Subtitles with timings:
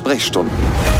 [0.00, 0.99] Sprechstunden.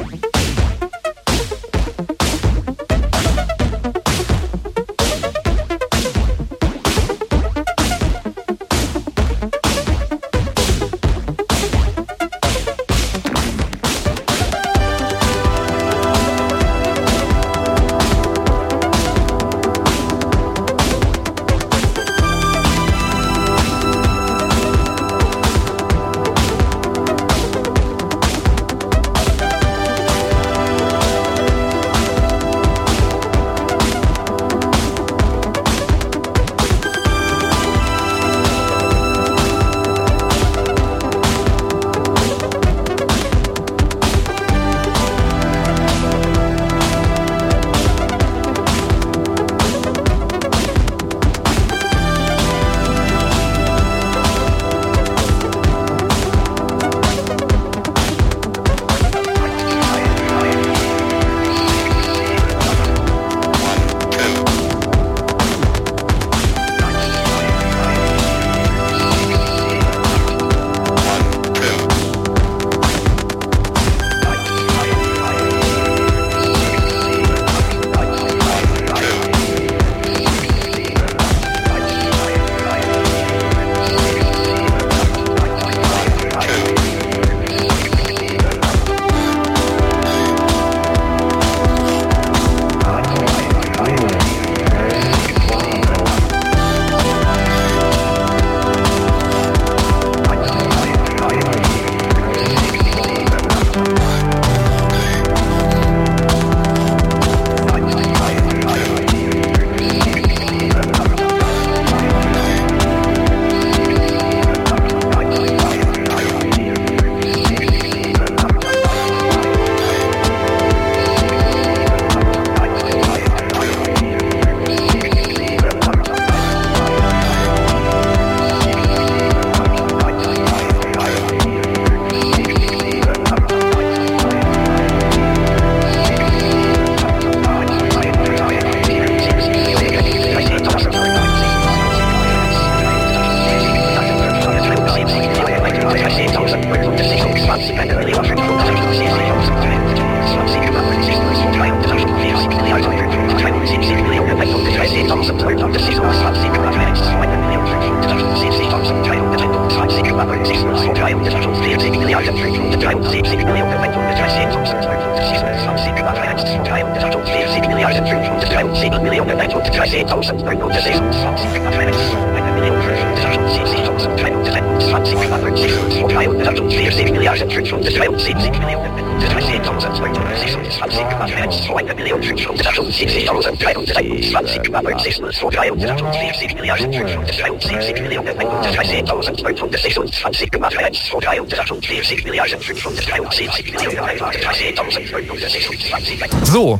[196.51, 196.79] So,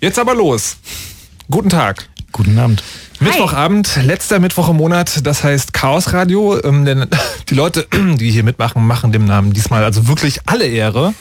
[0.00, 0.76] jetzt aber los.
[1.50, 2.08] Guten Tag.
[2.32, 2.82] Guten Abend.
[3.18, 6.62] Mittwochabend, letzter Mittwoch im Monat, das heißt Chaos Radio.
[6.62, 7.06] Ähm, denn
[7.48, 7.86] die Leute,
[8.16, 11.12] die hier mitmachen, machen dem Namen diesmal also wirklich alle Ehre.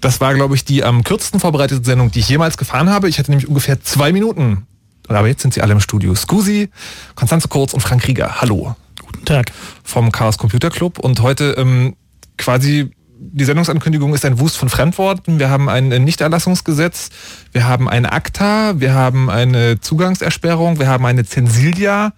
[0.00, 3.08] Das war, glaube ich, die am kürzesten vorbereitete Sendung, die ich jemals gefahren habe.
[3.08, 4.66] Ich hatte nämlich ungefähr zwei Minuten.
[5.08, 6.14] Aber jetzt sind sie alle im Studio.
[6.14, 6.70] Scusi,
[7.14, 8.40] Konstanze Kurz und Frank Rieger.
[8.40, 8.74] Hallo.
[9.04, 9.52] Guten Tag.
[9.82, 10.98] Vom Chaos Computer Club.
[10.98, 11.96] Und heute ähm,
[12.38, 12.90] quasi
[13.32, 15.38] die Sendungsankündigung ist ein Wust von Fremdworten.
[15.38, 17.10] Wir haben ein Nichterlassungsgesetz,
[17.52, 22.12] wir haben eine ACTA, wir haben eine Zugangsersperrung, wir haben eine Zensilia.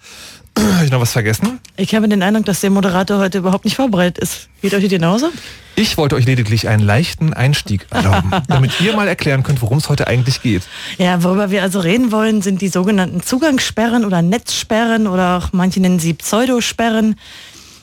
[0.59, 1.61] Habe ich noch was vergessen?
[1.77, 4.49] Ich habe den Eindruck, dass der Moderator heute überhaupt nicht vorbereitet ist.
[4.63, 5.29] Geht euch genauso?
[5.75, 9.91] Ich wollte euch lediglich einen leichten Einstieg erlauben, damit ihr mal erklären könnt, worum es
[9.91, 10.63] heute eigentlich geht.
[10.97, 15.81] Ja, worüber wir also reden wollen, sind die sogenannten Zugangssperren oder Netzsperren oder auch manche
[15.81, 17.17] nennen sie Pseudosperren.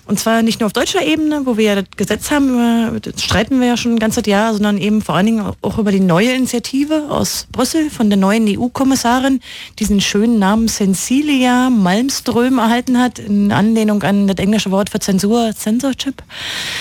[0.05, 3.61] Und zwar nicht nur auf deutscher Ebene, wo wir ja das Gesetz haben, das streiten
[3.61, 6.33] wir ja schon ein ganzes Jahr, sondern eben vor allen Dingen auch über die neue
[6.33, 9.39] Initiative aus Brüssel von der neuen EU-Kommissarin,
[9.79, 15.53] diesen schönen Namen Cecilia Malmström erhalten hat, in Anlehnung an das englische Wort für Zensur,
[15.55, 16.21] Censorship.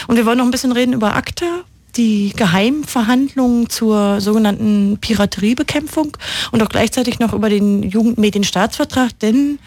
[0.08, 1.64] Und wir wollen noch ein bisschen reden über ACTA,
[1.96, 6.16] die Geheimverhandlungen zur sogenannten Pirateriebekämpfung
[6.50, 9.58] und auch gleichzeitig noch über den Jugendmedienstaatsvertrag, denn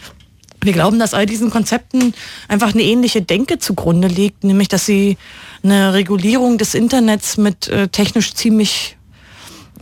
[0.66, 2.14] wir glauben, dass all diesen Konzepten
[2.48, 5.18] einfach eine ähnliche Denke zugrunde liegt, nämlich dass sie
[5.64, 8.98] eine Regulierung des Internets mit äh, technisch ziemlich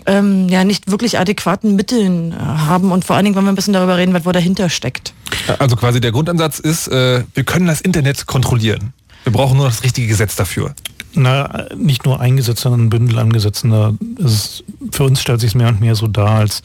[0.05, 3.55] ähm, ja nicht wirklich adäquaten Mitteln äh, haben und vor allen Dingen, wenn wir ein
[3.55, 5.13] bisschen darüber reden, was wo dahinter steckt.
[5.59, 8.93] Also quasi der Grundansatz ist, äh, wir können das Internet kontrollieren.
[9.23, 10.73] Wir brauchen nur das richtige Gesetz dafür.
[11.15, 13.97] Na, nicht nur ein Gesetz, sondern ein Bündel an Gesetzen.
[14.17, 16.63] Ist, für uns stellt sich es mehr und mehr so dar, als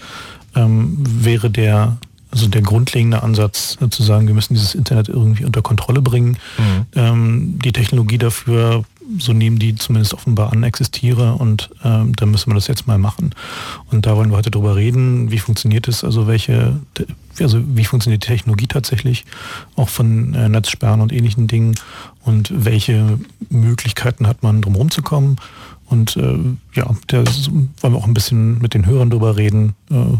[0.56, 1.98] ähm, wäre der
[2.30, 6.36] also der grundlegende Ansatz zu sagen, wir müssen dieses Internet irgendwie unter Kontrolle bringen.
[6.58, 6.86] Mhm.
[6.94, 8.84] Ähm, die Technologie dafür,
[9.18, 12.98] so nehmen die zumindest offenbar an, existiere und ähm, da müssen wir das jetzt mal
[12.98, 13.34] machen.
[13.90, 16.78] Und da wollen wir heute drüber reden, wie funktioniert es, also welche,
[17.40, 19.24] also wie funktioniert die Technologie tatsächlich,
[19.76, 21.74] auch von äh, Netzsperren und ähnlichen Dingen
[22.22, 25.36] und welche Möglichkeiten hat man, drumherum zu kommen.
[25.86, 26.38] Und äh,
[26.74, 27.24] ja, da
[27.80, 30.18] wollen wir auch ein bisschen mit den Hörern drüber reden, äh,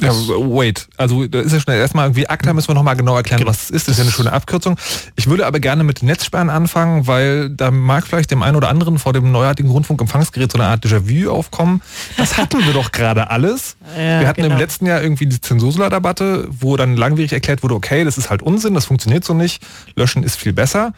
[0.00, 0.88] ja, wait.
[0.96, 3.50] Also da ist ja schnell erstmal irgendwie ACTA müssen wir nochmal genau erklären, genau.
[3.50, 3.88] was es ist.
[3.88, 4.76] Das ist ja eine schöne Abkürzung.
[5.16, 8.98] Ich würde aber gerne mit Netzsperren anfangen, weil da mag vielleicht dem einen oder anderen
[8.98, 11.82] vor dem neuartigen Rundfunkempfangsgerät so eine Art Déjà-vu aufkommen.
[12.16, 13.76] Das hatten wir doch gerade alles.
[13.98, 14.54] Ja, wir hatten genau.
[14.54, 18.42] im letzten Jahr irgendwie die Zensursula-Debatte, wo dann langwierig erklärt wurde, okay, das ist halt
[18.42, 19.64] Unsinn, das funktioniert so nicht,
[19.96, 20.92] löschen ist viel besser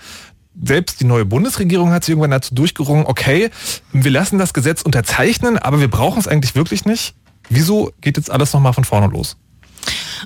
[0.62, 3.50] selbst die neue Bundesregierung hat sich irgendwann dazu durchgerungen, okay,
[3.92, 7.14] wir lassen das Gesetz unterzeichnen, aber wir brauchen es eigentlich wirklich nicht.
[7.50, 9.36] Wieso geht jetzt alles nochmal von vorne los?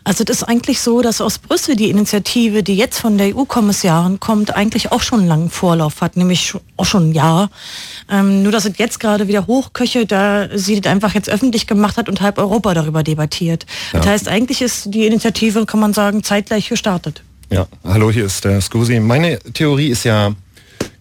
[0.02, 4.20] Also das ist eigentlich so, dass aus Brüssel die Initiative, die jetzt von der EU-Kommissarin
[4.20, 7.50] kommt, eigentlich auch schon einen langen Vorlauf hat, nämlich auch schon ein Jahr.
[8.10, 11.96] Ähm, nur dass es jetzt gerade wieder hochköche, da sie das einfach jetzt öffentlich gemacht
[11.96, 13.64] hat und halb Europa darüber debattiert.
[13.92, 14.00] Ja.
[14.00, 17.22] Das heißt, eigentlich ist die Initiative, kann man sagen, zeitgleich gestartet.
[17.50, 19.00] Ja, hallo, hier ist der Scusi.
[19.00, 20.32] Meine Theorie ist ja,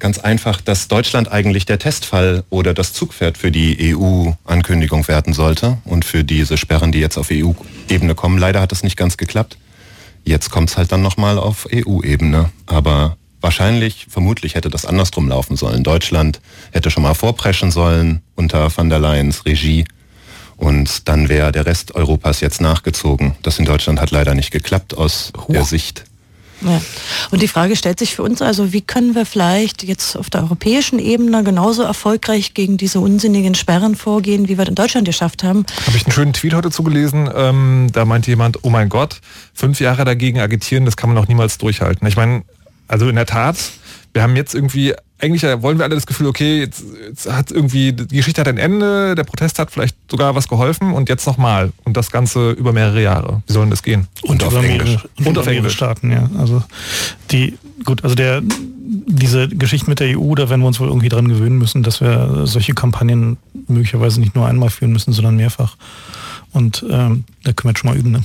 [0.03, 5.77] Ganz einfach, dass Deutschland eigentlich der Testfall oder das Zugpferd für die EU-Ankündigung werden sollte
[5.85, 8.38] und für diese Sperren, die jetzt auf EU-Ebene kommen.
[8.38, 9.57] Leider hat das nicht ganz geklappt.
[10.25, 12.50] Jetzt kommt es halt dann nochmal auf EU-Ebene.
[12.65, 15.83] Aber wahrscheinlich, vermutlich hätte das andersrum laufen sollen.
[15.85, 16.41] Deutschland
[16.73, 19.85] hätte schon mal vorpreschen sollen unter van der Leyens Regie.
[20.57, 23.35] Und dann wäre der Rest Europas jetzt nachgezogen.
[23.41, 25.53] Das in Deutschland hat leider nicht geklappt aus Huch.
[25.53, 26.03] der Sicht
[26.65, 26.81] ja.
[27.31, 30.42] Und die Frage stellt sich für uns also, wie können wir vielleicht jetzt auf der
[30.42, 35.65] europäischen Ebene genauso erfolgreich gegen diese unsinnigen Sperren vorgehen, wie wir in Deutschland geschafft haben?
[35.88, 39.21] Habe ich einen schönen Tweet heute zugelesen, ähm, da meinte jemand, oh mein Gott,
[39.54, 42.07] fünf Jahre dagegen agitieren, das kann man auch niemals durchhalten.
[42.07, 42.44] Ich meine,
[42.88, 43.57] also in der Tat,
[44.13, 44.94] wir haben jetzt irgendwie
[45.24, 48.58] eigentlich wollen wir alle das Gefühl, okay, jetzt, jetzt hat irgendwie, die Geschichte hat ein
[48.58, 51.72] Ende, der Protest hat vielleicht sogar was geholfen und jetzt nochmal.
[51.86, 53.42] Und das Ganze über mehrere Jahre.
[53.48, 54.08] Wie sollen das gehen?
[54.22, 54.98] Und, und auf Englisch.
[55.18, 55.74] Und, und auf Englisch.
[55.74, 56.30] Staaten, ja.
[56.38, 56.62] Also
[57.31, 61.10] die, gut, also der, diese Geschichte mit der EU, da werden wir uns wohl irgendwie
[61.10, 63.38] dran gewöhnen müssen, dass wir solche Kampagnen
[63.68, 65.77] möglicherweise nicht nur einmal führen müssen, sondern mehrfach.
[66.51, 68.12] Und ähm, da können wir jetzt schon mal üben.
[68.12, 68.24] Ne?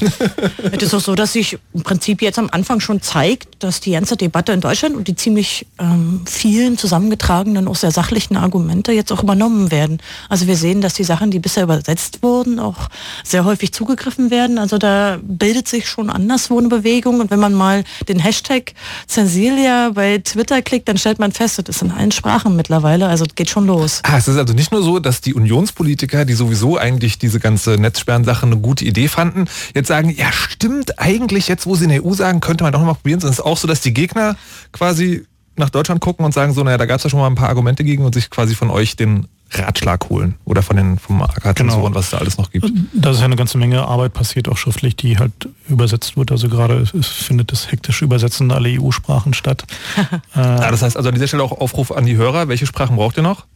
[0.72, 3.92] es ist auch so, dass sich im Prinzip jetzt am Anfang schon zeigt, dass die
[3.92, 9.12] ganze Debatte in Deutschland und die ziemlich ähm, vielen zusammengetragenen, auch sehr sachlichen Argumente jetzt
[9.12, 9.98] auch übernommen werden.
[10.28, 12.88] Also wir sehen, dass die Sachen, die bisher übersetzt wurden, auch
[13.24, 14.58] sehr häufig zugegriffen werden.
[14.58, 17.20] Also da bildet sich schon anderswo eine Bewegung.
[17.20, 18.72] Und wenn man mal den Hashtag
[19.06, 23.06] Zensilia bei Twitter klickt, dann stellt man fest, das ist in allen Sprachen mittlerweile.
[23.08, 24.00] Also es geht schon los.
[24.02, 27.72] Ah, es ist also nicht nur so, dass die Unionspolitiker, die sowieso eigentlich diese ganze
[27.72, 32.04] Netzsperren-Sache eine gute Idee fanden, jetzt sagen, ja stimmt, eigentlich jetzt, wo sie in der
[32.04, 33.18] EU sagen, könnte man doch mal probieren.
[33.18, 34.36] Es ist auch so, dass die Gegner
[34.72, 35.26] quasi
[35.56, 37.48] nach Deutschland gucken und sagen so, naja, da gab es ja schon mal ein paar
[37.48, 41.56] Argumente gegen und sich quasi von euch den Ratschlag holen oder von den vom AK
[41.56, 41.84] genau.
[41.84, 42.70] und was da alles noch gibt.
[42.92, 45.32] Da ist ja eine ganze Menge Arbeit passiert, auch schriftlich, die halt
[45.68, 46.30] übersetzt wird.
[46.30, 49.64] Also gerade findet das hektische Übersetzen aller EU-Sprachen statt.
[50.36, 52.48] äh, ja, das heißt also an dieser Stelle auch Aufruf an die Hörer.
[52.48, 53.46] Welche Sprachen braucht ihr noch?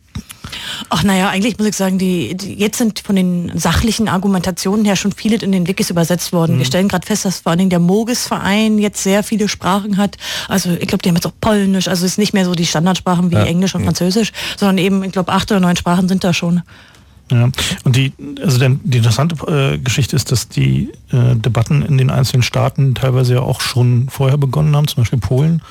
[0.88, 4.96] Ach naja, eigentlich muss ich sagen, die, die, jetzt sind von den sachlichen Argumentationen her
[4.96, 6.54] schon viele in den Wikis übersetzt worden.
[6.54, 6.58] Mhm.
[6.58, 10.16] Wir stellen gerade fest, dass vor allen Dingen der Mogis-Verein jetzt sehr viele Sprachen hat.
[10.48, 12.66] Also ich glaube, die haben jetzt auch Polnisch, also es ist nicht mehr so die
[12.66, 13.44] Standardsprachen wie ja.
[13.44, 13.86] Englisch und ja.
[13.86, 16.62] Französisch, sondern eben, ich glaube, acht oder neun Sprachen sind da schon.
[17.30, 17.48] Ja,
[17.84, 22.10] und die, also der, die interessante äh, Geschichte ist, dass die äh, Debatten in den
[22.10, 25.62] einzelnen Staaten teilweise ja auch schon vorher begonnen haben, zum Beispiel Polen.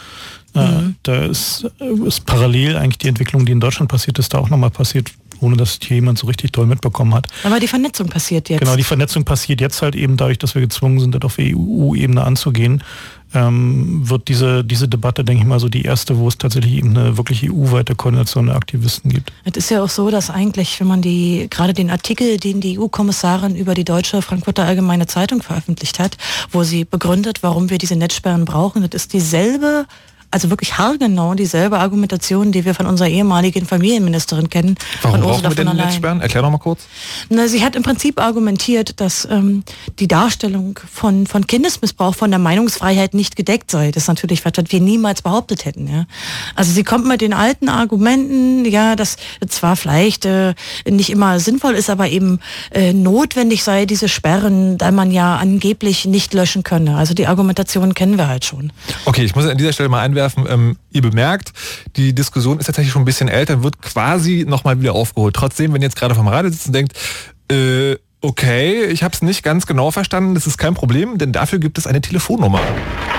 [0.56, 0.96] Äh, mhm.
[1.04, 1.66] Da ist,
[2.06, 5.58] ist, parallel eigentlich die Entwicklung, die in Deutschland passiert ist, da auch nochmal passiert, ohne
[5.58, 7.28] dass hier jemand so richtig toll mitbekommen hat.
[7.44, 8.60] Aber die Vernetzung passiert jetzt.
[8.60, 12.24] Genau, die Vernetzung passiert jetzt halt eben dadurch, dass wir gezwungen sind, das auf EU-Ebene
[12.24, 12.84] anzugehen
[13.34, 16.96] ähm, wird diese, diese Debatte, denke ich mal, so die erste, wo es tatsächlich eben
[16.96, 19.32] eine wirklich EU-weite Koordination der Aktivisten gibt.
[19.44, 22.80] Es ist ja auch so, dass eigentlich, wenn man die, gerade den Artikel, den die
[22.80, 26.18] EU-Kommissarin über die deutsche Frankfurter Allgemeine Zeitung veröffentlicht hat,
[26.52, 29.86] wo sie begründet, warum wir diese Netzsperren brauchen, das ist dieselbe
[30.34, 34.76] also wirklich haargenau dieselbe Argumentation, die wir von unserer ehemaligen Familienministerin kennen.
[35.04, 36.22] Warum von brauchen wir denn Netzsperren?
[36.22, 36.88] Erklär doch mal kurz.
[37.30, 39.64] Na, sie hat im Prinzip argumentiert, dass ähm,
[40.00, 43.92] die Darstellung von, von Kindesmissbrauch von der Meinungsfreiheit nicht gedeckt sei.
[43.92, 45.88] Das ist natürlich was, was wir niemals behauptet hätten.
[45.88, 46.06] Ja?
[46.56, 50.56] Also sie kommt mit den alten Argumenten, ja, dass zwar vielleicht äh,
[50.90, 52.40] nicht immer sinnvoll ist, aber eben
[52.72, 56.98] äh, notwendig sei, diese Sperren, da man ja angeblich nicht löschen könne.
[56.98, 58.74] Also die Argumentation kennen wir halt schon.
[59.06, 60.46] Okay, ich muss an dieser Stelle mal einwerfen, einwerfen.
[60.50, 61.52] Ähm, ihr bemerkt,
[61.96, 65.36] die Diskussion ist tatsächlich schon ein bisschen älter, wird quasi nochmal wieder aufgeholt.
[65.36, 66.94] Trotzdem, wenn ihr jetzt gerade vom Radio sitzt und denkt,
[67.52, 71.60] äh, okay, ich habe es nicht ganz genau verstanden, das ist kein Problem, denn dafür
[71.60, 72.62] gibt es eine Telefonnummer.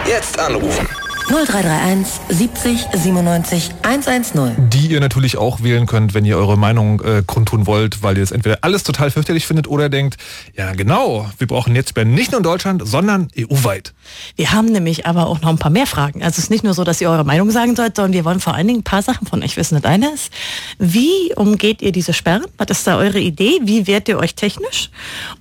[0.07, 0.87] Jetzt anrufen.
[1.29, 4.69] 0331 70 97 110.
[4.69, 8.23] Die ihr natürlich auch wählen könnt, wenn ihr eure Meinung äh, kundtun wollt, weil ihr
[8.23, 10.19] es entweder alles total fürchterlich findet oder denkt,
[10.55, 13.95] ja genau, wir brauchen Netzsperren nicht nur in Deutschland, sondern EU-weit.
[14.37, 16.23] Wir haben nämlich aber auch noch ein paar mehr Fragen.
[16.23, 18.41] Also es ist nicht nur so, dass ihr eure Meinung sagen sollt, sondern wir wollen
[18.41, 19.81] vor allen Dingen ein paar Sachen von euch wissen.
[19.81, 20.31] Das eine ist,
[20.79, 22.45] wie umgeht ihr diese Sperren?
[22.59, 23.61] Was ist da eure Idee?
[23.63, 24.91] Wie wehrt ihr euch technisch?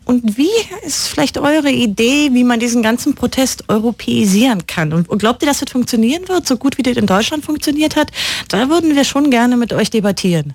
[0.06, 0.50] Und wie
[0.86, 4.94] ist vielleicht eure Idee, wie man diesen ganzen Protest europäisieren kann?
[4.94, 8.12] Und glaubt ihr, dass das funktionieren wird, so gut wie das in Deutschland funktioniert hat?
[8.48, 10.54] Da würden wir schon gerne mit euch debattieren.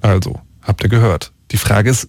[0.00, 1.32] Also, habt ihr gehört.
[1.50, 2.08] Die Frage ist,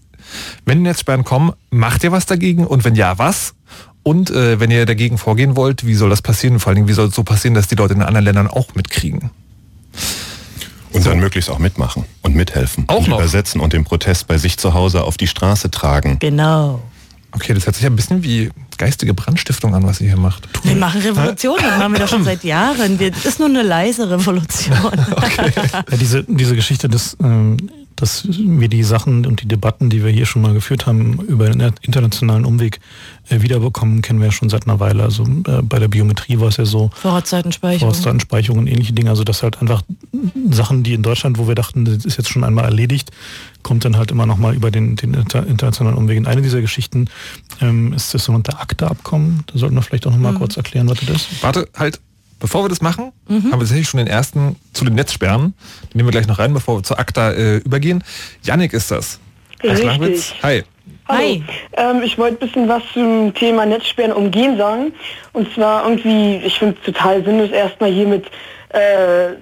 [0.66, 2.68] wenn Netzsperren kommen, macht ihr was dagegen?
[2.68, 3.56] Und wenn ja, was?
[4.04, 6.60] Und äh, wenn ihr dagegen vorgehen wollt, wie soll das passieren?
[6.60, 8.76] Vor allen Dingen, wie soll es so passieren, dass die Leute in anderen Ländern auch
[8.76, 9.32] mitkriegen?
[10.94, 12.84] Und dann möglichst auch mitmachen und mithelfen.
[12.88, 13.20] Auch und noch.
[13.20, 16.18] übersetzen und den Protest bei sich zu Hause auf die Straße tragen.
[16.20, 16.82] Genau.
[17.34, 20.48] Okay, das hört sich ein bisschen wie geistige Brandstiftung an, was ihr hier macht.
[20.64, 23.00] Wir machen Revolution, das machen wir doch schon seit Jahren.
[23.00, 24.78] Wir, das ist nur eine leise Revolution.
[25.12, 25.52] Okay.
[25.72, 27.58] Ja, diese, diese Geschichte des, ähm,
[28.02, 31.50] dass wir die Sachen und die Debatten, die wir hier schon mal geführt haben, über
[31.50, 32.80] den internationalen Umweg
[33.30, 35.04] äh, wiederbekommen, kennen wir ja schon seit einer Weile.
[35.04, 36.90] Also äh, bei der Biometrie war es ja so.
[36.96, 37.80] Vorratsdatenspeicherung.
[37.80, 39.12] Vorratsdatenspeicherung und ähnliche Dinge.
[39.12, 39.84] Also das halt einfach
[40.50, 43.12] Sachen, die in Deutschland, wo wir dachten, das ist jetzt schon einmal erledigt,
[43.62, 46.18] kommt dann halt immer noch mal über den, den internationalen Umweg.
[46.18, 47.06] In eine dieser Geschichten
[47.62, 49.44] ähm, ist das sogenannte ACTA-Abkommen.
[49.48, 50.40] Da sollten wir vielleicht auch noch mal mhm.
[50.40, 51.44] kurz erklären, was das ist.
[51.44, 52.00] Warte, halt,
[52.42, 53.36] bevor wir das machen, mhm.
[53.36, 55.54] haben wir tatsächlich schon den ersten zu den Netzsperren.
[55.94, 58.04] Den nehmen wir gleich noch rein, bevor wir zur ACTA äh, übergehen.
[58.44, 59.20] Yannick ist das.
[59.64, 60.36] Richtig.
[60.44, 60.64] Hi.
[61.08, 61.44] Hallo.
[61.74, 64.94] Ähm, ich wollte ein bisschen was zum Thema Netzsperren umgehen sagen.
[65.34, 68.26] Und zwar irgendwie, ich finde es total sinnlos, erstmal hier mit
[68.74, 69.36] äh,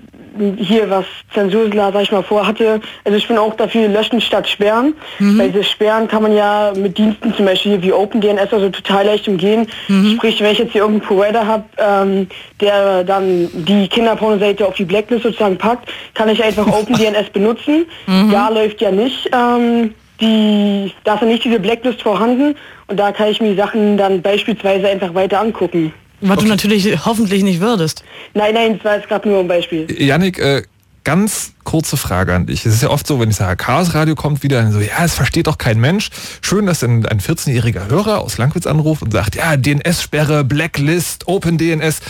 [0.58, 2.80] hier was Zensursler, sag ich mal, vorhatte.
[3.04, 4.94] Also ich bin auch dafür löschen statt sperren.
[5.20, 5.40] Mhm.
[5.40, 9.28] Weil diese Sperren kann man ja mit Diensten zum Beispiel wie OpenDNS also total leicht
[9.28, 9.68] umgehen.
[9.88, 10.16] Mhm.
[10.16, 12.28] Sprich, wenn ich jetzt hier irgendeinen Provider habe, ähm,
[12.62, 17.86] der dann die Kinderpornoseite auf die Blacklist sozusagen packt, kann ich einfach OpenDNS benutzen.
[18.08, 18.32] Mhm.
[18.32, 19.30] Da läuft ja nicht.
[19.34, 22.56] Ähm, die, da ist ja nicht diese Blacklist vorhanden
[22.88, 25.94] und da kann ich mir Sachen dann beispielsweise einfach weiter angucken.
[26.22, 26.44] Was okay.
[26.44, 28.04] du natürlich hoffentlich nicht würdest.
[28.34, 29.88] Nein, nein, das war jetzt gerade nur ein Beispiel.
[30.02, 30.64] Janik, äh,
[31.04, 32.66] ganz kurze Frage an dich.
[32.66, 35.04] Es ist ja oft so, wenn ich sage, Chaos Radio kommt wieder, dann so, ja,
[35.04, 36.10] es versteht doch kein Mensch.
[36.42, 42.02] Schön, dass ein, ein 14-jähriger Hörer aus Langwitz anruft und sagt, ja, DNS-Sperre, Blacklist, OpenDNS.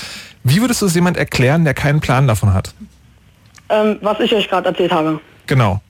[0.44, 2.74] Wie würdest du es jemand erklären, der keinen Plan davon hat?
[3.70, 5.20] Ähm, was ich euch gerade erzählt habe.
[5.46, 5.82] Genau.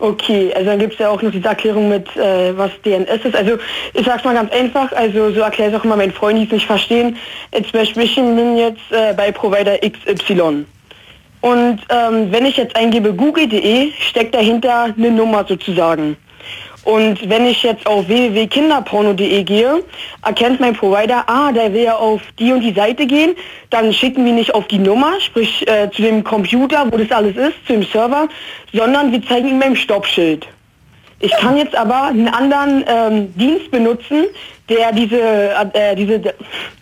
[0.00, 3.34] Okay, also dann gibt es ja auch noch diese Erklärung mit, äh, was DNS ist.
[3.34, 3.58] Also
[3.94, 6.52] ich sag's mal ganz einfach, also so erkläre ich auch immer meinen Freunden, die es
[6.52, 7.16] nicht verstehen.
[7.52, 10.64] Jetzt Beispiel, ich bin jetzt äh, bei Provider XY.
[11.40, 16.16] Und ähm, wenn ich jetzt eingebe google.de, steckt dahinter eine Nummer sozusagen.
[16.84, 19.82] Und wenn ich jetzt auf www.kinderporno.de gehe,
[20.24, 23.34] erkennt mein Provider, ah, der will ja auf die und die Seite gehen,
[23.70, 27.36] dann schicken wir nicht auf die Nummer, sprich äh, zu dem Computer, wo das alles
[27.36, 28.28] ist, zu dem Server,
[28.72, 30.46] sondern wir zeigen ihm beim Stoppschild.
[31.20, 34.26] Ich kann jetzt aber einen anderen ähm, Dienst benutzen,
[34.68, 35.20] der diese,
[35.72, 36.34] äh, diese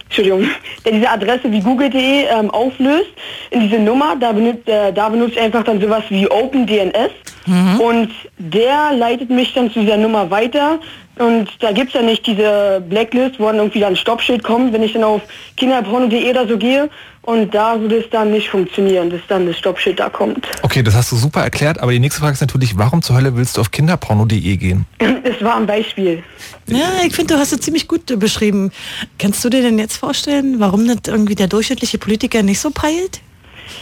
[0.06, 0.48] Entschuldigung,
[0.84, 3.10] der diese Adresse wie google.de ähm, auflöst
[3.50, 7.10] in diese Nummer, da, benut, äh, da benutze ich einfach dann sowas wie OpenDNS
[7.46, 7.80] mhm.
[7.80, 10.78] und der leitet mich dann zu dieser Nummer weiter.
[11.18, 14.72] Und da gibt es ja nicht diese Blacklist, wo dann irgendwie dann ein Stoppschild kommt,
[14.72, 15.22] wenn ich dann auf
[15.56, 16.90] kinderporno.de oder so gehe
[17.26, 20.46] und da würde es dann nicht funktionieren, dass dann das Stoppschild da kommt.
[20.62, 23.36] Okay, das hast du super erklärt, aber die nächste Frage ist natürlich, warum zur Hölle
[23.36, 24.86] willst du auf kinderporno.de gehen?
[25.26, 26.22] Es war ein Beispiel.
[26.66, 28.70] Ja, ich finde, du hast es ziemlich gut beschrieben.
[29.18, 33.20] Kannst du dir denn jetzt vorstellen, warum das irgendwie der durchschnittliche Politiker nicht so peilt?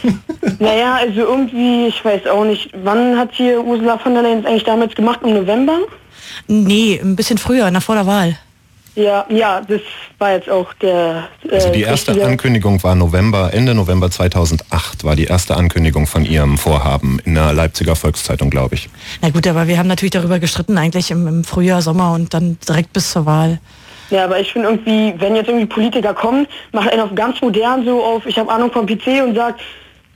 [0.59, 4.63] naja, also irgendwie, ich weiß auch nicht, wann hat hier Ursula von der Leyen eigentlich
[4.63, 5.19] damals gemacht?
[5.23, 5.77] Im November?
[6.47, 8.37] Nee, ein bisschen früher, nach vor der Wahl.
[8.95, 9.81] Ja, ja, das
[10.19, 11.27] war jetzt auch der.
[11.43, 12.27] Äh, also die erste richtige...
[12.27, 17.53] Ankündigung war November, Ende November 2008 war die erste Ankündigung von ihrem Vorhaben in der
[17.53, 18.89] Leipziger Volkszeitung, glaube ich.
[19.21, 22.57] Na gut, aber wir haben natürlich darüber gestritten, eigentlich im, im Frühjahr, Sommer und dann
[22.67, 23.59] direkt bis zur Wahl.
[24.11, 27.83] Ja, aber ich finde irgendwie, wenn jetzt irgendwie Politiker kommen, macht einen auf ganz modern
[27.85, 29.59] so auf, ich habe Ahnung vom PC und sagt,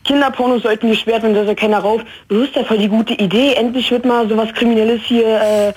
[0.04, 2.02] Kinderpornos sollten gesperrt werden, da ist ja keiner rauf.
[2.30, 3.54] Das ist ja voll die gute Idee.
[3.54, 5.70] Endlich wird mal sowas Kriminelles hier, äh,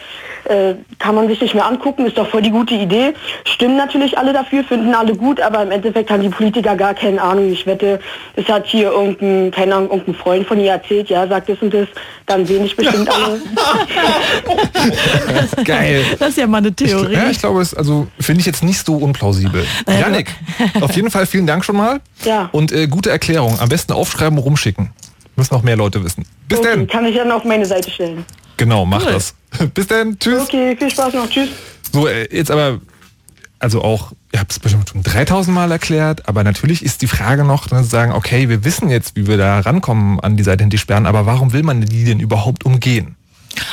[0.45, 3.15] äh, kann man sich nicht mehr angucken, ist doch voll die gute Idee.
[3.45, 7.21] Stimmen natürlich alle dafür, finden alle gut, aber im Endeffekt haben die Politiker gar keine
[7.21, 7.53] Ahnung.
[7.53, 8.01] Ich wette,
[8.37, 11.75] es hat hier irgendein, keine Ahnung, irgendein Freund von ihr erzählt, ja, sagt das und
[11.75, 11.89] das,
[12.33, 13.41] dann sehen ich bestimmt alle.
[15.65, 16.05] Geil.
[16.19, 17.13] Das ist ja mal eine Theorie.
[17.13, 19.67] Ich, ja, ich glaube, es also finde ich jetzt nicht so unplausibel.
[19.87, 20.35] Janik,
[20.81, 22.01] auf jeden Fall vielen Dank schon mal.
[22.25, 22.49] Ja.
[22.53, 23.59] Und äh, gute Erklärung.
[23.61, 24.91] Am besten aufschreiben, rumschicken.
[25.37, 26.25] Müssen noch mehr Leute wissen.
[26.49, 26.87] Bis okay, dann.
[26.87, 28.25] Kann ich dann auf meine Seite stellen.
[28.57, 29.13] Genau, mach cool.
[29.13, 29.35] das.
[29.75, 30.19] Bis dann.
[30.19, 30.43] Tschüss.
[30.43, 31.29] Okay, viel Spaß noch.
[31.29, 31.49] Tschüss.
[31.93, 32.81] So, äh, jetzt aber,
[33.63, 37.45] also auch, ihr habt es bestimmt schon 3000 Mal erklärt, aber natürlich ist die Frage
[37.45, 40.67] noch, dann zu sagen, okay, wir wissen jetzt, wie wir da rankommen an die Seite,
[40.67, 43.17] die sperren, aber warum will man die denn überhaupt umgehen?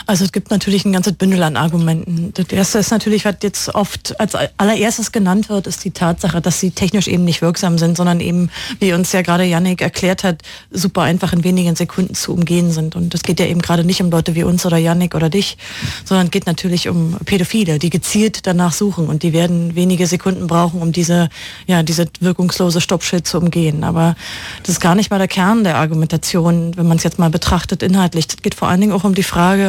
[0.06, 2.34] Also es gibt natürlich ein ganzes Bündel an Argumenten.
[2.34, 6.60] Das erste ist natürlich, was jetzt oft als allererstes genannt wird, ist die Tatsache, dass
[6.60, 10.42] sie technisch eben nicht wirksam sind, sondern eben, wie uns ja gerade Yannick erklärt hat,
[10.72, 12.96] super einfach in wenigen Sekunden zu umgehen sind.
[12.96, 15.58] Und es geht ja eben gerade nicht um Leute wie uns oder Yannick oder dich,
[16.06, 20.82] sondern geht natürlich um Pädophile, die gezielt danach suchen und die werden wenige Sekunden brauchen,
[20.82, 21.30] um diese,
[21.68, 23.84] ja, diese wirkungslose Stoppschild zu umgehen.
[23.84, 24.16] Aber
[24.64, 27.84] das ist gar nicht mal der Kern der Argumentation, wenn man es jetzt mal betrachtet
[27.84, 28.28] inhaltlich.
[28.30, 29.69] Es geht vor allen Dingen auch um die Frage,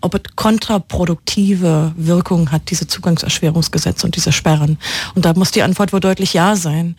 [0.00, 4.78] ob es kontraproduktive Wirkungen hat, diese Zugangserschwerungsgesetze und diese Sperren.
[5.14, 6.96] Und da muss die Antwort wohl deutlich ja sein.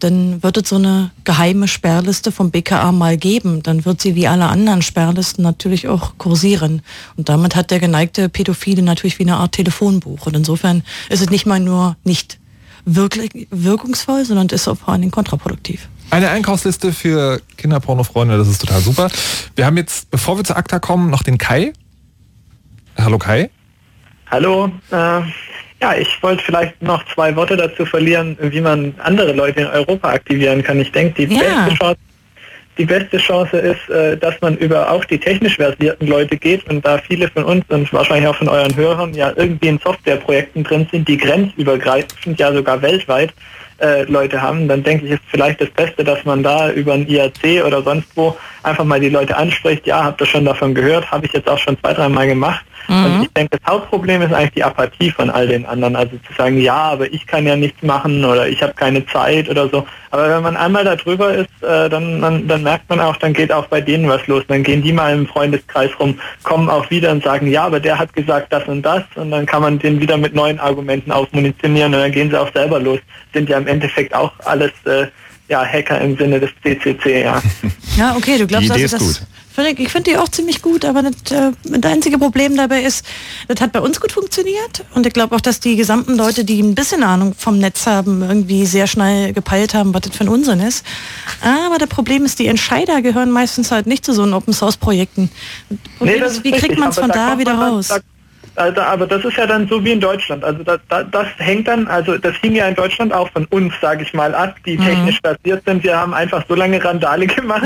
[0.00, 3.62] Dann wird es so eine geheime Sperrliste vom BKA mal geben.
[3.62, 6.82] Dann wird sie wie alle anderen Sperrlisten natürlich auch kursieren.
[7.16, 10.26] Und damit hat der geneigte Pädophile natürlich wie eine Art Telefonbuch.
[10.26, 12.38] Und insofern ist es nicht mal nur nicht
[12.84, 15.88] wirklich wirkungsvoll, sondern ist auch vor allen Dingen kontraproduktiv.
[16.10, 19.10] Eine Einkaufsliste für Kinderpornofreunde, das ist total super.
[19.56, 21.72] Wir haben jetzt, bevor wir zur ACTA kommen, noch den Kai.
[22.98, 23.50] Hallo Kai.
[24.30, 24.70] Hallo.
[24.90, 25.20] Äh,
[25.82, 30.10] ja, ich wollte vielleicht noch zwei Worte dazu verlieren, wie man andere Leute in Europa
[30.10, 30.80] aktivieren kann.
[30.80, 31.66] Ich denke, die, ja.
[31.66, 31.98] beste Chance,
[32.78, 36.84] die beste Chance ist, äh, dass man über auch die technisch versierten Leute geht und
[36.86, 40.88] da viele von uns und wahrscheinlich auch von euren Hörern ja irgendwie in Softwareprojekten drin
[40.90, 43.34] sind, die grenzübergreifend, ja sogar weltweit
[43.80, 47.06] äh, Leute haben, dann denke ich, ist vielleicht das Beste, dass man da über ein
[47.06, 51.10] IAC oder sonst wo einfach mal die Leute anspricht, ja, habt ihr schon davon gehört,
[51.10, 53.04] habe ich jetzt auch schon zwei, dreimal gemacht Mhm.
[53.04, 55.96] Und ich denke, das Hauptproblem ist eigentlich die Apathie von all den anderen.
[55.96, 59.48] Also zu sagen, ja, aber ich kann ja nichts machen oder ich habe keine Zeit
[59.48, 59.86] oder so.
[60.10, 63.32] Aber wenn man einmal da drüber ist, äh, dann, dann, dann merkt man auch, dann
[63.32, 64.44] geht auch bei denen was los.
[64.48, 67.98] Dann gehen die mal im Freundeskreis rum, kommen auch wieder und sagen, ja, aber der
[67.98, 69.02] hat gesagt das und das.
[69.16, 72.52] Und dann kann man den wieder mit neuen Argumenten aufmunitionieren und dann gehen sie auch
[72.52, 73.00] selber los.
[73.32, 75.06] Sind ja im Endeffekt auch alles äh,
[75.48, 77.42] ja, Hacker im Sinne des CCC, ja.
[77.96, 79.28] Ja, okay, du glaubst, die Idee also, ist gut.
[79.56, 83.06] Ich finde die auch ziemlich gut, aber das, äh, das einzige Problem dabei ist,
[83.46, 86.60] das hat bei uns gut funktioniert und ich glaube auch, dass die gesamten Leute, die
[86.60, 90.28] ein bisschen Ahnung vom Netz haben, irgendwie sehr schnell gepeilt haben, was das für ein
[90.28, 90.84] Unsinn ist.
[91.40, 95.30] Aber das Problem ist, die Entscheider gehören meistens halt nicht zu so einen Open-Source-Projekten.
[96.00, 97.88] Nee, wie kriegt man es von da, wieder raus?
[97.88, 97.98] Da,
[98.56, 100.44] also, aber das ist ja dann so wie in Deutschland.
[100.44, 103.74] Also da, da, das hängt dann, also das hing ja in Deutschland auch von uns,
[103.80, 104.84] sage ich mal, ab, die mhm.
[104.84, 105.82] technisch basiert sind.
[105.82, 107.64] Wir haben einfach so lange Randale gemacht.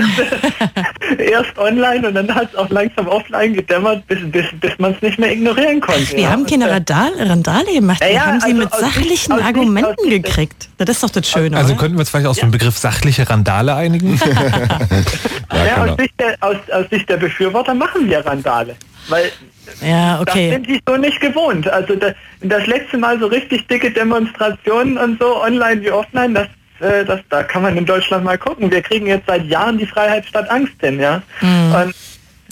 [1.18, 5.02] Erst online und dann hat es auch langsam offline gedämmert, bis, bis, bis man es
[5.02, 6.12] nicht mehr ignorieren konnte.
[6.12, 6.30] Wir ja.
[6.30, 8.00] haben keine Randale, Randale gemacht.
[8.00, 10.68] Wir ja, haben sie also mit sachlichen Sicht, Argumenten Sicht, gekriegt.
[10.78, 11.56] Das ist doch das Schöne.
[11.56, 11.80] Also oder?
[11.80, 12.44] könnten wir uns vielleicht aus ja.
[12.44, 14.18] dem Begriff sachliche Randale einigen?
[15.52, 18.76] ja, aus, Sicht der, aus, aus Sicht der Befürworter machen wir Randale.
[19.08, 19.32] Weil
[19.80, 20.48] ja, okay.
[20.48, 21.68] Das sind die so nicht gewohnt.
[21.68, 26.48] Also das, das letzte Mal so richtig dicke Demonstrationen und so, online wie offline, das,
[26.80, 28.70] äh, das, da kann man in Deutschland mal gucken.
[28.70, 31.22] Wir kriegen jetzt seit Jahren die Freiheit statt Angst hin, ja.
[31.40, 31.74] Mhm.
[31.74, 31.94] Und,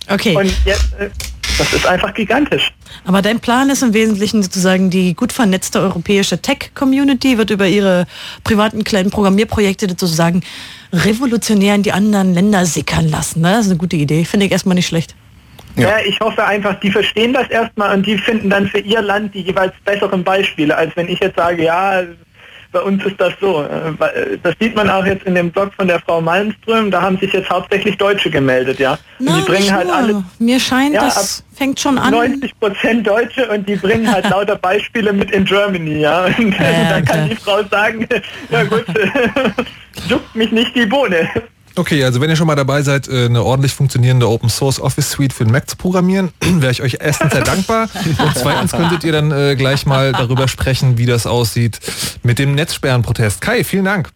[0.09, 0.37] okay.
[0.37, 1.11] Und jetzt, äh,
[1.59, 2.72] das ist einfach gigantisch.
[3.05, 8.07] Aber dein Plan ist im Wesentlichen sozusagen die gut vernetzte europäische Tech-Community wird über ihre
[8.44, 10.42] privaten kleinen Programmierprojekte sozusagen
[10.92, 13.40] revolutionär in die anderen Länder sickern lassen.
[13.40, 13.52] Ne?
[13.52, 14.24] Das ist eine gute Idee.
[14.24, 15.14] Finde ich erstmal nicht schlecht.
[15.83, 15.99] Ja.
[16.05, 19.43] ich hoffe einfach, die verstehen das erstmal und die finden dann für ihr Land die
[19.43, 22.03] jeweils besseren Beispiele, als wenn ich jetzt sage, ja,
[22.77, 23.62] bei uns ist das so.
[23.62, 27.17] Äh, das sieht man auch jetzt in dem Blog von der Frau Malmström, da haben
[27.19, 28.99] sich jetzt hauptsächlich Deutsche gemeldet, ja.
[29.19, 30.25] Und die bringen halt alle.
[30.39, 32.11] Mir scheint, ja, das fängt schon an.
[32.11, 36.27] 90 Prozent Deutsche und die bringen halt lauter Beispiele mit in Germany, ja.
[36.39, 38.07] Und ja, dann kann die Frau sagen,
[38.51, 38.85] ja gut,
[40.09, 41.31] juckt mich nicht die Bohne.
[41.79, 45.11] Okay, also wenn ihr schon mal dabei seid, äh, eine ordentlich funktionierende Open Source Office
[45.11, 49.05] Suite für den Mac zu programmieren, wäre ich euch erstens sehr dankbar und zweitens könntet
[49.05, 51.79] ihr dann äh, gleich mal darüber sprechen, wie das aussieht
[52.23, 53.43] mit dem Netzsperrenprotest.
[53.43, 54.09] Kai, vielen Dank.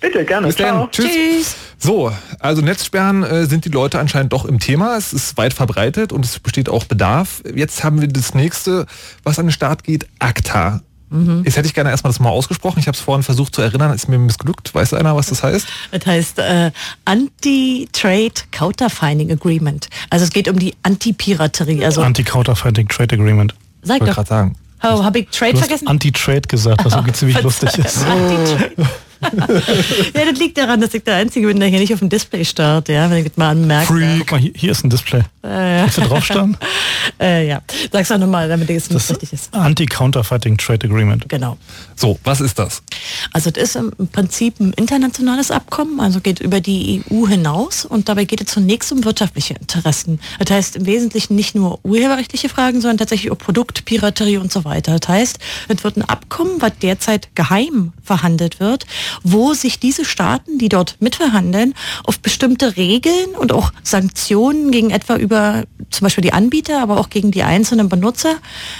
[0.00, 0.46] Bitte, gerne.
[0.46, 0.90] Bis dann.
[0.90, 1.06] Tschüss.
[1.06, 1.56] Tschüss.
[1.78, 4.96] So, also Netzsperren äh, sind die Leute anscheinend doch im Thema.
[4.96, 7.42] Es ist weit verbreitet und es besteht auch Bedarf.
[7.54, 8.86] Jetzt haben wir das nächste,
[9.24, 10.82] was an den Start geht, ACTA.
[11.10, 11.42] Mhm.
[11.44, 12.78] Jetzt hätte ich gerne erstmal das mal ausgesprochen.
[12.78, 14.74] Ich habe es vorhin versucht zu erinnern, ist mir missglückt.
[14.74, 15.66] Weiß einer, was das heißt?
[15.90, 16.70] Das heißt äh,
[17.04, 19.88] Anti-Trade Counterfeining Agreement.
[20.08, 21.84] Also es geht um die Anti-Piraterie.
[21.84, 23.54] Also Anti-Counterfeiting Trade Agreement.
[23.82, 24.26] Sag doch.
[24.26, 24.56] sagen.
[24.82, 25.88] Oh, habe ich Trade vergessen?
[25.88, 28.04] Anti-Trade gesagt, was irgendwie ziemlich lustig ist.
[30.14, 32.44] ja, das liegt daran, dass ich der Einzige bin, der hier nicht auf dem Display
[32.44, 34.16] starrt, ja, wenn ich das mal anmerke.
[34.18, 35.20] Guck mal, hier, hier, ist ein Display.
[35.42, 36.56] Äh, Willst du drauf starren?
[37.20, 37.60] äh, ja,
[37.92, 39.54] sag's doch nochmal, damit es nicht richtig ist.
[39.54, 41.28] Anti-Counterfeiting Trade Agreement.
[41.28, 41.58] Genau.
[41.96, 42.82] So, was ist das?
[43.32, 48.08] Also das ist im Prinzip ein internationales Abkommen, also geht über die EU hinaus und
[48.08, 50.18] dabei geht es zunächst um wirtschaftliche Interessen.
[50.38, 54.98] Das heißt im Wesentlichen nicht nur urheberrechtliche Fragen, sondern tatsächlich auch Produktpiraterie und so weiter.
[54.98, 58.86] Das heißt, es wird ein Abkommen, was derzeit geheim verhandelt wird,
[59.22, 65.16] wo sich diese Staaten, die dort mitverhandeln, auf bestimmte Regeln und auch Sanktionen gegen etwa
[65.16, 68.36] über zum Beispiel die Anbieter, aber auch gegen die einzelnen Benutzer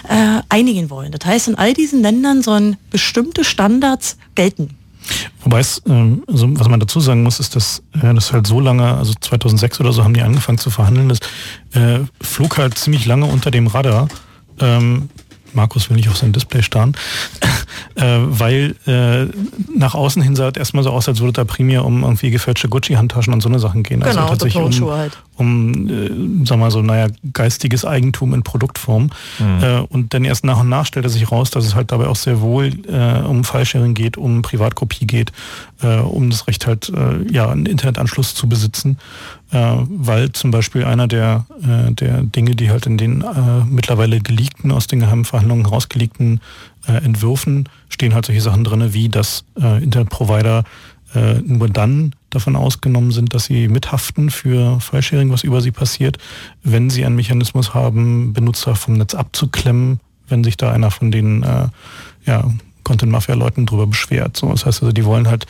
[0.08, 1.12] äh, einigen wollen.
[1.12, 4.76] Das heißt, in all diesen Ländern sollen bestimmte Standards gelten.
[5.42, 8.60] Wobei es, ähm, also was man dazu sagen muss, ist, dass äh, das halt so
[8.60, 11.20] lange, also 2006 oder so haben die angefangen zu verhandeln, das
[11.72, 14.08] äh, flog halt ziemlich lange unter dem Radar.
[14.60, 15.08] Ähm,
[15.54, 16.94] Markus will nicht auf sein Display starren,
[17.94, 19.26] äh, weil äh,
[19.76, 22.68] nach außen hin sah es erstmal so aus, als würde da primär um irgendwie gefälschte
[22.68, 24.02] Gucci-Handtaschen und so eine Sachen gehen.
[24.02, 25.18] Also genau, also tatsächlich um, halt.
[25.36, 29.10] um äh, sag mal so, naja, geistiges Eigentum in Produktform.
[29.38, 29.62] Mhm.
[29.62, 32.16] Äh, und dann erst nach und nach stellte sich raus, dass es halt dabei auch
[32.16, 35.32] sehr wohl äh, um Fallsharing geht, um Privatkopie geht,
[35.82, 38.98] äh, um das Recht halt, äh, ja, einen Internetanschluss zu besitzen
[39.52, 44.70] weil zum Beispiel einer der, äh, der Dinge, die halt in den äh, mittlerweile geleakten,
[44.70, 46.40] aus den geheimen Verhandlungen herausgelegten
[46.86, 50.64] äh, Entwürfen stehen halt solche Sachen drin, wie dass äh, Internetprovider
[51.14, 56.18] äh, nur dann davon ausgenommen sind, dass sie mithaften für Filesharing, was über sie passiert,
[56.62, 61.42] wenn sie einen Mechanismus haben, Benutzer vom Netz abzuklemmen, wenn sich da einer von den
[61.42, 61.66] äh,
[62.24, 62.48] ja,
[62.84, 64.36] Content-Mafia-Leuten drüber beschwert.
[64.36, 65.46] So, das heißt also, die wollen halt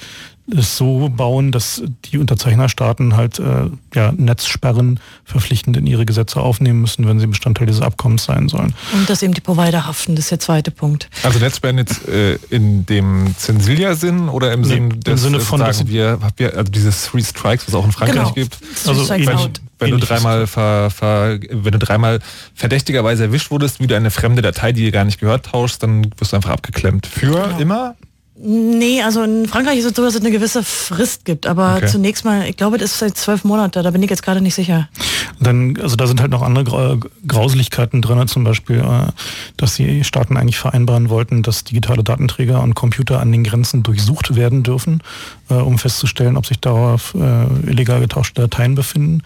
[0.56, 6.80] es so bauen, dass die Unterzeichnerstaaten halt äh, ja, Netzsperren verpflichtend in ihre Gesetze aufnehmen
[6.80, 8.74] müssen, wenn sie Bestandteil dieses Abkommens sein sollen.
[8.92, 11.08] Und dass eben die Provider haften, das ist der zweite Punkt.
[11.22, 15.60] Also Netzsperren jetzt äh, in dem Zensilia-Sinn oder im, nee, Sinn des, im Sinne von,
[15.60, 18.32] sagen wir, wir, also dieses Three Strikes, was auch in Frankreich genau.
[18.32, 18.58] gibt.
[18.86, 22.20] Also wenn, wenn du dreimal ver, ver, wenn du dreimal
[22.54, 26.10] verdächtigerweise erwischt wurdest, wie du eine fremde Datei, die dir gar nicht gehört, tauschst, dann
[26.18, 27.06] wirst du einfach abgeklemmt.
[27.06, 27.58] Für genau.
[27.58, 27.96] immer?
[28.42, 31.46] Nee, also in Frankreich ist es so, dass es eine gewisse Frist gibt.
[31.46, 31.86] Aber okay.
[31.86, 34.54] zunächst mal, ich glaube, das ist seit zwölf Monaten, da bin ich jetzt gerade nicht
[34.54, 34.88] sicher.
[35.40, 39.12] Dann, also da sind halt noch andere Grauseligkeiten drin, zum Beispiel, äh,
[39.58, 44.34] dass die Staaten eigentlich vereinbaren wollten, dass digitale Datenträger und Computer an den Grenzen durchsucht
[44.36, 45.02] werden dürfen,
[45.50, 49.22] äh, um festzustellen, ob sich darauf äh, illegal getauschte Dateien befinden.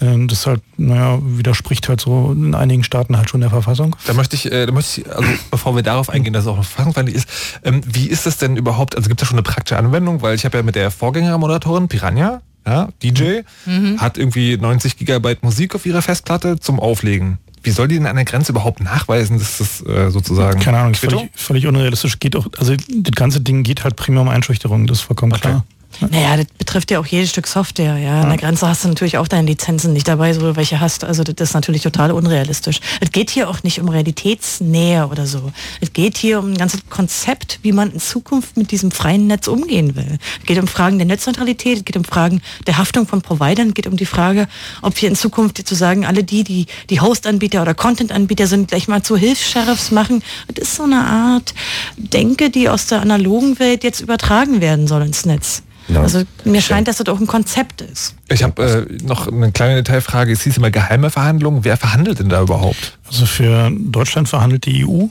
[0.00, 3.96] Ähm, das halt, naja, widerspricht halt so in einigen Staaten halt schon der Verfassung.
[4.06, 7.16] Da möchte ich, da möchte ich, also bevor wir darauf eingehen, dass es auch verfassungsfeindlich
[7.16, 7.28] ist,
[7.64, 10.22] ähm, wie ist das denn denn überhaupt, also gibt es da schon eine praktische Anwendung?
[10.22, 14.00] Weil ich habe ja mit der Vorgängermoderatorin Piranha, ja, DJ, mhm.
[14.00, 17.38] hat irgendwie 90 Gigabyte Musik auf ihrer Festplatte zum Auflegen.
[17.62, 20.60] Wie soll die denn an der Grenze überhaupt nachweisen, dass das äh, sozusagen...
[20.60, 22.18] Keine Ahnung, völlig, völlig unrealistisch.
[22.20, 25.40] Geht auch, also das ganze Ding geht halt primär um Einschüchterung, das ist vollkommen okay.
[25.40, 25.64] klar.
[26.00, 27.98] Naja, das betrifft ja auch jedes Stück Software.
[27.98, 28.22] Ja.
[28.22, 31.04] An der Grenze hast du natürlich auch deine Lizenzen nicht dabei, so welche hast.
[31.04, 32.80] Also das ist natürlich total unrealistisch.
[33.00, 35.52] Es geht hier auch nicht um Realitätsnähe oder so.
[35.80, 39.48] Es geht hier um ein ganzes Konzept, wie man in Zukunft mit diesem freien Netz
[39.48, 40.18] umgehen will.
[40.40, 43.74] Es geht um Fragen der Netzneutralität, es geht um Fragen der Haftung von Providern, es
[43.74, 44.48] geht um die Frage,
[44.82, 48.88] ob wir in Zukunft zu sagen, alle die, die die Host-Anbieter oder Content-Anbieter sind, gleich
[48.88, 50.22] mal zu Hilfs-Sheriffs machen.
[50.52, 51.54] Das ist so eine Art
[51.96, 55.62] Denke, die aus der analogen Welt jetzt übertragen werden soll ins Netz.
[55.88, 56.02] Ja.
[56.02, 58.16] Also mir scheint, dass das auch ein Konzept ist.
[58.28, 60.32] Ich habe äh, noch eine kleine Detailfrage.
[60.32, 61.64] Es hieß immer geheime Verhandlungen.
[61.64, 62.98] Wer verhandelt denn da überhaupt?
[63.06, 65.06] Also für Deutschland verhandelt die EU.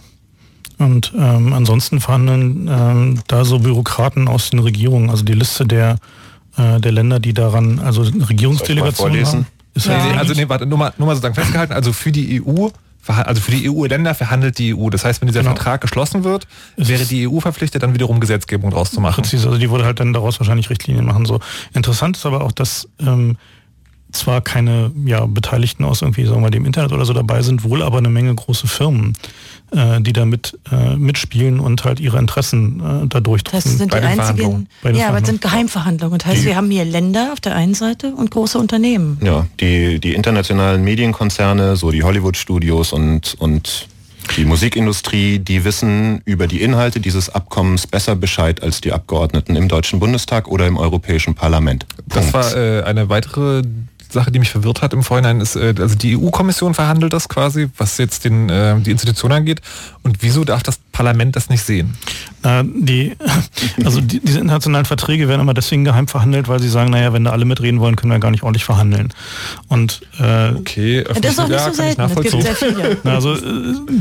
[0.77, 5.97] Und ähm, ansonsten verhandeln ähm, da so Bürokraten aus den Regierungen, also die Liste der,
[6.57, 9.47] äh, der Länder, die daran, also Regierungsdelegationen haben.
[9.73, 9.97] Ist ja.
[10.17, 12.69] Also nee, warte, nur mal, nur mal sozusagen festgehalten, also für die EU
[13.07, 14.89] also für die EU-Länder verhandelt die EU.
[14.89, 15.55] Das heißt, wenn dieser genau.
[15.55, 19.21] Vertrag geschlossen wird, wäre die EU verpflichtet, dann wiederum Gesetzgebung draus zu machen.
[19.21, 21.25] Präzise, also die würde halt dann daraus wahrscheinlich Richtlinien machen.
[21.25, 21.39] So
[21.73, 23.37] interessant ist aber auch, dass ähm,
[24.15, 27.81] zwar keine ja, Beteiligten aus irgendwie, sagen wir, dem Internet oder so dabei sind, wohl
[27.81, 29.13] aber eine Menge große Firmen,
[29.71, 33.61] äh, die da mit, äh, mitspielen und halt ihre Interessen äh, da durchdrücken.
[33.63, 36.19] Das sind die einzigen, ja, aber es sind Geheimverhandlungen.
[36.19, 39.19] Das heißt, die, wir haben hier Länder auf der einen Seite und große Unternehmen.
[39.21, 43.87] Ja, die, die internationalen Medienkonzerne, so die Hollywood-Studios und, und
[44.37, 49.67] die Musikindustrie, die wissen über die Inhalte dieses Abkommens besser Bescheid als die Abgeordneten im
[49.67, 51.85] Deutschen Bundestag oder im Europäischen Parlament.
[52.09, 52.33] Punkt.
[52.33, 53.61] Das war äh, eine weitere
[54.09, 57.69] Sache, die mich verwirrt hat im Vorhinein, ist, äh, also die EU-Kommission verhandelt das quasi,
[57.77, 59.61] was jetzt den, äh, die Institution angeht.
[60.03, 61.95] Und wieso darf das Parlament das nicht sehen?
[62.43, 63.15] Äh, die,
[63.83, 67.23] also die, diese internationalen Verträge werden immer deswegen geheim verhandelt, weil sie sagen, naja, wenn
[67.23, 69.13] da alle mitreden wollen, können wir gar nicht ordentlich verhandeln.
[69.67, 72.01] Und äh, okay, das ist auch nicht so selten.
[72.01, 72.97] Das gibt sehr viele.
[73.03, 73.35] Also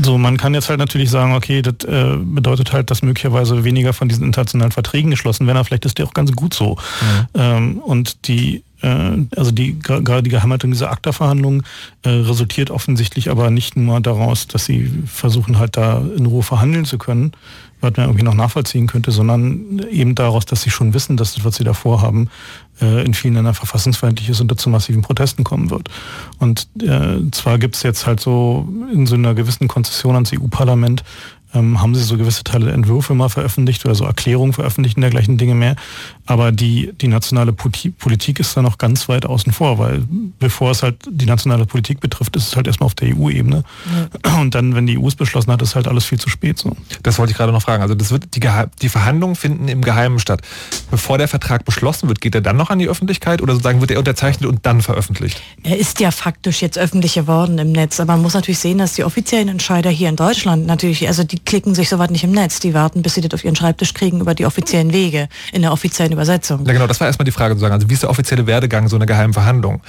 [0.03, 3.93] so, man kann jetzt halt natürlich sagen, okay, das äh, bedeutet halt, dass möglicherweise weniger
[3.93, 6.75] von diesen internationalen Verträgen geschlossen werden, aber vielleicht ist der auch ganz gut so.
[6.75, 7.27] Mhm.
[7.35, 11.63] Ähm, und die also die gerade die Geheimhaltung dieser ACTA-Verhandlungen
[12.03, 16.85] äh, resultiert offensichtlich aber nicht nur daraus, dass sie versuchen halt da in Ruhe verhandeln
[16.85, 17.31] zu können,
[17.81, 21.45] was man irgendwie noch nachvollziehen könnte, sondern eben daraus, dass sie schon wissen, dass das,
[21.45, 22.29] was sie da vorhaben,
[22.81, 25.89] äh, in vielen Ländern verfassungsfeindlich ist und dazu massiven Protesten kommen wird.
[26.39, 31.03] Und äh, zwar gibt es jetzt halt so in so einer gewissen Konzession ans EU-Parlament
[31.55, 35.37] ähm, haben sie so gewisse Teile Entwürfe mal veröffentlicht oder so Erklärungen veröffentlicht und dergleichen
[35.37, 35.75] Dinge mehr.
[36.25, 40.03] Aber die, die nationale Politik ist da noch ganz weit außen vor, weil
[40.39, 43.63] bevor es halt die nationale Politik betrifft, ist es halt erstmal auf der EU-Ebene.
[44.25, 44.39] Ja.
[44.39, 46.75] Und dann, wenn die EU es beschlossen hat, ist halt alles viel zu spät so.
[47.03, 47.81] Das wollte ich gerade noch fragen.
[47.81, 48.41] Also das wird die,
[48.81, 50.41] die Verhandlungen finden im Geheimen statt.
[50.91, 53.91] Bevor der Vertrag beschlossen wird, geht er dann noch an die Öffentlichkeit oder sozusagen wird
[53.91, 55.41] er unterzeichnet und dann veröffentlicht?
[55.63, 58.93] Er ist ja faktisch jetzt öffentlich geworden im Netz, aber man muss natürlich sehen, dass
[58.93, 62.59] die offiziellen Entscheider hier in Deutschland natürlich, also die klicken sich soweit nicht im Netz,
[62.59, 65.71] die warten, bis sie das auf ihren Schreibtisch kriegen über die offiziellen Wege in der
[65.71, 66.65] offiziellen Übersetzung.
[66.65, 67.73] Ja genau, das war erstmal die Frage zu sagen.
[67.73, 69.81] Also wie ist der offizielle Werdegang so einer geheimen Verhandlung?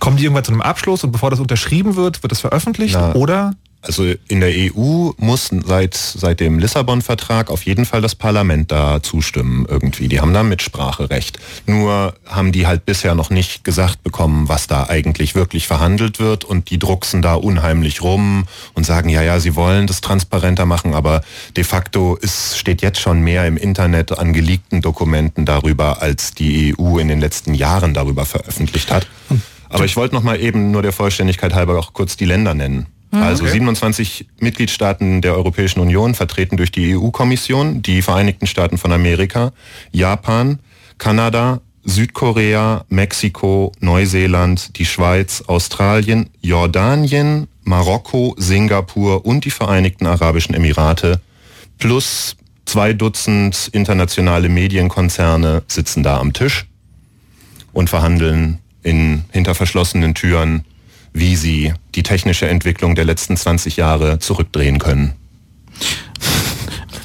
[0.00, 3.14] Kommen die irgendwann zu einem Abschluss und bevor das unterschrieben wird, wird das veröffentlicht Na,
[3.14, 3.54] oder?
[3.84, 9.02] Also in der EU muss seit, seit dem Lissabon-Vertrag auf jeden Fall das Parlament da
[9.02, 10.08] zustimmen irgendwie.
[10.08, 11.38] Die haben da Mitspracherecht.
[11.66, 16.44] Nur haben die halt bisher noch nicht gesagt bekommen, was da eigentlich wirklich verhandelt wird
[16.44, 20.94] und die drucksen da unheimlich rum und sagen, ja, ja, sie wollen das transparenter machen,
[20.94, 21.22] aber
[21.56, 26.74] de facto ist, steht jetzt schon mehr im Internet an geleakten Dokumenten darüber, als die
[26.78, 29.06] EU in den letzten Jahren darüber veröffentlicht hat.
[29.68, 32.86] Aber ich wollte noch mal eben nur der Vollständigkeit halber auch kurz die Länder nennen.
[33.14, 33.22] Mhm.
[33.22, 39.52] Also 27 Mitgliedstaaten der Europäischen Union, vertreten durch die EU-Kommission, die Vereinigten Staaten von Amerika,
[39.92, 40.58] Japan,
[40.98, 51.20] Kanada, Südkorea, Mexiko, Neuseeland, die Schweiz, Australien, Jordanien, Marokko, Singapur und die Vereinigten Arabischen Emirate
[51.78, 56.66] plus zwei Dutzend internationale Medienkonzerne sitzen da am Tisch
[57.72, 60.64] und verhandeln in hinter verschlossenen Türen
[61.14, 65.14] wie sie die technische Entwicklung der letzten 20 Jahre zurückdrehen können.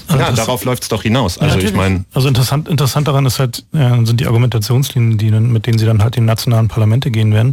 [0.07, 1.37] Also ja, darauf läuft es doch hinaus.
[1.37, 2.03] Also ich meine.
[2.15, 6.01] Also interessant, interessant daran ist halt, äh, sind die Argumentationslinien, die, mit denen sie dann
[6.01, 7.51] halt in nationalen Parlamente gehen werden.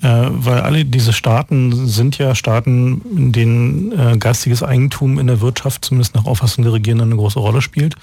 [0.00, 5.42] Äh, weil alle diese Staaten sind ja Staaten, in denen äh, geistiges Eigentum in der
[5.42, 7.96] Wirtschaft, zumindest nach Auffassung der Regierenden, eine große Rolle spielt.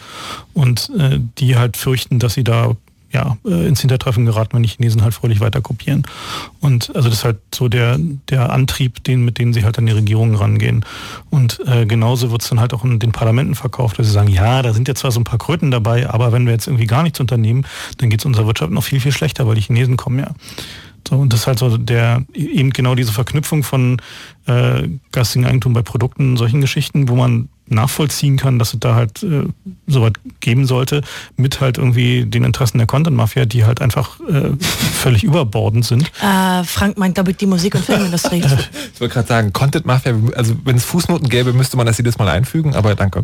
[0.54, 2.76] Und äh, die halt fürchten, dass sie da
[3.18, 6.04] ja, äh, ins Hintertreffen geraten, wenn die Chinesen halt fröhlich weiter kopieren.
[6.62, 7.98] Und also das ist halt so der,
[8.30, 10.86] der Antrieb, den, mit dem sie halt an die Regierungen rangehen.
[11.30, 14.30] Und äh, genauso wird es dann halt auch in den Parlamenten verkauft, dass sie sagen,
[14.30, 16.86] ja, da sind jetzt zwar so ein paar Kröten dabei, aber wenn wir jetzt irgendwie
[16.86, 17.66] gar nichts unternehmen,
[17.98, 20.32] dann geht es unserer Wirtschaft noch viel, viel schlechter, weil die Chinesen kommen ja.
[21.08, 24.02] So, und das ist halt so der, eben genau diese Verknüpfung von
[24.46, 29.24] äh, geistigen Eigentum bei Produkten, solchen Geschichten, wo man nachvollziehen kann, dass es da halt
[29.24, 29.44] äh,
[29.88, 31.02] sowas geben sollte,
[31.36, 36.12] mit halt irgendwie den Interessen der Content-Mafia, die halt einfach äh, völlig überbordend sind.
[36.22, 38.44] Äh, Frank meint, glaube ich, die Musik- und Filmindustrie.
[38.94, 42.30] ich wollte gerade sagen, Content-Mafia, also wenn es Fußnoten gäbe, müsste man das jedes Mal
[42.30, 43.24] einfügen, aber danke.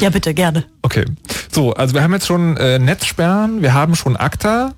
[0.00, 0.64] Ja, bitte, gerne.
[0.82, 1.04] Okay.
[1.50, 4.74] So, also wir haben jetzt schon äh, Netzsperren, wir haben schon ACTA,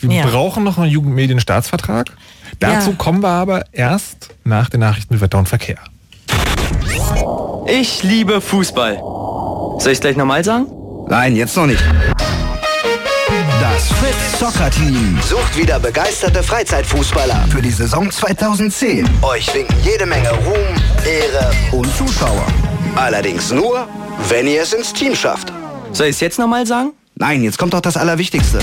[0.00, 0.26] wir ja.
[0.26, 2.12] brauchen noch einen Jugendmedienstaatsvertrag.
[2.60, 2.96] Dazu ja.
[2.96, 5.78] kommen wir aber erst nach den Nachrichten mit Wetter und Verkehr.
[7.70, 8.96] Ich liebe Fußball.
[9.78, 10.66] Soll ich gleich nochmal sagen?
[11.06, 11.84] Nein, jetzt noch nicht.
[13.60, 19.06] Das Fritz Soccer Team sucht wieder begeisterte Freizeitfußballer für die Saison 2010.
[19.20, 20.74] Euch winken jede Menge Ruhm,
[21.06, 22.46] Ehre und Zuschauer.
[22.96, 23.86] Allerdings nur,
[24.30, 25.52] wenn ihr es ins Team schafft.
[25.92, 26.92] Soll ich es jetzt nochmal sagen?
[27.20, 28.60] Nein, jetzt kommt doch das Allerwichtigste.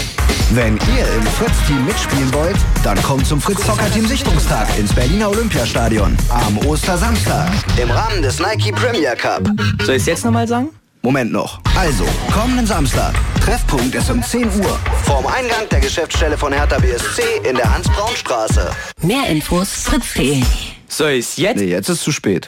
[0.51, 6.57] Wenn ihr im Fritz-Team mitspielen wollt, dann kommt zum Fritz-Soccer-Team Sichtungstag ins Berliner Olympiastadion am
[6.59, 9.43] Ostersamstag im Rahmen des Nike Premier Cup.
[9.83, 10.69] Soll ich es jetzt nochmal sagen?
[11.01, 11.59] Moment noch.
[11.75, 13.13] Also, kommenden Samstag.
[13.43, 14.79] Treffpunkt ist um 10 Uhr.
[15.03, 18.71] Vorm Eingang der Geschäftsstelle von Hertha BSC in der Hans-Braun-Straße.
[19.01, 20.41] Mehr Infos fritz.de.
[20.87, 21.59] Soll ich's jetzt?
[21.59, 22.47] Nee, jetzt ist zu spät.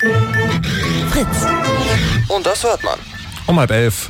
[1.11, 1.45] Fritz.
[2.29, 2.97] Und das hört man.
[3.45, 4.07] Um halb elf.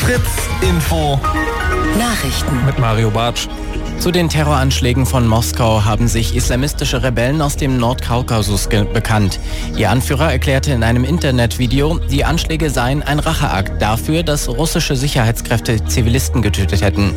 [0.00, 1.20] Fritz Info
[1.98, 2.64] Nachrichten.
[2.64, 3.48] mit Mario Bartsch.
[4.00, 9.38] Zu den Terroranschlägen von Moskau haben sich islamistische Rebellen aus dem Nordkaukasus bekannt.
[9.76, 15.84] Ihr Anführer erklärte in einem Internetvideo, die Anschläge seien ein Racheakt dafür, dass russische Sicherheitskräfte
[15.84, 17.12] Zivilisten getötet hätten.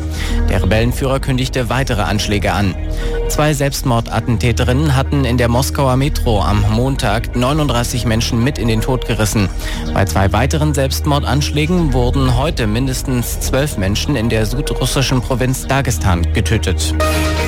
[0.50, 2.74] Der Rebellenführer kündigte weitere Anschläge an.
[3.28, 9.06] Zwei Selbstmordattentäterinnen hatten in der Moskauer Metro am Montag 39 Menschen mit in den Tod
[9.06, 9.48] gerissen.
[9.94, 16.73] Bei zwei weiteren Selbstmordanschlägen wurden heute mindestens zwölf Menschen in der südrussischen Provinz Dagestan getötet.
[16.76, 17.43] Duits.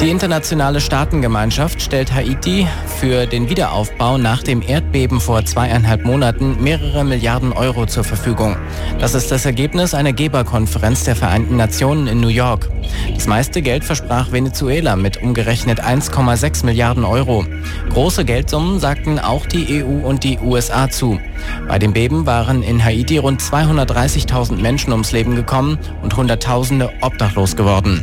[0.00, 2.66] Die internationale Staatengemeinschaft stellt Haiti
[2.98, 8.56] für den Wiederaufbau nach dem Erdbeben vor zweieinhalb Monaten mehrere Milliarden Euro zur Verfügung.
[8.98, 12.70] Das ist das Ergebnis einer Geberkonferenz der Vereinten Nationen in New York.
[13.14, 17.44] Das meiste Geld versprach Venezuela mit umgerechnet 1,6 Milliarden Euro.
[17.90, 21.20] Große Geldsummen sagten auch die EU und die USA zu.
[21.68, 27.54] Bei dem Beben waren in Haiti rund 230.000 Menschen ums Leben gekommen und Hunderttausende obdachlos
[27.54, 28.02] geworden.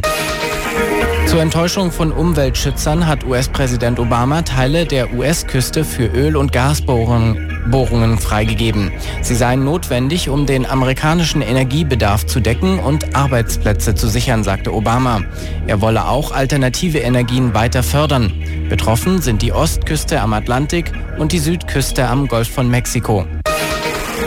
[1.27, 8.17] Zur Enttäuschung von Umweltschützern hat US-Präsident Obama Teile der US-Küste für Öl- und Gasbohrungen Bohrungen
[8.17, 8.91] freigegeben.
[9.21, 15.21] Sie seien notwendig, um den amerikanischen Energiebedarf zu decken und Arbeitsplätze zu sichern, sagte Obama.
[15.67, 18.31] Er wolle auch alternative Energien weiter fördern.
[18.69, 23.25] Betroffen sind die Ostküste am Atlantik und die Südküste am Golf von Mexiko.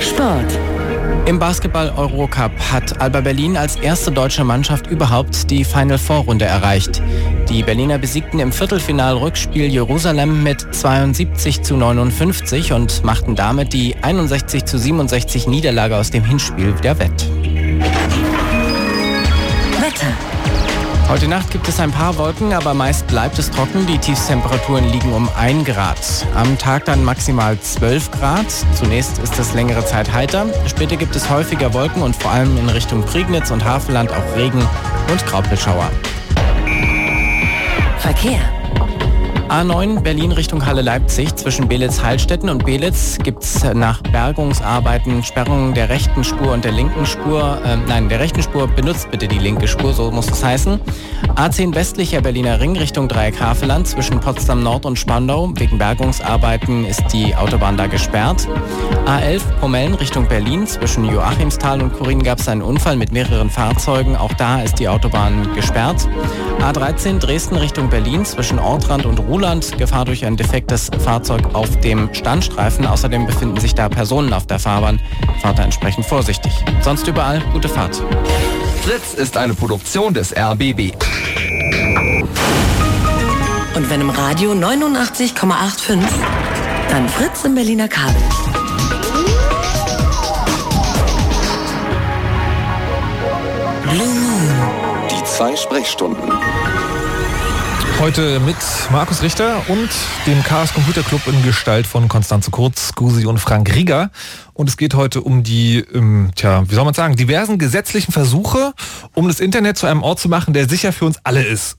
[0.00, 0.69] Sport.
[1.27, 7.01] Im Basketball-Eurocup hat Alba Berlin als erste deutsche Mannschaft überhaupt die Final Four Runde erreicht.
[7.49, 14.64] Die Berliner besiegten im Viertelfinal-Rückspiel Jerusalem mit 72 zu 59 und machten damit die 61
[14.64, 17.27] zu 67 Niederlage aus dem Hinspiel wieder wett.
[19.81, 20.30] Wetter.
[21.11, 23.85] Heute Nacht gibt es ein paar Wolken, aber meist bleibt es trocken.
[23.85, 25.99] Die Tiefstemperaturen liegen um 1 Grad.
[26.37, 28.46] Am Tag dann maximal 12 Grad.
[28.75, 30.46] Zunächst ist es längere Zeit heiter.
[30.68, 34.62] Später gibt es häufiger Wolken und vor allem in Richtung Prignitz und Havelland auch Regen
[35.11, 35.90] und Graupelschauer.
[37.99, 38.60] Verkehr.
[39.50, 45.88] A9 Berlin Richtung Halle Leipzig zwischen Belitz-Heilstätten und Belitz gibt es nach Bergungsarbeiten Sperrungen der
[45.88, 47.58] rechten Spur und der linken Spur.
[47.64, 50.80] Äh, nein, der rechten Spur benutzt bitte die linke Spur, so muss es heißen.
[51.34, 55.50] A10 westlicher Berliner Ring Richtung Dreieck Havelland zwischen Potsdam Nord und Spandau.
[55.56, 58.46] Wegen Bergungsarbeiten ist die Autobahn da gesperrt.
[59.06, 64.14] A11 Pomellen Richtung Berlin zwischen Joachimsthal und Kurin gab es einen Unfall mit mehreren Fahrzeugen.
[64.14, 66.08] Auch da ist die Autobahn gesperrt.
[66.60, 69.79] A13 Dresden Richtung Berlin zwischen Ortrand und Ruhland.
[69.79, 72.87] Gefahr durch ein defektes Fahrzeug auf dem Standstreifen.
[72.87, 75.00] Außerdem befinden sich da Personen auf der Fahrbahn.
[75.40, 76.53] Fahrt da entsprechend vorsichtig.
[76.83, 78.03] Sonst überall gute Fahrt.
[78.85, 80.92] Fritz ist eine Produktion des RBB.
[83.74, 86.00] Und wenn im Radio 89,85,
[86.90, 88.20] dann Fritz im Berliner Kabel.
[93.85, 95.09] Blue Moon.
[95.11, 96.31] Die zwei Sprechstunden.
[98.00, 98.56] Heute mit
[98.90, 99.90] Markus Richter und
[100.26, 104.10] dem Chaos Computer Club in Gestalt von Konstanze Kurz, Gusi und Frank Rieger.
[104.54, 108.72] Und es geht heute um die, ähm, tja, wie soll man sagen, diversen gesetzlichen Versuche,
[109.12, 111.76] um das Internet zu einem Ort zu machen, der sicher für uns alle ist.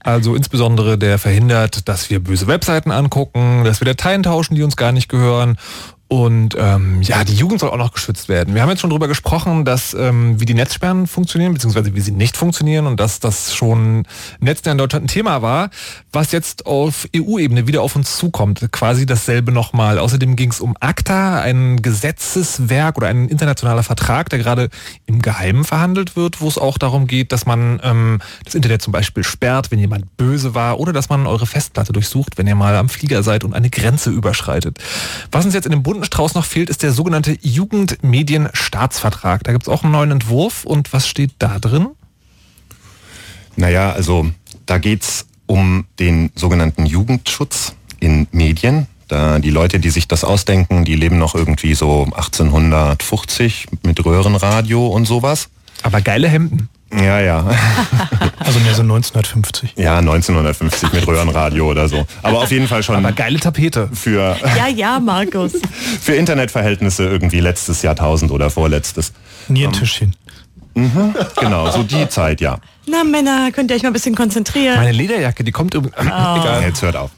[0.00, 4.76] Also insbesondere der verhindert, dass wir böse Webseiten angucken, dass wir Dateien tauschen, die uns
[4.76, 5.56] gar nicht gehören.
[6.12, 8.52] Und ähm, ja, die Jugend soll auch noch geschützt werden.
[8.56, 12.10] Wir haben jetzt schon darüber gesprochen, dass ähm, wie die Netzsperren funktionieren, beziehungsweise wie sie
[12.10, 14.02] nicht funktionieren und dass das schon
[14.40, 15.70] im letzten in Deutschland ein Thema war,
[16.10, 18.72] was jetzt auf EU-Ebene wieder auf uns zukommt.
[18.72, 20.00] Quasi dasselbe nochmal.
[20.00, 24.68] Außerdem ging es um ACTA, ein Gesetzeswerk oder ein internationaler Vertrag, der gerade
[25.06, 28.92] im Geheimen verhandelt wird, wo es auch darum geht, dass man ähm, das Internet zum
[28.92, 32.74] Beispiel sperrt, wenn jemand böse war, oder dass man eure Festplatte durchsucht, wenn ihr mal
[32.74, 34.80] am Flieger seid und eine Grenze überschreitet.
[35.30, 39.44] Was uns jetzt in dem bunten Strauß noch fehlt, ist der sogenannte Jugendmedienstaatsvertrag.
[39.44, 41.88] Da gibt es auch einen neuen Entwurf und was steht da drin?
[43.56, 44.30] Naja, also
[44.66, 48.86] da geht's um den sogenannten Jugendschutz in Medien.
[49.08, 54.86] Da die Leute, die sich das ausdenken, die leben noch irgendwie so 1850 mit Röhrenradio
[54.86, 55.48] und sowas.
[55.82, 56.68] Aber geile Hemden.
[56.92, 57.44] Ja, ja.
[58.50, 59.74] Also mehr so 1950.
[59.76, 62.04] Ja, 1950 mit Röhrenradio oder so.
[62.20, 62.96] Aber auf jeden Fall schon.
[62.96, 63.88] Aber geile Tapete.
[63.92, 65.52] Für, Ja, ja, Markus.
[66.00, 69.12] für Internetverhältnisse irgendwie letztes Jahrtausend oder vorletztes.
[69.46, 70.16] Nierentischchen.
[70.74, 72.58] Mhm, genau, so die Zeit, ja.
[72.88, 74.74] Na Männer, könnt ihr euch mal ein bisschen konzentrieren?
[74.78, 76.00] Meine Lederjacke, die kommt übrigens.
[76.00, 77.12] Egal, jetzt hört auf.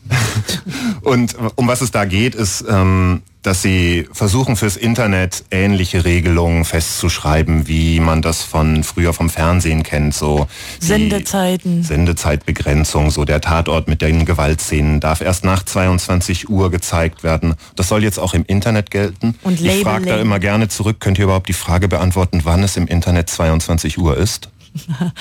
[1.00, 6.64] Und um was es da geht, ist, ähm, dass sie versuchen fürs Internet ähnliche Regelungen
[6.64, 10.46] festzuschreiben, wie man das von früher vom Fernsehen kennt, so
[10.78, 11.82] Sendezeiten.
[11.82, 17.54] Sendezeitbegrenzung, so der Tatort mit den Gewaltszenen darf erst nach 22 Uhr gezeigt werden.
[17.74, 19.34] Das soll jetzt auch im Internet gelten.
[19.42, 22.76] Und ich frage da immer gerne zurück, könnt ihr überhaupt die Frage beantworten, wann es
[22.76, 24.48] im Internet 22 Uhr ist?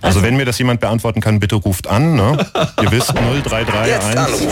[0.00, 2.16] Also, also wenn mir das jemand beantworten kann, bitte ruft an.
[2.16, 2.36] Ne?
[2.82, 4.48] Ihr wisst 0331.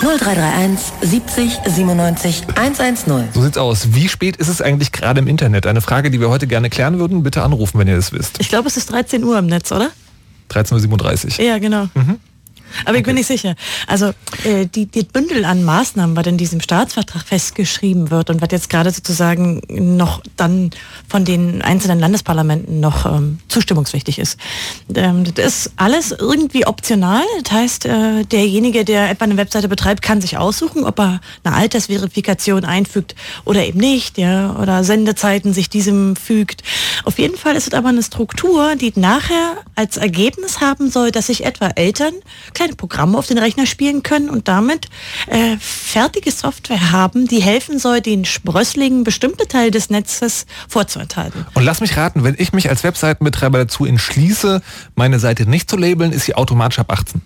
[0.00, 3.28] 0331 70 97 110.
[3.32, 3.94] So sieht's aus.
[3.94, 5.66] Wie spät ist es eigentlich gerade im Internet?
[5.66, 7.22] Eine Frage, die wir heute gerne klären würden.
[7.22, 8.38] Bitte anrufen, wenn ihr das wisst.
[8.40, 9.90] Ich glaube, es ist 13 Uhr im Netz, oder?
[10.50, 11.44] 13.37 Uhr.
[11.44, 11.88] Ja, genau.
[11.94, 12.18] Mhm.
[12.82, 12.98] Aber okay.
[12.98, 13.54] ich bin nicht sicher.
[13.86, 14.12] Also
[14.44, 18.70] äh, die, die Bündel an Maßnahmen, was in diesem Staatsvertrag festgeschrieben wird und was jetzt
[18.70, 20.70] gerade sozusagen noch dann
[21.08, 24.38] von den einzelnen Landesparlamenten noch ähm, zustimmungspflichtig ist.
[24.94, 27.22] Ähm, das ist alles irgendwie optional.
[27.42, 31.54] Das heißt, äh, derjenige, der etwa eine Webseite betreibt, kann sich aussuchen, ob er eine
[31.54, 33.14] Altersverifikation einfügt
[33.44, 36.62] oder eben nicht, ja, oder Sendezeiten sich diesem fügt.
[37.04, 41.26] Auf jeden Fall ist es aber eine Struktur, die nachher als Ergebnis haben soll, dass
[41.26, 42.14] sich etwa Eltern
[42.56, 44.88] kleine Programme auf den Rechner spielen können und damit
[45.26, 51.46] äh, fertige Software haben, die helfen soll, den Sprösslingen bestimmte Teile des Netzes vorzuenthalten.
[51.54, 54.62] Und lass mich raten, wenn ich mich als Webseitenbetreiber dazu entschließe,
[54.94, 57.20] meine Seite nicht zu labeln, ist sie automatisch ab 18.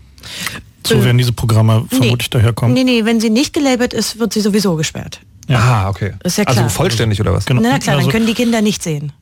[0.87, 2.39] So äh, werden diese Programme vermutlich nee.
[2.39, 2.75] daherkommen.
[2.75, 5.21] Nee, nee, wenn sie nicht gelabelt ist, wird sie sowieso gesperrt.
[5.49, 5.59] Ja.
[5.59, 6.15] Ah, okay.
[6.25, 6.65] Ist ja also klar.
[6.65, 7.45] Also vollständig oder was?
[7.45, 7.61] Genau.
[7.61, 9.13] Na klar, dann also können die Kinder nicht sehen.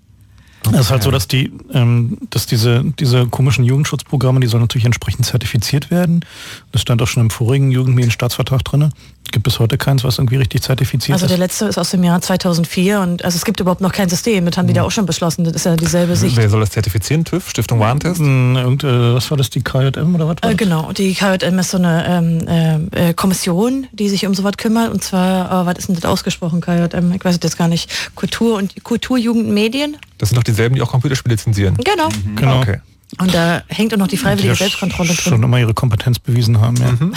[0.73, 4.85] Es ist halt so, dass die, ähm, dass diese, diese komischen Jugendschutzprogramme, die sollen natürlich
[4.85, 6.25] entsprechend zertifiziert werden.
[6.73, 8.91] Das stand auch schon im vorigen Jugendmedienstaatsvertrag drin.
[9.31, 11.31] Gibt bis heute keins, was irgendwie richtig zertifiziert also ist.
[11.31, 14.09] Also der letzte ist aus dem Jahr 2004 und also es gibt überhaupt noch kein
[14.09, 14.47] System.
[14.47, 15.45] Das haben die da auch schon beschlossen.
[15.45, 16.37] Das ist ja dieselbe Sicht.
[16.37, 17.25] Wer soll das zertifizieren?
[17.25, 17.49] TÜV?
[17.51, 18.21] Stiftung Warentest?
[18.21, 20.37] Hm, irgend, äh, was war das, die KJM oder was?
[20.43, 24.91] Äh, genau, die KJM ist so eine ähm, äh, Kommission, die sich um sowas kümmert.
[24.93, 27.13] Und zwar, äh, was ist denn das ausgesprochen, KJM?
[27.13, 27.91] Ich weiß es jetzt gar nicht.
[28.15, 29.97] Kultur und Kultur, Jugend, Medien.
[30.19, 31.77] Das sind doch dieselben, die auch Computerspiele zensieren.
[31.77, 32.09] Genau.
[32.09, 32.37] Mhm.
[32.37, 32.61] Genau.
[32.61, 32.81] Okay.
[33.17, 35.17] Und da hängt auch noch die freiwillige die Selbstkontrolle drin.
[35.17, 36.93] Schon immer ihre Kompetenz bewiesen haben, ja.
[36.93, 37.15] Mhm.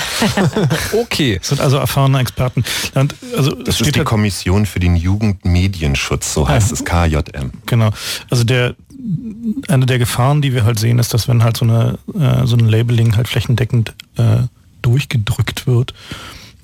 [1.02, 1.38] okay.
[1.40, 2.64] Das sind also erfahrene Experten.
[2.94, 6.74] Und also das ist die Kommission für den Jugendmedienschutz, so heißt ja.
[6.76, 7.52] es KJM.
[7.66, 7.90] Genau.
[8.30, 8.76] Also der
[9.68, 12.56] eine der Gefahren, die wir halt sehen, ist, dass wenn halt so eine äh, so
[12.56, 14.44] ein Labeling halt flächendeckend äh,
[14.82, 15.94] durchgedrückt wird,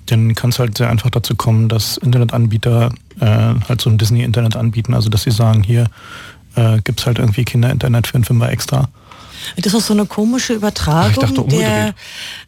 [0.07, 4.55] dann kann es halt sehr einfach dazu kommen, dass Internetanbieter äh, halt so ein Disney-Internet
[4.55, 5.85] anbieten, also dass sie sagen, hier
[6.55, 8.89] äh, gibt es halt irgendwie Kinderinternet für einen Fünfer extra.
[9.55, 11.93] Das ist auch so eine komische Übertragung, dachte, der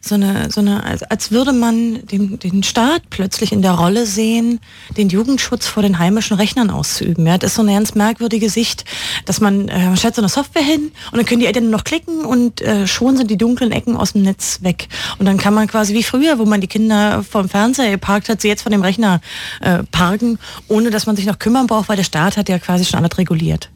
[0.00, 4.06] so eine, so eine, als, als würde man den, den Staat plötzlich in der Rolle
[4.06, 4.60] sehen,
[4.96, 7.26] den Jugendschutz vor den heimischen Rechnern auszuüben.
[7.26, 8.84] Ja, das ist so eine ganz merkwürdige Sicht,
[9.24, 11.84] dass man, äh, man stellt so eine Software hin und dann können die Eltern noch
[11.84, 14.88] klicken und äh, schon sind die dunklen Ecken aus dem Netz weg.
[15.18, 18.40] Und dann kann man quasi wie früher, wo man die Kinder vom Fernseher geparkt hat,
[18.40, 19.20] sie jetzt von dem Rechner
[19.60, 20.38] äh, parken,
[20.68, 23.18] ohne dass man sich noch kümmern braucht, weil der Staat hat ja quasi schon alles
[23.18, 23.70] reguliert.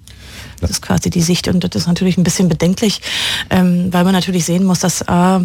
[0.67, 3.01] Das ist quasi die Sicht und das ist natürlich ein bisschen bedenklich,
[3.51, 5.41] ähm, weil man natürlich sehen muss, dass äh,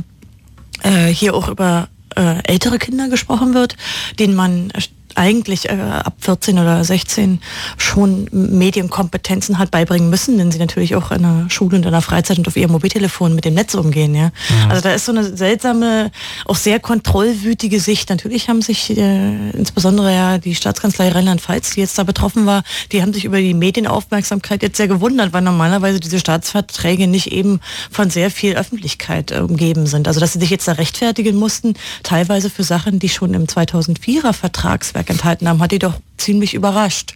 [0.84, 3.76] äh, hier auch über äh, ältere Kinder gesprochen wird,
[4.18, 4.72] denen man
[5.16, 7.42] eigentlich äh, ab 14 oder 16
[7.78, 12.02] schon Medienkompetenzen hat beibringen müssen, denn sie natürlich auch in der Schule und in der
[12.02, 14.14] Freizeit und auf ihrem Mobiltelefon mit dem Netz umgehen.
[14.16, 14.28] Ja?
[14.28, 14.72] Mhm.
[14.72, 16.12] Also da ist so eine seltsame,
[16.46, 18.10] auch sehr kontrollwütige Sicht.
[18.10, 23.02] Natürlich haben sich äh, insbesondere ja die Staatskanzlei Rheinland-Pfalz, die jetzt da betroffen war, die
[23.02, 28.10] haben sich über die Medienaufmerksamkeit jetzt sehr gewundert, weil normalerweise diese Staatsverträge nicht eben von
[28.10, 30.08] sehr viel Öffentlichkeit äh, umgeben sind.
[30.08, 34.34] Also dass sie sich jetzt da rechtfertigen mussten, teilweise für Sachen, die schon im 2004er
[34.34, 37.16] Vertragswerk Netzwerk enthalten haben, hat die doch ziemlich überrascht.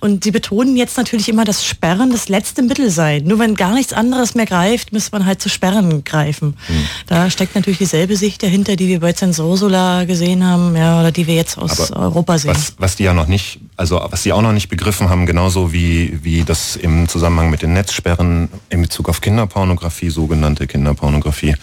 [0.00, 3.20] Und sie betonen jetzt natürlich immer, dass Sperren das letzte Mittel sei.
[3.24, 6.56] Nur wenn gar nichts anderes mehr greift, müsste man halt zu Sperren greifen.
[6.66, 6.86] Hm.
[7.06, 11.26] Da steckt natürlich dieselbe Sicht dahinter, die wir bei Zensursula gesehen haben, ja, oder die
[11.26, 12.50] wir jetzt aus Aber Europa sehen.
[12.50, 15.72] Was, was die ja noch nicht, also was sie auch noch nicht begriffen haben, genauso
[15.72, 21.56] wie, wie das im Zusammenhang mit den Netzsperren in Bezug auf Kinderpornografie, sogenannte Kinderpornografie,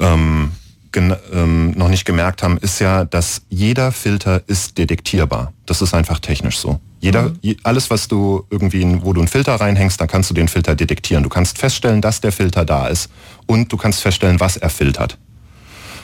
[0.00, 0.52] ähm,
[0.96, 5.52] ähm, noch nicht gemerkt haben, ist ja, dass jeder Filter ist detektierbar.
[5.66, 6.80] Das ist einfach technisch so.
[7.00, 7.56] Jeder, mhm.
[7.62, 11.22] alles, was du irgendwie, wo du einen Filter reinhängst, dann kannst du den Filter detektieren.
[11.22, 13.10] Du kannst feststellen, dass der Filter da ist
[13.46, 15.18] und du kannst feststellen, was er filtert.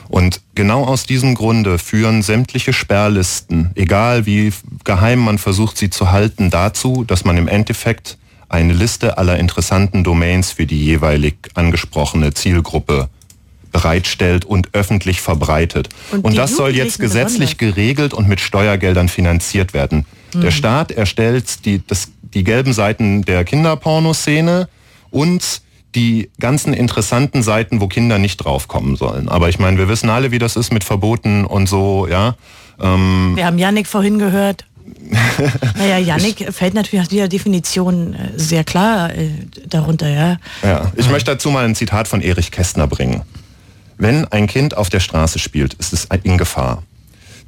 [0.09, 4.53] Und genau aus diesem Grunde führen sämtliche Sperrlisten, egal wie
[4.85, 8.19] geheim man versucht, sie zu halten, dazu, dass man im Endeffekt
[8.49, 13.09] eine Liste aller interessanten Domains für die jeweilig angesprochene Zielgruppe
[13.75, 15.89] bereitstellt und öffentlich verbreitet.
[16.13, 20.07] Und, und das soll jetzt gesetzlich geregelt und mit Steuergeldern finanziert werden.
[20.33, 20.43] Mhm.
[20.43, 24.69] Der Staat erstellt die, das, die gelben Seiten der Kinderpornoszene
[25.11, 25.61] und
[25.97, 29.29] die ganzen interessanten Seiten, wo Kinder nicht draufkommen sollen.
[29.29, 32.37] Aber ich meine, wir wissen alle, wie das ist mit Verboten und so, ja.
[32.81, 34.65] Ähm wir haben Janik vorhin gehört.
[35.79, 39.31] naja, Janik fällt natürlich nach dieser Definition äh, sehr klar äh,
[39.67, 40.37] darunter, ja.
[40.63, 43.23] Ja, ich möchte dazu mal ein Zitat von Erich Kästner bringen.
[43.97, 46.83] Wenn ein Kind auf der Straße spielt, ist es in Gefahr.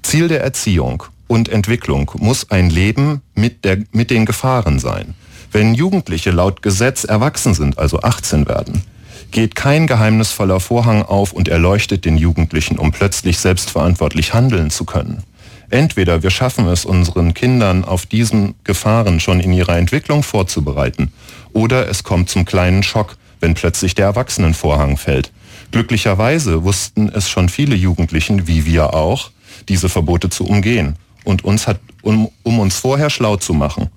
[0.03, 5.15] Ziel der Erziehung und Entwicklung muss ein Leben mit, der, mit den Gefahren sein.
[5.51, 8.83] Wenn Jugendliche laut Gesetz erwachsen sind, also 18 werden,
[9.31, 15.23] geht kein geheimnisvoller Vorhang auf und erleuchtet den Jugendlichen, um plötzlich selbstverantwortlich handeln zu können.
[15.69, 21.13] Entweder wir schaffen es unseren Kindern auf diesen Gefahren schon in ihrer Entwicklung vorzubereiten,
[21.53, 25.33] oder es kommt zum kleinen Schock, wenn plötzlich der Erwachsenenvorhang fällt.
[25.71, 29.31] Glücklicherweise wussten es schon viele Jugendlichen, wie wir auch,
[29.69, 33.91] diese Verbote zu umgehen und uns hat, um, um uns vorher schlau zu machen.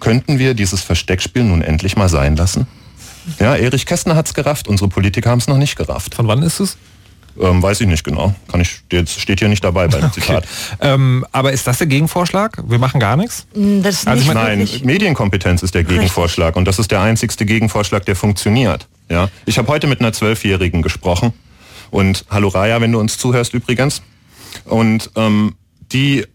[0.00, 2.66] Könnten wir dieses Versteckspiel nun endlich mal sein lassen?
[3.38, 6.14] Ja, Erich Kästner hat es gerafft, unsere Politiker haben es noch nicht gerafft.
[6.14, 6.78] Von wann ist es?
[7.38, 8.34] Ähm, weiß ich nicht genau.
[8.48, 10.20] Kann ich, jetzt steht hier nicht dabei beim okay.
[10.20, 10.44] Zitat.
[10.80, 12.62] Ähm, aber ist das der Gegenvorschlag?
[12.66, 13.46] Wir machen gar nichts?
[13.54, 16.58] Mm, das also ich Nein, Medienkompetenz ist der Gegenvorschlag Richtig.
[16.58, 18.88] und das ist der einzigste Gegenvorschlag, der funktioniert.
[19.08, 21.32] Ja, ich habe heute mit einer Zwölfjährigen gesprochen
[21.90, 24.02] und hallo Raya, wenn du uns zuhörst übrigens.
[24.64, 25.54] Und ähm,
[25.92, 26.26] die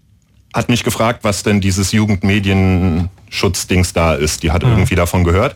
[0.53, 4.43] hat mich gefragt, was denn dieses Jugendmedienschutzdings da ist.
[4.43, 4.71] Die hat mhm.
[4.71, 5.55] irgendwie davon gehört.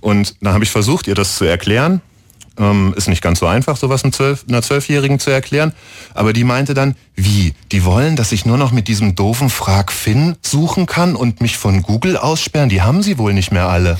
[0.00, 2.00] Und da habe ich versucht, ihr das zu erklären.
[2.60, 5.72] Ähm, ist nicht ganz so einfach, sowas einer Zwölfjährigen zu erklären.
[6.12, 7.54] Aber die meinte dann, wie?
[7.72, 11.56] Die wollen, dass ich nur noch mit diesem doofen Frag Finn suchen kann und mich
[11.56, 12.68] von Google aussperren?
[12.68, 13.98] Die haben sie wohl nicht mehr alle.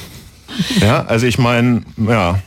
[0.80, 2.40] Ja, also ich meine, ja,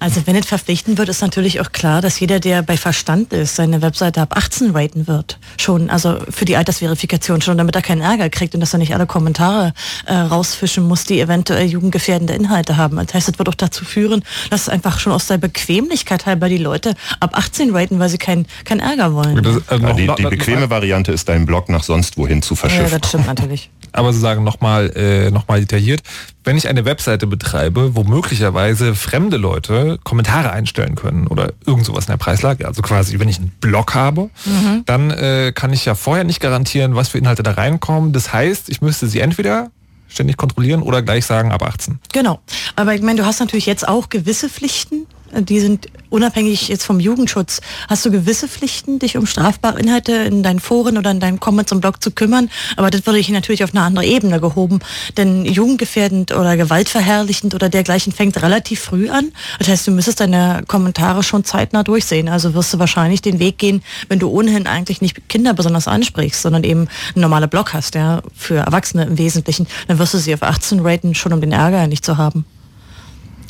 [0.00, 3.56] also wenn es verpflichten wird, ist natürlich auch klar, dass jeder, der bei Verstand ist,
[3.56, 5.38] seine Webseite ab 18 raten wird.
[5.58, 8.94] Schon, also für die Altersverifikation schon, damit er keinen Ärger kriegt und dass er nicht
[8.94, 9.72] alle Kommentare
[10.06, 12.96] äh, rausfischen muss, die eventuell jugendgefährdende Inhalte haben.
[12.96, 16.58] Das heißt, es wird auch dazu führen, dass einfach schon aus der Bequemlichkeit halber die
[16.58, 19.42] Leute ab 18 raten, weil sie keinen kein Ärger wollen.
[19.42, 22.92] Das, ja, die, die bequeme Variante ist, deinen Blog nach sonst wohin zu verschiffen.
[22.92, 26.02] Ja, das stimmt natürlich aber sozusagen nochmal äh, noch detailliert,
[26.44, 32.06] wenn ich eine Webseite betreibe, wo möglicherweise fremde Leute Kommentare einstellen können oder irgend sowas
[32.06, 34.82] in der Preislage, also quasi wenn ich einen Blog habe, mhm.
[34.86, 38.12] dann äh, kann ich ja vorher nicht garantieren, was für Inhalte da reinkommen.
[38.12, 39.70] Das heißt, ich müsste sie entweder
[40.08, 41.98] ständig kontrollieren oder gleich sagen ab 18.
[42.12, 42.40] Genau.
[42.76, 47.00] Aber ich meine, du hast natürlich jetzt auch gewisse Pflichten, die sind unabhängig jetzt vom
[47.00, 47.60] Jugendschutz.
[47.88, 51.70] Hast du gewisse Pflichten, dich um strafbare Inhalte in deinen Foren oder in deinen Comments
[51.72, 52.50] und Blog zu kümmern?
[52.76, 54.80] Aber das würde ich natürlich auf eine andere Ebene gehoben.
[55.16, 59.32] Denn jugendgefährdend oder gewaltverherrlichend oder dergleichen fängt relativ früh an.
[59.58, 62.28] Das heißt, du müsstest deine Kommentare schon zeitnah durchsehen.
[62.28, 66.42] Also wirst du wahrscheinlich den Weg gehen, wenn du ohnehin eigentlich nicht Kinder besonders ansprichst,
[66.42, 70.34] sondern eben einen normalen Blog hast, ja, für Erwachsene im Wesentlichen, dann wirst du sie
[70.34, 72.44] auf 18 raten, schon um den Ärger nicht zu haben.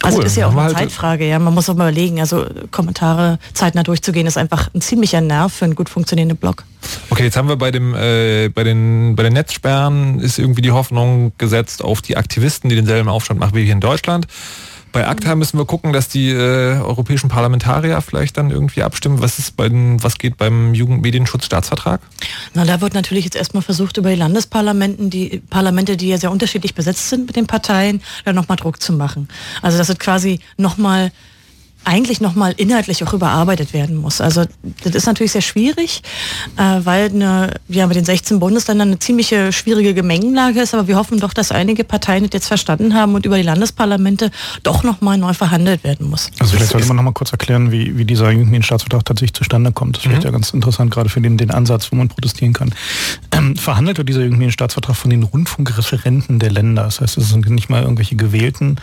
[0.03, 1.39] Also das ist ja auch eine halt Zeitfrage, ja.
[1.39, 5.65] Man muss auch mal überlegen, also Kommentare zeitnah durchzugehen, ist einfach ein ziemlicher Nerv für
[5.65, 6.65] einen gut funktionierenden Blog.
[7.11, 10.71] Okay, jetzt haben wir bei dem äh, bei den bei den Netzsperren ist irgendwie die
[10.71, 14.27] Hoffnung gesetzt auf die Aktivisten, die denselben Aufstand machen wie hier in Deutschland.
[14.93, 19.20] Bei ACTA müssen wir gucken, dass die äh, europäischen Parlamentarier vielleicht dann irgendwie abstimmen.
[19.20, 22.01] Was ist bei den, was geht beim Jugendmedienschutzstaatsvertrag?
[22.55, 26.30] Na, da wird natürlich jetzt erstmal versucht, über die Landesparlamenten, die Parlamente, die ja sehr
[26.30, 29.28] unterschiedlich besetzt sind mit den Parteien, da nochmal Druck zu machen.
[29.62, 31.12] Also das wird quasi nochmal
[31.85, 34.20] eigentlich nochmal inhaltlich auch überarbeitet werden muss.
[34.20, 34.45] Also
[34.85, 36.03] das ist natürlich sehr schwierig,
[36.57, 40.97] äh, weil eine, ja, mit den 16 Bundesländern eine ziemliche schwierige Gemengenlage ist, aber wir
[40.97, 44.31] hoffen doch, dass einige Parteien das jetzt verstanden haben und über die Landesparlamente
[44.62, 46.31] doch nochmal neu verhandelt werden muss.
[46.39, 49.97] Also vielleicht sollte man nochmal kurz erklären, wie, wie dieser Jugendmedienstaatsvertrag tatsächlich zustande kommt.
[49.97, 50.11] Das ist mhm.
[50.11, 52.74] vielleicht ja ganz interessant, gerade für den, den Ansatz, wo man protestieren kann.
[53.33, 56.85] Ähm, verhandelt wird dieser Jugendmedienstaatsvertrag von den Rundfunkreferenten der Länder.
[56.85, 58.76] Das heißt, es sind nicht mal irgendwelche gewählten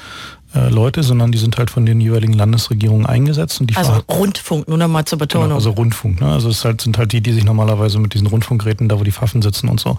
[0.55, 3.59] äh, Leute, sondern die sind halt von den jeweiligen Landesregierungen eingesetzt.
[3.61, 5.47] Und die also Rundfunk, nur nochmal zur Betonung.
[5.47, 6.31] Genau, also Rundfunk, ne?
[6.31, 9.11] Also es halt, sind halt die, die sich normalerweise mit diesen Rundfunkgeräten, da wo die
[9.11, 9.97] Pfaffen sitzen und so.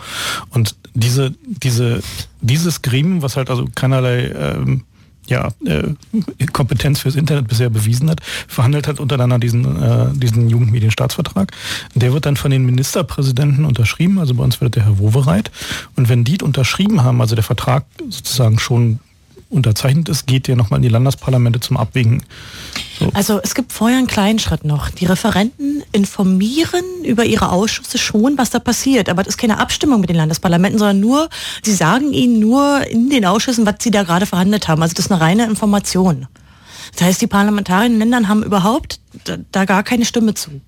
[0.50, 2.02] Und diese, diese,
[2.40, 4.82] dieses Gremium, was halt also keinerlei ähm,
[5.28, 5.82] ja, äh,
[6.52, 11.52] Kompetenz fürs Internet bisher bewiesen hat, verhandelt hat untereinander diesen, äh, diesen Jugendmedienstaatsvertrag.
[11.94, 15.50] Der wird dann von den Ministerpräsidenten unterschrieben, also bei uns wird der Herr Wowereit.
[15.96, 19.00] Und wenn die unterschrieben haben, also der Vertrag sozusagen schon
[19.48, 22.22] unterzeichnet ist, geht ihr nochmal in die Landesparlamente zum Abwägen.
[22.98, 23.10] So.
[23.14, 24.90] Also es gibt vorher einen kleinen Schritt noch.
[24.90, 29.08] Die Referenten informieren über ihre Ausschüsse schon, was da passiert.
[29.08, 31.28] Aber das ist keine Abstimmung mit den Landesparlamenten, sondern nur,
[31.62, 34.82] sie sagen ihnen nur in den Ausschüssen, was sie da gerade verhandelt haben.
[34.82, 36.26] Also das ist eine reine Information.
[36.92, 40.60] Das heißt, die Parlamentarier in den Ländern haben überhaupt da, da gar keine Stimme zu.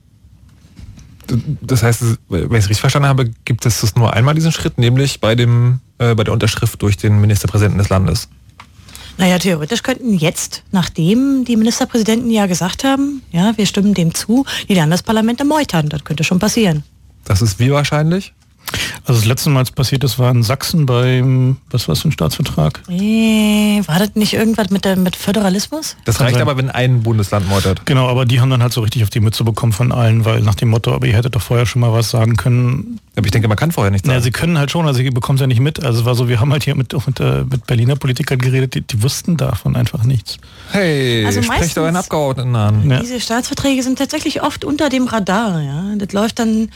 [1.61, 4.79] Das heißt, wenn ich es richtig verstanden habe, gibt es das nur einmal diesen Schritt,
[4.79, 8.29] nämlich bei, dem, äh, bei der Unterschrift durch den Ministerpräsidenten des Landes.
[9.19, 14.47] Naja, theoretisch könnten jetzt, nachdem die Ministerpräsidenten ja gesagt haben, ja, wir stimmen dem zu,
[14.69, 15.89] die Landesparlamente meutern.
[15.89, 16.85] Das könnte schon passieren.
[17.25, 18.33] Das ist wie wahrscheinlich?
[19.05, 22.09] Also das letzte Mal, als passiert ist, war in Sachsen beim, was war das für
[22.09, 22.83] ein Staatsvertrag?
[22.89, 25.97] Nee, war das nicht irgendwas mit, der, mit Föderalismus?
[26.05, 27.87] Das reicht aber, wenn ein Bundesland meutert.
[27.87, 30.43] Genau, aber die haben dann halt so richtig auf die Mütze bekommen von allen, weil
[30.43, 33.01] nach dem Motto, aber ihr hättet doch vorher schon mal was sagen können.
[33.17, 34.19] Aber ich denke, man kann vorher nichts sagen.
[34.19, 35.83] Ja, sie können halt schon, also sie bekommen es ja nicht mit.
[35.83, 38.75] Also es war so, wir haben halt hier mit, mit, äh, mit Berliner Politikern geredet,
[38.75, 40.37] die, die wussten davon einfach nichts.
[40.71, 42.91] Hey, Also sprecht euren Abgeordneten an.
[42.91, 43.01] Ja.
[43.01, 45.63] Diese Staatsverträge sind tatsächlich oft unter dem Radar.
[45.63, 45.95] Ja?
[45.97, 46.69] Das läuft dann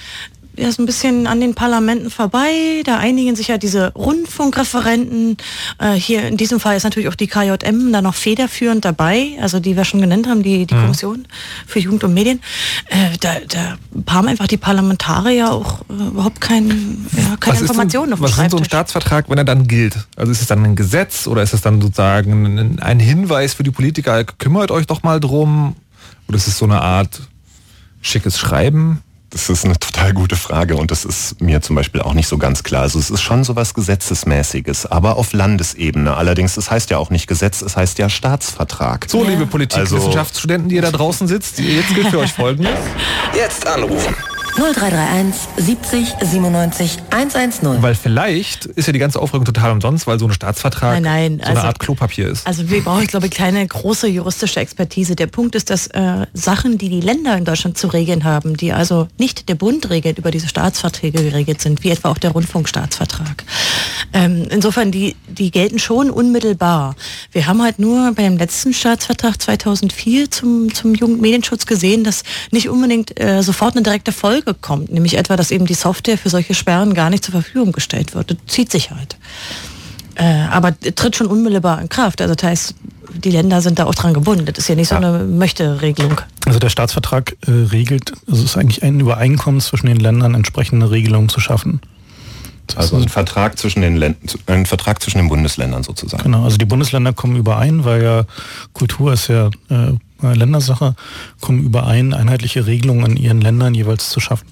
[0.56, 2.82] erst ein bisschen an den Parlamenten vorbei.
[2.84, 5.36] Da einigen sich ja diese Rundfunkreferenten.
[5.78, 9.60] Äh, hier in diesem Fall ist natürlich auch die KJM da noch federführend dabei, also
[9.60, 11.26] die wir schon genannt haben, die, die Kommission
[11.66, 12.40] für Jugend und Medien.
[12.88, 17.60] Äh, da, da haben einfach die Parlamentarier auch äh, überhaupt kein, ja, keine Was ist
[17.62, 18.64] Informationen denn, auf Was ist denn so ein.
[18.64, 19.96] Staatsvertrag, wenn er dann gilt?
[20.16, 23.62] Also ist es dann ein Gesetz oder ist es dann sozusagen ein, ein Hinweis für
[23.62, 25.76] die Politiker, kümmert euch doch mal drum?
[26.28, 27.20] Oder ist es so eine Art
[28.00, 29.02] schickes Schreiben?
[29.32, 32.36] Das ist eine total gute Frage und das ist mir zum Beispiel auch nicht so
[32.36, 32.82] ganz klar.
[32.82, 36.14] Also es ist schon so was Gesetzesmäßiges, aber auf Landesebene.
[36.14, 39.06] Allerdings, es heißt ja auch nicht Gesetz, es heißt ja Staatsvertrag.
[39.08, 42.78] So, liebe Politikwissenschaftsstudenten, die ihr da draußen sitzt, jetzt gilt für euch folgendes.
[43.34, 44.14] Jetzt anrufen.
[44.56, 47.82] 0331 70 97 110.
[47.82, 51.38] Weil vielleicht ist ja die ganze Aufregung total umsonst, weil so ein Staatsvertrag Nein, nein,
[51.38, 52.46] so eine also- Art Klopapier ist.
[52.46, 55.16] Also wir brauchen, glaube ich, keine große juristische Expertise.
[55.16, 58.72] Der Punkt ist, dass äh, Sachen, die die Länder in Deutschland zu regeln haben, die
[58.72, 63.44] also nicht der Bund regelt, über diese Staatsverträge geregelt sind, wie etwa auch der Rundfunkstaatsvertrag.
[64.12, 66.94] Ähm, insofern, die, die gelten schon unmittelbar.
[67.30, 72.68] Wir haben halt nur bei dem letzten Staatsvertrag 2004 zum, zum Jugendmedienschutz gesehen, dass nicht
[72.68, 76.54] unbedingt äh, sofort eine direkte Folge kommt, nämlich etwa, dass eben die Software für solche
[76.54, 78.30] Sperren gar nicht zur Verfügung gestellt wird.
[78.30, 79.16] Das zieht sich halt.
[80.14, 82.20] Äh, aber tritt schon unmittelbar in Kraft.
[82.20, 82.74] Also das heißt,
[83.14, 84.44] die Länder sind da auch dran gebunden.
[84.44, 86.20] Das ist ja nicht so eine Möchte-Regelung.
[86.46, 90.90] Also der Staatsvertrag äh, regelt, also es ist eigentlich ein Übereinkommen zwischen den Ländern, entsprechende
[90.90, 91.80] Regelungen zu schaffen.
[92.76, 96.22] Also ein Vertrag zwischen den Ländern, ein Vertrag zwischen den Bundesländern sozusagen.
[96.22, 98.24] Genau, also die Bundesländer kommen überein, weil ja
[98.72, 99.92] Kultur ist ja äh,
[100.22, 100.94] Ländersache,
[101.40, 104.46] kommen überein, einheitliche Regelungen in ihren Ländern jeweils zu schaffen.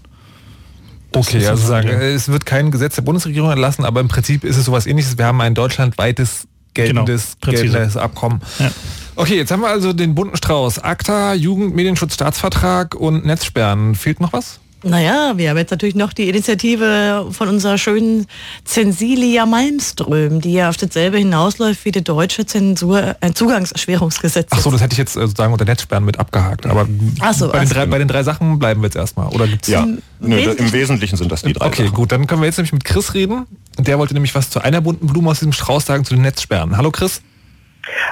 [1.12, 4.09] Das Okay, also so sagen, der- es wird kein Gesetz der Bundesregierung erlassen, aber im
[4.09, 5.18] Prinzip ist es sowas ähnliches.
[5.18, 8.41] Wir haben ein deutschlandweites geltendes, Genau, geltendes Abkommen.
[8.61, 8.71] Ja.
[9.16, 10.79] Okay, jetzt haben wir also den bunten Strauß.
[10.79, 13.97] ACTA, Jugend, Medienschutz, Staatsvertrag und Netzsperren.
[13.97, 14.59] Fehlt noch was?
[14.83, 18.26] Naja, wir haben jetzt natürlich noch die Initiative von unserer schönen
[18.64, 24.49] Zensilia Malmström, die ja auf dasselbe hinausläuft wie die deutsche Zensur, ein Zugangserschwerungsgesetz.
[24.53, 26.64] Ach so, das hätte ich jetzt äh, sozusagen unter Netzsperren mit abgehakt.
[26.66, 26.89] Aber
[27.35, 29.28] so, bei, den drei, bei den drei Sachen bleiben wir jetzt erstmal.
[29.28, 31.66] Oder gibt's Ja, Im nö, da- im Wesentlichen- Wesentlichen sind das die drei.
[31.66, 31.95] Okay, Sachen.
[31.95, 33.47] gut, dann können wir jetzt nämlich mit Chris reden.
[33.76, 36.22] Und der wollte nämlich was zu einer bunten Blume aus diesem Strauß sagen, zu den
[36.22, 36.76] Netzsperren.
[36.78, 37.20] Hallo Chris.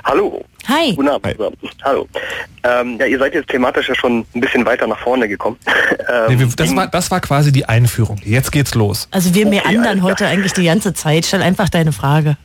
[0.05, 0.45] Hallo.
[0.69, 0.93] Hi.
[0.95, 1.33] Guten Abend.
[1.37, 1.57] zusammen.
[1.83, 2.09] Hallo.
[2.63, 5.57] Ähm, ja, ihr seid jetzt thematisch ja schon ein bisschen weiter nach vorne gekommen.
[5.67, 8.21] ähm, Nee, wir, das, war, das war quasi die Einführung.
[8.23, 9.09] Jetzt geht's los.
[9.11, 11.25] Also wir Okay, meandern heute eigentlich die ganze Zeit.
[11.25, 12.37] Stell einfach deine Frage.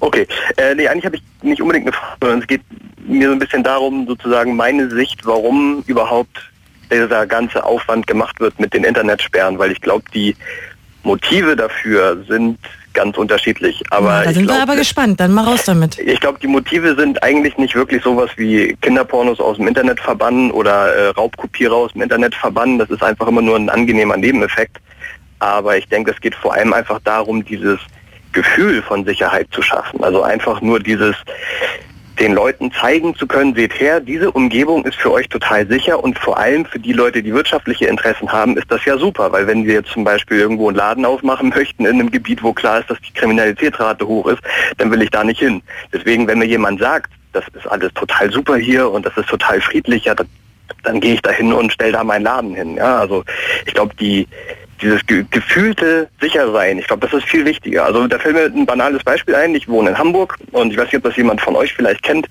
[0.00, 0.26] Okay,
[0.56, 2.62] äh, nee, eigentlich habe ich nicht unbedingt eine Frage, sondern es geht
[3.06, 6.50] mir so ein bisschen darum, sozusagen meine Sicht, warum überhaupt
[6.90, 10.36] dieser ganze Aufwand gemacht wird mit den Internetsperren, weil ich glaube, die
[11.02, 12.58] Motive dafür sind
[12.94, 13.82] ganz unterschiedlich.
[13.90, 15.20] Aber da ich sind wir glaub, aber gespannt.
[15.20, 15.98] Dann mal raus damit.
[15.98, 20.50] Ich glaube, die Motive sind eigentlich nicht wirklich sowas wie Kinderpornos aus dem Internet verbannen
[20.50, 22.78] oder äh, Raubkopierer aus dem Internet verbannen.
[22.78, 24.78] Das ist einfach immer nur ein angenehmer Nebeneffekt.
[25.40, 27.78] Aber ich denke, es geht vor allem einfach darum, dieses
[28.32, 30.02] Gefühl von Sicherheit zu schaffen.
[30.02, 31.16] Also einfach nur dieses
[32.18, 36.18] den Leuten zeigen zu können, seht her, diese Umgebung ist für euch total sicher und
[36.18, 39.64] vor allem für die Leute, die wirtschaftliche Interessen haben, ist das ja super, weil wenn
[39.64, 42.90] wir jetzt zum Beispiel irgendwo einen Laden aufmachen möchten in einem Gebiet, wo klar ist,
[42.90, 44.42] dass die Kriminalitätsrate hoch ist,
[44.78, 45.62] dann will ich da nicht hin.
[45.92, 49.60] Deswegen, wenn mir jemand sagt, das ist alles total super hier und das ist total
[49.60, 50.28] friedlich, ja, dann,
[50.84, 52.76] dann gehe ich da hin und stelle da meinen Laden hin.
[52.76, 53.24] Ja, also
[53.66, 54.28] ich glaube, die
[54.80, 57.84] dieses ge gefühlte Sichersein, ich glaube, das ist viel wichtiger.
[57.84, 59.54] Also da fällt mir ein banales Beispiel ein.
[59.54, 62.26] Ich wohne in Hamburg und ich weiß nicht, ob das jemand von euch vielleicht kennt.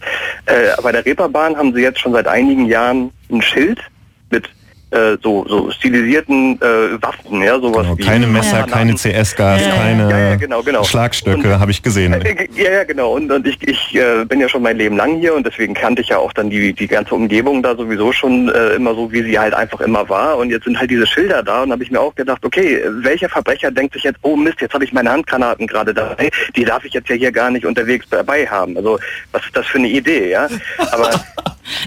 [0.45, 3.79] Äh, bei der Reeperbahn haben sie jetzt schon seit einigen Jahren ein Schild
[4.93, 8.71] äh, so, so stilisierten äh, Waffen, ja, sowas Genau, wie keine Messer, Granaten.
[8.71, 10.83] keine CS-Gas, Ja, ja, keine ja, ja, genau, genau.
[10.83, 12.13] Schlagstöcke, habe ich gesehen.
[12.13, 13.13] Äh, Ja, ja, genau.
[13.13, 16.01] Und, und ich, ich äh, bin ja schon mein Leben lang hier und deswegen kannte
[16.01, 19.23] ich ja auch dann die, die ganze Umgebung da sowieso schon äh, immer so, wie
[19.23, 20.37] sie halt einfach immer war.
[20.37, 23.29] Und jetzt sind halt diese Schilder da und habe ich mir auch gedacht, okay, welcher
[23.29, 26.85] Verbrecher denkt sich jetzt, oh Mist, jetzt habe ich meine Handgranaten gerade dabei, die darf
[26.85, 28.77] ich jetzt ja hier gar nicht unterwegs dabei haben.
[28.77, 28.99] Also
[29.31, 30.47] was ist das für eine Idee, ja?
[30.91, 31.09] Aber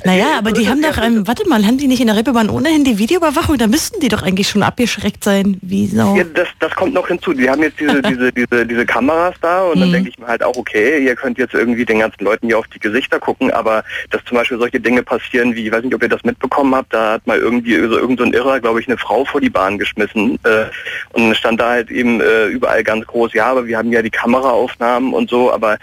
[0.05, 2.71] Naja, aber die haben doch, ähm, warte mal, haben die nicht in der Reeperbahn ohne
[2.99, 3.59] Videoüberwachung?
[3.59, 5.59] Da müssten die doch eigentlich schon abgeschreckt sein.
[5.63, 6.17] Wieso?
[6.17, 7.33] Ja, das, das kommt noch hinzu.
[7.33, 9.93] Die haben jetzt diese, diese, diese, diese Kameras da und dann Mhm.
[9.93, 12.67] denke ich mir halt auch, okay, ihr könnt jetzt irgendwie den ganzen Leuten hier auf
[12.69, 16.03] die Gesichter gucken, aber dass zum Beispiel solche Dinge passieren, wie, ich weiß nicht, ob
[16.03, 18.89] ihr das mitbekommen habt, da hat mal irgendwie so irgend so ein Irrer, glaube ich,
[18.89, 20.67] eine Frau vor die Bahn geschmissen äh,
[21.13, 24.11] und stand da halt eben äh, überall ganz groß, ja, aber wir haben ja die
[24.11, 25.79] Kameraaufnahmen und so, aber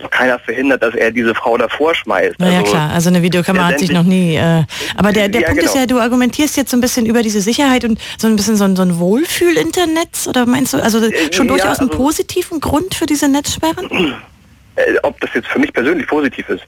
[0.00, 2.38] doch keiner verhindert, dass er diese Frau davor schmeißt.
[2.40, 4.36] Naja Also, klar, also eine Videokamera hat sich noch nie.
[4.36, 4.64] Äh,
[4.96, 5.80] aber der, der Ja, Punkt ist genau.
[5.82, 8.64] ja, du argumentierst jetzt so ein bisschen über diese Sicherheit und so ein bisschen so
[8.64, 11.00] ein, so ein Wohlfühl-Internet oder meinst du, also
[11.32, 13.90] schon ja, durchaus einen also- positiven Grund für diese Netzsperren?
[14.76, 16.62] äh, ob das jetzt für mich persönlich positiv ist.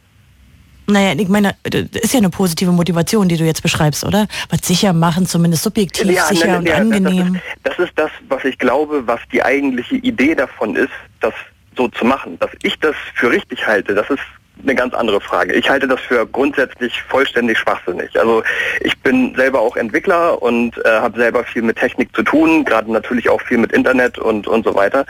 [0.87, 4.27] Naja, ich meine, das ist ja eine positive Motivation, die du jetzt beschreibst, oder?
[4.51, 7.41] Was sicher machen, zumindest subjektiv sicher nein, und ja, das- angenehm.
[7.63, 10.91] Das ist das, was ich glaube, was die eigentliche Idee davon ist,
[11.23, 11.33] das
[11.77, 12.39] so zu machen.
[12.39, 14.21] Dass ich das für richtig halte, das ist
[14.63, 15.55] eine ganz andere Frage.
[15.55, 18.19] Ich halte das für grundsätzlich vollständig schwachsinnig.
[18.19, 18.43] Also
[18.81, 22.91] ich bin selber auch Entwickler und äh, habe selber viel mit Technik zu tun, gerade
[22.91, 25.05] natürlich auch viel mit Internet und, und so weiter.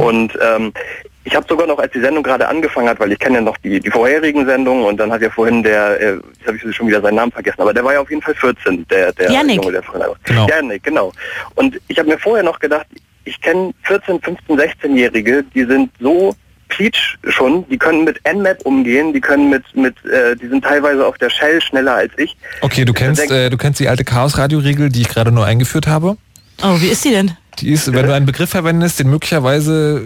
[0.00, 0.72] Und ähm,
[1.24, 3.56] ich habe sogar noch, als die Sendung gerade angefangen hat, weil ich kenne ja noch
[3.58, 6.88] die, die vorherigen Sendungen und dann hat ja vorhin der, äh, jetzt habe ich schon
[6.88, 9.56] wieder seinen Namen vergessen, aber der war ja auf jeden Fall 14, der, der Janik.
[9.56, 10.46] Junge, der vorhin Genau.
[10.48, 11.12] Janik, genau.
[11.54, 12.86] Und ich habe mir vorher noch gedacht,
[13.28, 16.34] ich kenne 14, 15, 16-Jährige, die sind so
[16.68, 21.06] Peach schon, die können mit Nmap umgehen, die können mit, mit äh, die sind teilweise
[21.06, 22.36] auf der Shell schneller als ich.
[22.60, 25.86] Okay, du kennst, Denk- äh, du kennst die alte Chaos-Radio-Regel, die ich gerade nur eingeführt
[25.86, 26.16] habe.
[26.62, 27.32] Oh, wie ist die denn?
[27.60, 30.02] Die ist, wenn du einen Begriff verwendest, den möglicherweise,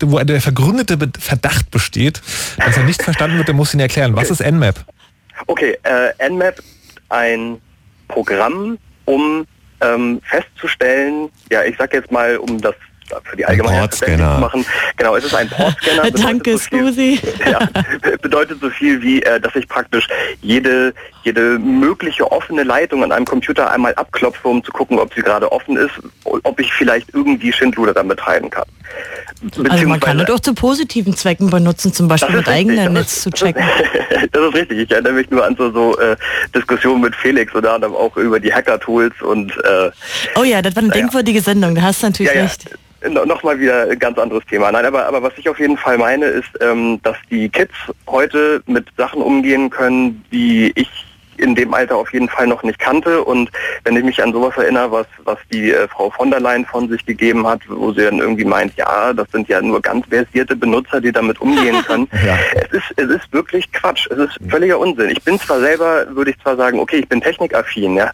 [0.00, 2.22] äh, wo der vergründete Verdacht besteht,
[2.58, 4.14] dass er nicht verstanden wird, dann musst du ihn erklären.
[4.14, 4.84] Was ist Nmap?
[5.48, 6.60] Okay, äh, Nmap,
[7.08, 7.58] ein
[8.08, 9.46] Programm, um
[9.84, 12.74] ähm, festzustellen, ja, ich sag jetzt mal, um das
[13.24, 14.66] für die verständlich zu machen.
[14.96, 16.02] Genau, es ist ein Portscanner.
[16.02, 17.20] bedeutet Danke, so Scusi.
[17.50, 17.68] ja,
[18.20, 20.08] bedeutet so viel wie, äh, dass ich praktisch
[20.40, 25.22] jede, jede mögliche offene Leitung an einem Computer einmal abklopfe, um zu gucken, ob sie
[25.22, 25.92] gerade offen ist,
[26.24, 28.64] ob ich vielleicht irgendwie Schindluder dann betreiben kann.
[29.68, 33.22] Also man kann das auch zu positiven Zwecken benutzen, zum Beispiel Das mit eigenem Netz
[33.22, 33.62] zu checken.
[34.32, 34.78] das ist richtig.
[34.78, 36.16] Ich erinnere mich nur an so, so äh,
[36.54, 39.90] Diskussionen mit Felix oder anderem auch über die Hacker-Tools und äh,
[40.36, 42.44] Oh ja, das war eine denkwürdige Sendung, da hast du natürlich ja, ja.
[42.44, 42.70] recht.
[43.10, 44.72] No, Nochmal wieder ein ganz anderes Thema.
[44.72, 47.74] Nein, aber, aber was ich auf jeden Fall meine, ist, ähm, dass die Kids
[48.06, 50.88] heute mit Sachen umgehen können, die ich
[51.36, 53.24] in dem Alter auf jeden Fall noch nicht kannte.
[53.24, 53.50] Und
[53.82, 56.88] wenn ich mich an sowas erinnere, was, was die äh, Frau von der Leyen von
[56.88, 60.56] sich gegeben hat, wo sie dann irgendwie meint, ja, das sind ja nur ganz versierte
[60.56, 62.08] Benutzer, die damit umgehen können.
[62.54, 64.06] es, ist, es ist wirklich Quatsch.
[64.10, 65.10] Es ist völliger Unsinn.
[65.10, 68.10] Ich bin zwar selber, würde ich zwar sagen, okay, ich bin technikaffin, ja,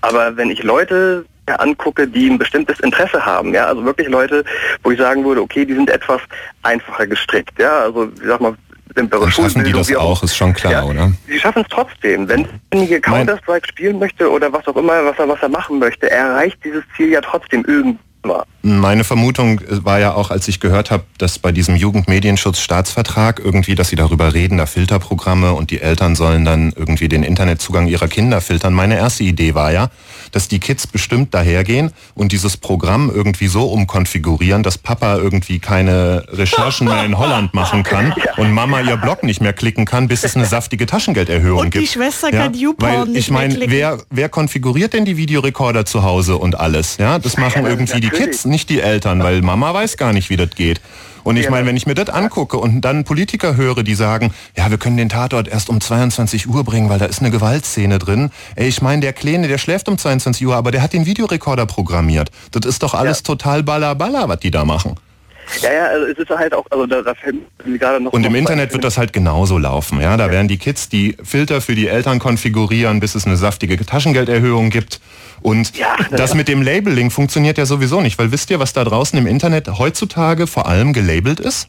[0.00, 4.44] aber wenn ich Leute angucke, die ein bestimmtes Interesse haben, ja, also wirklich Leute,
[4.82, 6.20] wo ich sagen würde, okay, die sind etwas
[6.62, 8.54] einfacher gestrickt, ja, also ich sag mal,
[8.94, 10.84] simplere Dann schaffen die das auch, ist schon klar, Ja.
[10.84, 11.12] oder?
[11.28, 12.28] Sie schaffen es trotzdem.
[12.28, 16.10] Wenn derjenige Counter-Strike spielen möchte oder was auch immer, was er, was er machen möchte,
[16.10, 18.44] er erreicht dieses Ziel ja trotzdem irgendwann.
[18.62, 23.90] Meine Vermutung war ja auch, als ich gehört habe, dass bei diesem Jugendmedienschutz-Staatsvertrag irgendwie, dass
[23.90, 28.40] sie darüber reden, da Filterprogramme und die Eltern sollen dann irgendwie den Internetzugang ihrer Kinder
[28.40, 28.72] filtern.
[28.74, 29.90] Meine erste Idee war ja,
[30.32, 36.24] dass die Kids bestimmt dahergehen und dieses Programm irgendwie so umkonfigurieren, dass Papa irgendwie keine
[36.32, 40.24] Recherchen mehr in Holland machen kann und Mama ihr Blog nicht mehr klicken kann, bis
[40.24, 41.92] es eine saftige Taschengelderhöhung Und die gibt.
[41.92, 43.72] Schwester kann YouPorn Weil nicht ich meine, mehr klicken.
[43.74, 46.96] wer, wer konfiguriert denn die Videorekorder zu Hause und alles?
[46.98, 48.10] Ja, das machen Ja, irgendwie die.
[48.10, 50.80] Kids, nicht die Eltern, weil Mama weiß gar nicht, wie das geht.
[51.26, 54.70] Und ich meine, wenn ich mir das angucke und dann Politiker höre, die sagen, ja,
[54.70, 58.30] wir können den Tatort erst um 22 Uhr bringen, weil da ist eine Gewaltszene drin.
[58.54, 61.66] Ey, ich meine, der Kleine, der schläft um 22 Uhr, aber der hat den Videorekorder
[61.66, 62.30] programmiert.
[62.52, 64.94] Das ist doch alles total balla balla, was die da machen.
[65.62, 67.36] Ja, ja, also es ist halt auch, also da, da fällt
[67.66, 68.12] mir gerade noch...
[68.12, 70.00] Und im noch Internet wird das halt genauso laufen.
[70.00, 73.76] Ja, da werden die Kids die Filter für die Eltern konfigurieren, bis es eine saftige
[73.84, 75.00] Taschengelderhöhung gibt.
[75.42, 75.72] Und
[76.10, 79.26] das mit dem Labeling funktioniert ja sowieso nicht, weil wisst ihr, was da draußen im
[79.26, 81.68] Internet heutzutage vor allem gelabelt ist?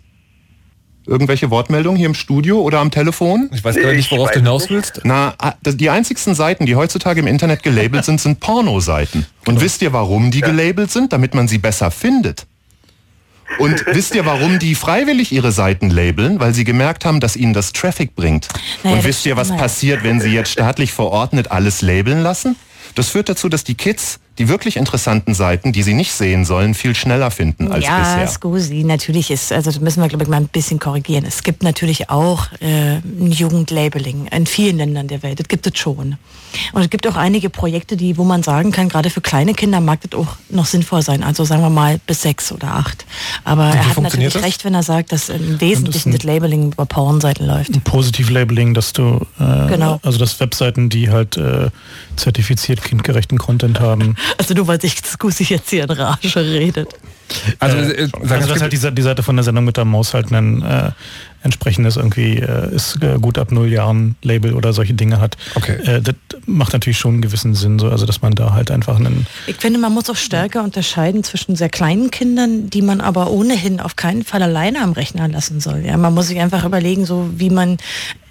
[1.06, 3.50] Irgendwelche Wortmeldungen hier im Studio oder am Telefon?
[3.54, 5.02] Ich weiß gar nicht, worauf du hinaus willst.
[5.06, 9.26] Na, ah, das- die einzigsten Seiten, die heutzutage im Internet gelabelt sind, sind Pornoseiten.
[9.48, 11.14] Und wisst ihr, warum die gelabelt sind?
[11.14, 12.46] Damit man sie besser findet.
[13.60, 16.40] Und wisst ihr, warum die freiwillig ihre Seiten labeln?
[16.40, 18.48] Weil sie gemerkt haben, dass ihnen das Traffic bringt.
[18.84, 22.56] Naja, Und wisst ihr, was passiert, wenn sie jetzt staatlich verordnet alles labeln lassen?
[22.96, 26.74] Das führt dazu, dass die Kids die wirklich interessanten Seiten, die sie nicht sehen sollen,
[26.74, 28.20] viel schneller finden als ja, bisher.
[28.22, 31.26] Ja, Scusi, natürlich ist, also das müssen wir glaube ich mal ein bisschen korrigieren.
[31.26, 35.40] Es gibt natürlich auch äh, ein Jugendlabeling in vielen Ländern der Welt.
[35.40, 36.18] Das gibt es schon.
[36.74, 39.82] Und es gibt auch einige Projekte, die, wo man sagen kann, gerade für kleine Kinder
[39.82, 41.24] mag das auch noch sinnvoll sein.
[41.24, 43.06] Also sagen wir mal bis sechs oder acht.
[43.44, 44.44] Aber er hat natürlich das?
[44.44, 47.74] recht, wenn er sagt, dass im Wesentlichen das, das, Labeling über Pornseiten läuft.
[47.74, 50.00] Ein Positiv-Labeling, dass du, äh, genau.
[50.04, 51.70] also dass Webseiten, die halt äh,
[52.16, 54.16] zertifiziert kindgerechten Content haben.
[54.38, 56.94] Also nur weil sich Scusi jetzt hier in Rage redet.
[57.60, 60.14] Also, äh, äh also was halt die, die, Seite von der Sendung mit der Maus
[60.14, 60.92] halt nennen, äh,
[61.44, 65.38] entsprechendes irgendwie äh, ist äh, gut ab null Jahren Label oder solche Dinge hat.
[65.56, 65.78] Okay.
[65.84, 66.16] Äh, das
[66.46, 69.28] macht natürlich schon einen gewissen Sinn, so, also dass man da halt einfach einen.
[69.46, 73.80] Ich finde, man muss auch stärker unterscheiden zwischen sehr kleinen Kindern, die man aber ohnehin
[73.80, 75.84] auf keinen Fall alleine am Rechner lassen soll.
[75.86, 77.78] Ja, man muss sich einfach überlegen, so wie man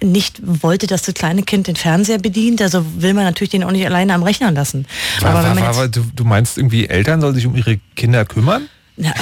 [0.01, 3.71] nicht wollte, dass das kleine Kind den Fernseher bedient, also will man natürlich den auch
[3.71, 4.85] nicht alleine am Rechner lassen.
[5.21, 8.69] War, aber war, war, du, du meinst irgendwie, Eltern sollen sich um ihre Kinder kümmern?
[8.97, 9.13] Ja,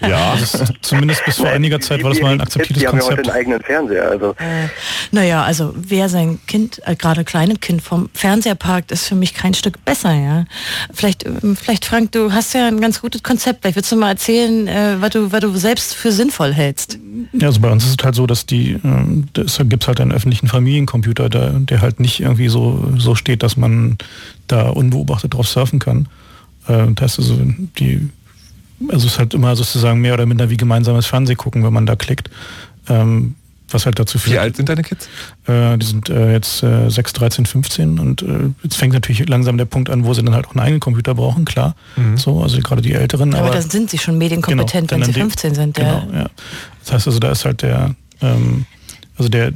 [0.00, 0.08] ja.
[0.08, 0.32] ja.
[0.32, 3.10] Also zumindest bis vor einiger Zeit war das mal ein akzeptiertes die Konzept.
[3.10, 4.10] haben ja heute einen eigenen Fernseher.
[4.10, 4.30] Also.
[4.38, 4.68] Äh,
[5.10, 9.34] naja, also wer sein Kind, äh, gerade kleines Kind vom Fernseher parkt, ist für mich
[9.34, 10.14] kein Stück besser.
[10.14, 10.44] Ja,
[10.92, 13.62] Vielleicht, äh, vielleicht Frank, du hast ja ein ganz gutes Konzept.
[13.62, 16.98] Vielleicht willst du mal erzählen, äh, was, du, was du selbst für sinnvoll hältst.
[17.32, 20.12] Ja, also bei uns ist es halt so, dass die, äh, es gibt halt einen
[20.12, 23.98] öffentlichen Familiencomputer, der, der halt nicht irgendwie so, so steht, dass man
[24.46, 26.08] da unbeobachtet drauf surfen kann.
[26.68, 27.42] Äh, das ist also
[27.78, 28.08] die
[28.88, 31.86] also es ist halt immer sozusagen mehr oder minder wie gemeinsames Fernseh gucken, wenn man
[31.86, 32.30] da klickt.
[32.88, 33.34] Ähm,
[33.70, 34.34] was halt dazu führt.
[34.34, 35.08] Wie alt sind deine Kids?
[35.46, 39.58] Äh, die sind äh, jetzt äh, 6, 13, 15 und äh, jetzt fängt natürlich langsam
[39.58, 41.74] der Punkt an, wo sie dann halt auch einen eigenen Computer brauchen, klar.
[41.96, 42.16] Mhm.
[42.16, 43.34] So, also gerade die Älteren.
[43.34, 45.74] Aber, aber dann sind sie schon medienkompetent, genau, wenn sie 15 sind.
[45.74, 46.20] Genau, ja.
[46.20, 46.26] ja.
[46.84, 48.66] Das heißt also, da ist halt der, ähm,
[49.18, 49.52] also der,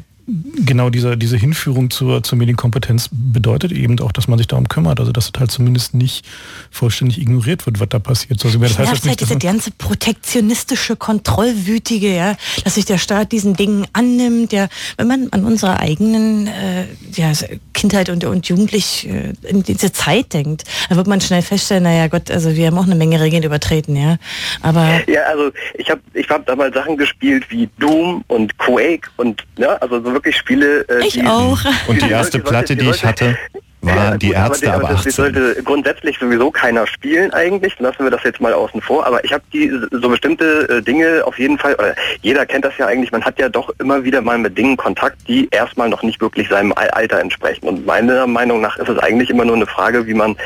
[0.65, 5.01] genau diese, diese Hinführung zur, zur Medienkompetenz bedeutet eben auch, dass man sich darum kümmert.
[5.01, 6.25] Also dass es halt zumindest nicht
[6.71, 8.45] vollständig ignoriert wird, was da passiert.
[8.45, 13.55] Also, das heißt halt nicht, diese ganze protektionistische, kontrollwütige, ja, dass sich der Staat diesen
[13.55, 17.33] Dingen annimmt, ja, wenn man an unsere eigenen äh, ja,
[17.73, 22.09] Kindheit und, und Jugendlich äh, in diese Zeit denkt, dann wird man schnell feststellen, naja
[22.09, 24.17] Gott, also wir haben auch eine Menge Regeln übertreten, ja.
[24.63, 29.45] Aber ja, also ich habe ich hab damals Sachen gespielt wie Doom und Quake und
[29.57, 30.83] ja, also so wirklich Spiele.
[30.89, 31.59] Äh, ich auch.
[31.89, 33.37] Und die erste Platte, die ich hatte,
[33.83, 35.05] war ja, die gut, Ärzte aber, aber 18.
[35.05, 37.79] Das sollte grundsätzlich sowieso keiner spielen eigentlich.
[37.79, 39.07] Lassen wir das jetzt mal außen vor.
[39.07, 42.77] Aber ich habe die so bestimmte äh, Dinge auf jeden Fall, oder jeder kennt das
[42.77, 46.03] ja eigentlich, man hat ja doch immer wieder mal mit Dingen Kontakt, die erstmal noch
[46.03, 47.67] nicht wirklich seinem Alter entsprechen.
[47.67, 50.37] Und meiner Meinung nach ist es eigentlich immer nur eine Frage, wie man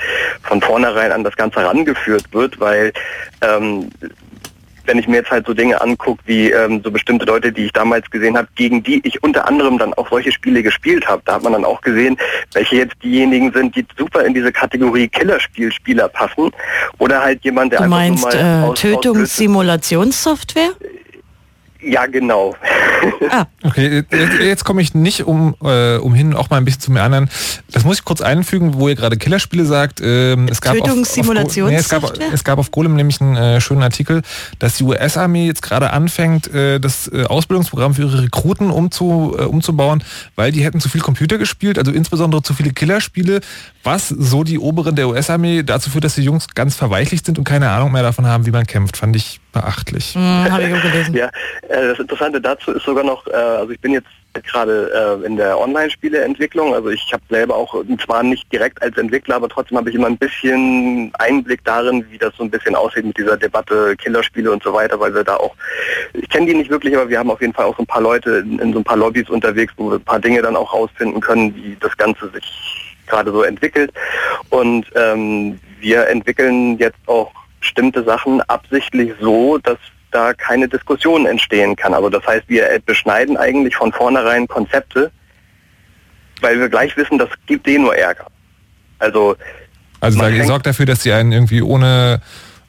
[0.43, 2.93] von vornherein an das Ganze herangeführt wird, weil
[3.43, 3.91] ähm,
[4.87, 7.73] wenn ich mir jetzt halt so Dinge angucke, wie ähm, so bestimmte Leute, die ich
[7.73, 11.35] damals gesehen habe, gegen die ich unter anderem dann auch solche Spiele gespielt habe, da
[11.35, 12.17] hat man dann auch gesehen,
[12.53, 16.51] welche jetzt diejenigen sind, die super in diese Kategorie Killerspielspieler passen
[16.99, 20.73] oder halt jemand, der du einfach meinst, nur mal äh, Tötungssimulationssoftware?
[21.85, 22.55] Ja, genau.
[23.31, 23.47] Ah.
[23.63, 27.03] Okay, jetzt, jetzt komme ich nicht um, äh, umhin, auch mal ein bisschen zu mir
[27.03, 27.31] anderen.
[27.73, 30.01] Das muss ich kurz einfügen, wo ihr gerade Killerspiele sagt.
[30.03, 33.61] Ähm, es gab auf, auf nee, es, gab, es gab auf Golem nämlich einen äh,
[33.63, 34.21] schönen Artikel,
[34.59, 39.45] dass die US-Armee jetzt gerade anfängt, äh, das äh, Ausbildungsprogramm für ihre Rekruten umzu, äh,
[39.45, 40.05] umzubauen,
[40.37, 43.41] weil die hätten zu viel Computer gespielt, also insbesondere zu viele Killerspiele,
[43.83, 47.45] was so die Oberen der US-Armee dazu führt, dass die Jungs ganz verweichlicht sind und
[47.45, 48.99] keine Ahnung mehr davon haben, wie man kämpft.
[48.99, 50.15] Fand ich beachtlich.
[50.15, 51.15] Mhm, Habe ich auch gelesen.
[51.15, 51.29] Ja,
[51.69, 54.09] äh, das Interessante dazu ist sogar noch, äh, also ich bin jetzt
[54.43, 56.75] gerade äh, in der Online-Spieleentwicklung.
[56.75, 57.75] Also ich habe selber auch
[58.05, 62.19] zwar nicht direkt als Entwickler, aber trotzdem habe ich immer ein bisschen Einblick darin, wie
[62.19, 65.37] das so ein bisschen aussieht mit dieser Debatte Killerspiele und so weiter, weil wir da
[65.37, 65.55] auch,
[66.13, 68.03] ich kenne die nicht wirklich, aber wir haben auf jeden Fall auch so ein paar
[68.03, 70.75] Leute in, in so ein paar Lobbys unterwegs, wo wir ein paar Dinge dann auch
[70.75, 73.93] rausfinden können, wie das Ganze sich gerade so entwickelt.
[74.51, 77.31] Und ähm, wir entwickeln jetzt auch
[77.65, 79.79] bestimmte Sachen absichtlich so, dass
[80.11, 81.95] da keine Diskussion entstehen kann.
[81.95, 85.11] Also das heißt, wir beschneiden eigentlich von vornherein Konzepte,
[86.43, 88.27] weil wir gleich wissen, das gibt eh nur Ärger.
[88.99, 89.37] Also
[90.01, 92.21] also ihr sorgt dafür, dass sie einen irgendwie ohne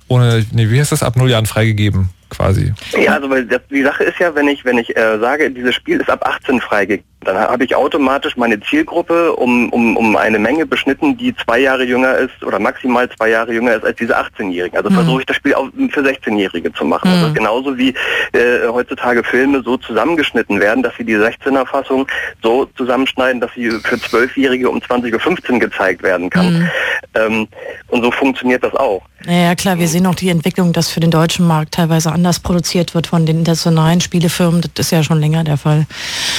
[0.07, 2.73] ohne nee, wie heißt das ab null Jahren freigegeben quasi.
[2.97, 5.75] Ja, also weil das, die Sache ist ja, wenn ich wenn ich äh, sage, dieses
[5.75, 10.39] Spiel ist ab 18 freigegeben, dann habe ich automatisch meine Zielgruppe um, um, um eine
[10.39, 14.17] Menge beschnitten, die zwei Jahre jünger ist oder maximal zwei Jahre jünger ist als diese
[14.17, 14.77] 18-Jährigen.
[14.77, 14.95] Also mhm.
[14.95, 17.09] versuche ich das Spiel auch für 16-Jährige zu machen.
[17.09, 17.17] Mhm.
[17.17, 17.89] Also genauso wie
[18.33, 22.07] äh, heutzutage Filme so zusammengeschnitten werden, dass sie die 16er-Fassung
[22.41, 26.59] so zusammenschneiden, dass sie für 12-Jährige um 20.15 Uhr gezeigt werden kann.
[26.59, 26.69] Mhm.
[27.15, 27.47] Ähm,
[27.87, 29.01] und so funktioniert das auch.
[29.27, 32.93] Ja, klar, wir sehen auch die Entwicklung, dass für den deutschen Markt teilweise anders produziert
[32.93, 34.61] wird von den internationalen Spielefirmen.
[34.75, 35.87] Das ist ja schon länger der Fall.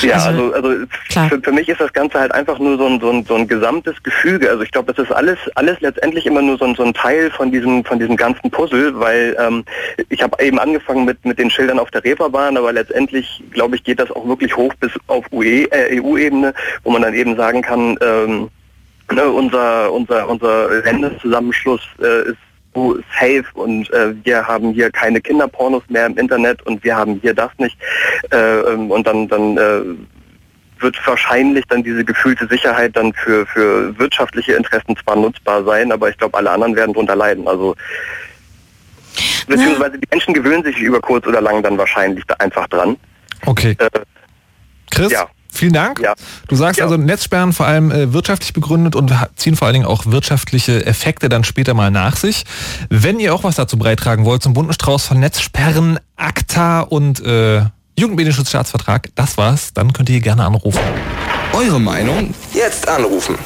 [0.02, 0.75] Ja, also, also, also
[1.28, 3.48] für, für, mich ist das Ganze halt einfach nur so ein, so ein, so ein
[3.48, 4.50] gesamtes Gefüge.
[4.50, 7.30] Also ich glaube, das ist alles, alles letztendlich immer nur so ein, so ein Teil
[7.30, 9.64] von diesem, von diesem ganzen Puzzle, weil ähm,
[10.08, 13.84] ich habe eben angefangen mit, mit den Schildern auf der Reeperbahn, aber letztendlich, glaube ich,
[13.84, 16.54] geht das auch wirklich hoch bis auf äh, EU-Ebene,
[16.84, 18.48] wo man dann eben sagen kann, ähm,
[19.12, 22.38] ne, unser, unser, unser Länderzusammenschluss äh, ist
[23.18, 27.34] safe und äh, wir haben hier keine Kinderpornos mehr im Internet und wir haben hier
[27.34, 27.76] das nicht.
[28.30, 29.80] Äh, ähm, und dann, dann äh,
[30.80, 36.08] wird wahrscheinlich dann diese gefühlte Sicherheit dann für, für wirtschaftliche Interessen zwar nutzbar sein, aber
[36.10, 37.46] ich glaube, alle anderen werden darunter leiden.
[37.48, 37.74] Also
[39.46, 42.96] beziehungsweise die Menschen gewöhnen sich über kurz oder lang dann wahrscheinlich da einfach dran.
[43.44, 43.76] Okay.
[43.78, 43.88] Äh,
[44.90, 45.12] Chris?
[45.12, 45.26] Ja.
[45.56, 46.00] Vielen Dank.
[46.00, 46.14] Ja.
[46.48, 46.84] Du sagst ja.
[46.84, 51.30] also, Netzsperren vor allem äh, wirtschaftlich begründet und ziehen vor allen Dingen auch wirtschaftliche Effekte
[51.30, 52.44] dann später mal nach sich.
[52.90, 57.62] Wenn ihr auch was dazu beitragen wollt zum bunten Strauß von Netzsperren, ACTA und äh,
[57.98, 60.80] Jugendmedienschutzstaatsvertrag, das war's, dann könnt ihr gerne anrufen.
[61.54, 63.36] Eure Meinung jetzt anrufen.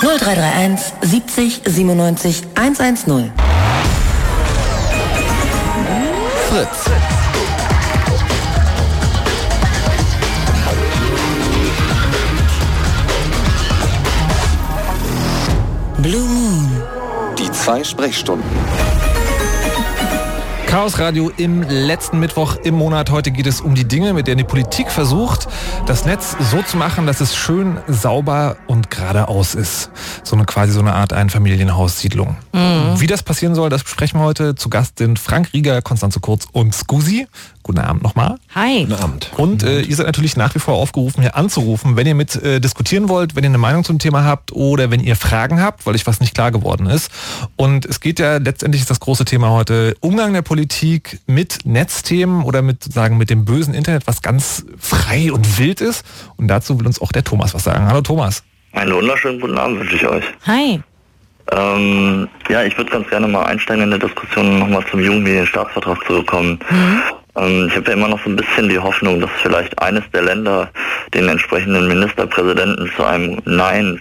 [0.00, 3.32] 0331 70 97 110.
[6.48, 6.90] Fritz.
[15.98, 16.82] Blue Moon.
[17.38, 18.79] Die zwei Sprechstunden.
[20.70, 23.10] Chaos Radio im letzten Mittwoch im Monat.
[23.10, 25.48] Heute geht es um die Dinge, mit denen die Politik versucht,
[25.86, 29.90] das Netz so zu machen, dass es schön sauber und geradeaus ist.
[30.22, 32.36] So eine quasi so eine Art Einfamilienhaussiedlung.
[32.52, 33.00] Mhm.
[33.00, 34.54] Wie das passieren soll, das besprechen wir heute.
[34.54, 37.26] Zu Gast sind Frank Rieger, Konstanze Kurz und Scusi.
[37.64, 38.36] Guten Abend nochmal.
[38.54, 38.84] Hi.
[38.84, 39.30] Guten Abend.
[39.36, 42.60] Und äh, ihr seid natürlich nach wie vor aufgerufen, hier anzurufen, wenn ihr mit äh,
[42.60, 45.94] diskutieren wollt, wenn ihr eine Meinung zum Thema habt oder wenn ihr Fragen habt, weil
[45.94, 47.10] euch was nicht klar geworden ist.
[47.56, 50.59] Und es geht ja letztendlich ist das große Thema heute Umgang der Politik
[51.26, 56.04] mit Netzthemen oder mit sagen mit dem bösen Internet, was ganz frei und wild ist.
[56.36, 57.86] Und dazu will uns auch der Thomas was sagen.
[57.86, 58.42] Hallo Thomas.
[58.72, 60.24] Einen wunderschönen guten Abend wünsche ich euch.
[60.46, 60.80] Hi.
[61.52, 66.58] Ähm, ja, ich würde ganz gerne mal einsteigen in der Diskussion nochmal zum Jugendmedienstaatsvertrag zurückkommen.
[66.70, 67.02] Mhm.
[67.36, 70.22] Ähm, ich habe ja immer noch so ein bisschen die Hoffnung, dass vielleicht eines der
[70.22, 70.70] Länder
[71.14, 74.00] den entsprechenden Ministerpräsidenten zu einem Nein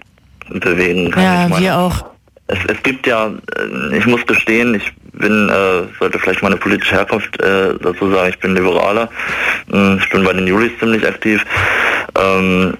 [0.50, 1.24] bewegen kann.
[1.24, 2.06] Ja, meine, wir auch.
[2.48, 6.96] Es, es, gibt ja, äh, ich muss gestehen, ich bin, äh, sollte vielleicht meine politische
[6.96, 9.10] Herkunft äh, dazu sagen, ich bin Liberaler.
[9.72, 11.46] Hm, ich bin bei den Julis ziemlich aktiv.
[12.16, 12.76] Ähm,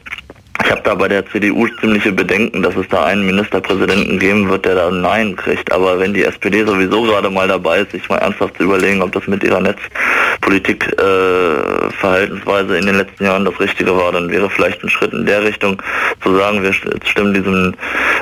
[0.64, 4.66] ich habe da bei der CDU ziemliche Bedenken, dass es da einen Ministerpräsidenten geben wird,
[4.66, 5.72] der da Nein kriegt.
[5.72, 9.12] Aber wenn die SPD sowieso gerade mal dabei ist, sich mal ernsthaft zu überlegen, ob
[9.14, 14.50] das mit ihrer Netzpolitik äh, Verhaltensweise in den letzten Jahren das Richtige war, dann wäre
[14.50, 15.82] vielleicht ein Schritt in der Richtung
[16.22, 17.74] zu sagen, wir stimmen diesem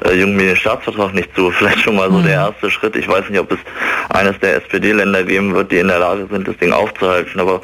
[0.05, 1.51] äh, Jugendmedienstaatsvertrag nicht zu.
[1.57, 2.23] Vielleicht schon mal so mhm.
[2.23, 2.95] der erste Schritt.
[2.95, 3.59] Ich weiß nicht, ob es
[4.09, 7.39] eines der SPD-Länder geben wird, die in der Lage sind, das Ding aufzuhalten.
[7.39, 7.61] Aber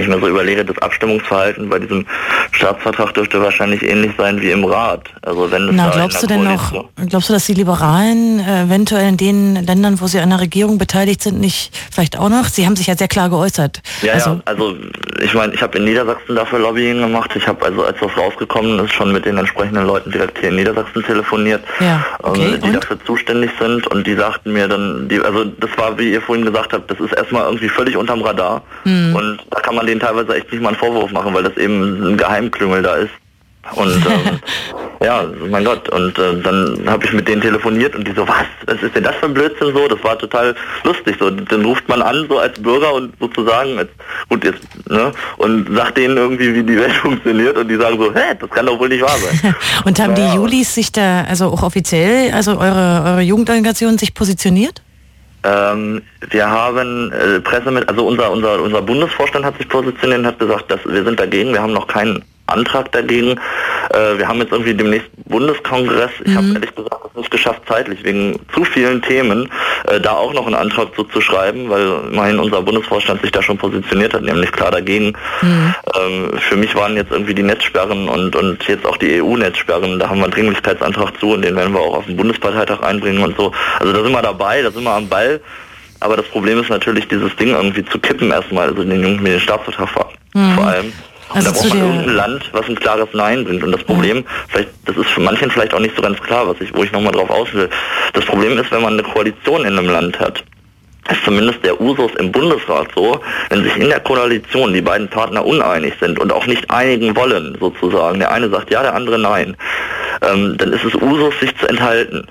[0.00, 2.06] ich mir so überlege, das Abstimmungsverhalten bei diesem
[2.52, 5.08] Staatsvertrag dürfte wahrscheinlich ähnlich sein wie im Rat.
[5.22, 9.16] Also wenn Na, glaubst du denn noch, glaubst du, dass die Liberalen äh, eventuell in
[9.16, 12.46] den Ländern, wo sie an der Regierung beteiligt sind, nicht vielleicht auch noch?
[12.46, 13.82] Sie haben sich ja sehr klar geäußert.
[14.02, 14.76] Ja, also, ja, also
[15.22, 17.30] ich meine, ich habe in Niedersachsen dafür Lobbying gemacht.
[17.34, 20.56] Ich habe also, als das rausgekommen ist, schon mit den entsprechenden Leuten direkt hier in
[20.56, 22.76] Niedersachsen telefoniert, ja, ähm, okay, ähm, die und?
[22.76, 26.44] dafür zuständig sind und die sagten mir dann, die, also das war, wie ihr vorhin
[26.44, 29.14] gesagt habt, das ist erstmal irgendwie völlig unterm Radar mhm.
[29.14, 31.56] und da kann man man denen teilweise echt nicht mal einen Vorwurf machen, weil das
[31.56, 33.10] eben ein Geheimklüngel da ist.
[33.72, 34.40] Und ähm,
[35.02, 35.88] ja, mein Gott.
[35.88, 39.04] Und äh, dann habe ich mit denen telefoniert und die so, was, was ist denn
[39.04, 39.88] das für ein Blödsinn so?
[39.88, 40.54] Das war total
[40.84, 41.16] lustig.
[41.18, 43.88] So, dann ruft man an so als Bürger und sozusagen, als,
[44.28, 44.60] gut jetzt,
[44.90, 48.50] ne, und sagt denen irgendwie, wie die Welt funktioniert und die sagen so, hä, das
[48.50, 49.54] kann doch wohl nicht wahr sein.
[49.86, 50.30] und haben ja.
[50.30, 54.83] die Julis sich da, also auch offiziell, also eure, eure Jugendorganisation sich positioniert?
[55.44, 60.26] Ähm, wir haben äh, Presse mit, also unser, unser, unser Bundesvorstand hat sich positioniert und
[60.26, 63.40] hat gesagt, dass wir sind dagegen, wir haben noch keinen Antrag dagegen.
[63.90, 66.10] Äh, wir haben jetzt irgendwie demnächst Bundeskongress.
[66.24, 66.36] Ich mhm.
[66.36, 69.50] habe ehrlich gesagt es nicht geschafft, zeitlich wegen zu vielen Themen
[69.88, 73.42] äh, da auch noch einen Antrag so zu schreiben, weil immerhin unser Bundesvorstand sich da
[73.42, 75.14] schon positioniert hat, nämlich klar dagegen.
[75.42, 75.74] Mhm.
[75.98, 80.08] Ähm, für mich waren jetzt irgendwie die Netzsperren und, und jetzt auch die EU-Netzsperren, da
[80.08, 83.36] haben wir einen Dringlichkeitsantrag zu und den werden wir auch auf den Bundesparteitag einbringen und
[83.36, 83.52] so.
[83.78, 85.40] Also da sind wir dabei, da sind wir am Ball.
[86.00, 89.32] Aber das Problem ist natürlich, dieses Ding irgendwie zu kippen erstmal, also den Jungen mit
[89.32, 90.54] den Staatsvertrag mhm.
[90.54, 90.92] vor allem.
[91.30, 93.62] Also da braucht man irgendein Land, was ein klares Nein bringt.
[93.62, 94.24] Und das Problem, ja.
[94.48, 96.92] vielleicht, das ist für manchen vielleicht auch nicht so ganz klar, was ich, wo ich
[96.92, 97.68] nochmal drauf aus will.
[98.12, 100.44] Das Problem ist, wenn man eine Koalition in einem Land hat,
[101.10, 103.20] ist zumindest der Usus im Bundesrat so,
[103.50, 107.56] wenn sich in der Koalition die beiden Partner uneinig sind und auch nicht einigen wollen,
[107.60, 109.56] sozusagen, der eine sagt ja, der andere nein,
[110.22, 112.26] ähm, dann ist es Usus, sich zu enthalten.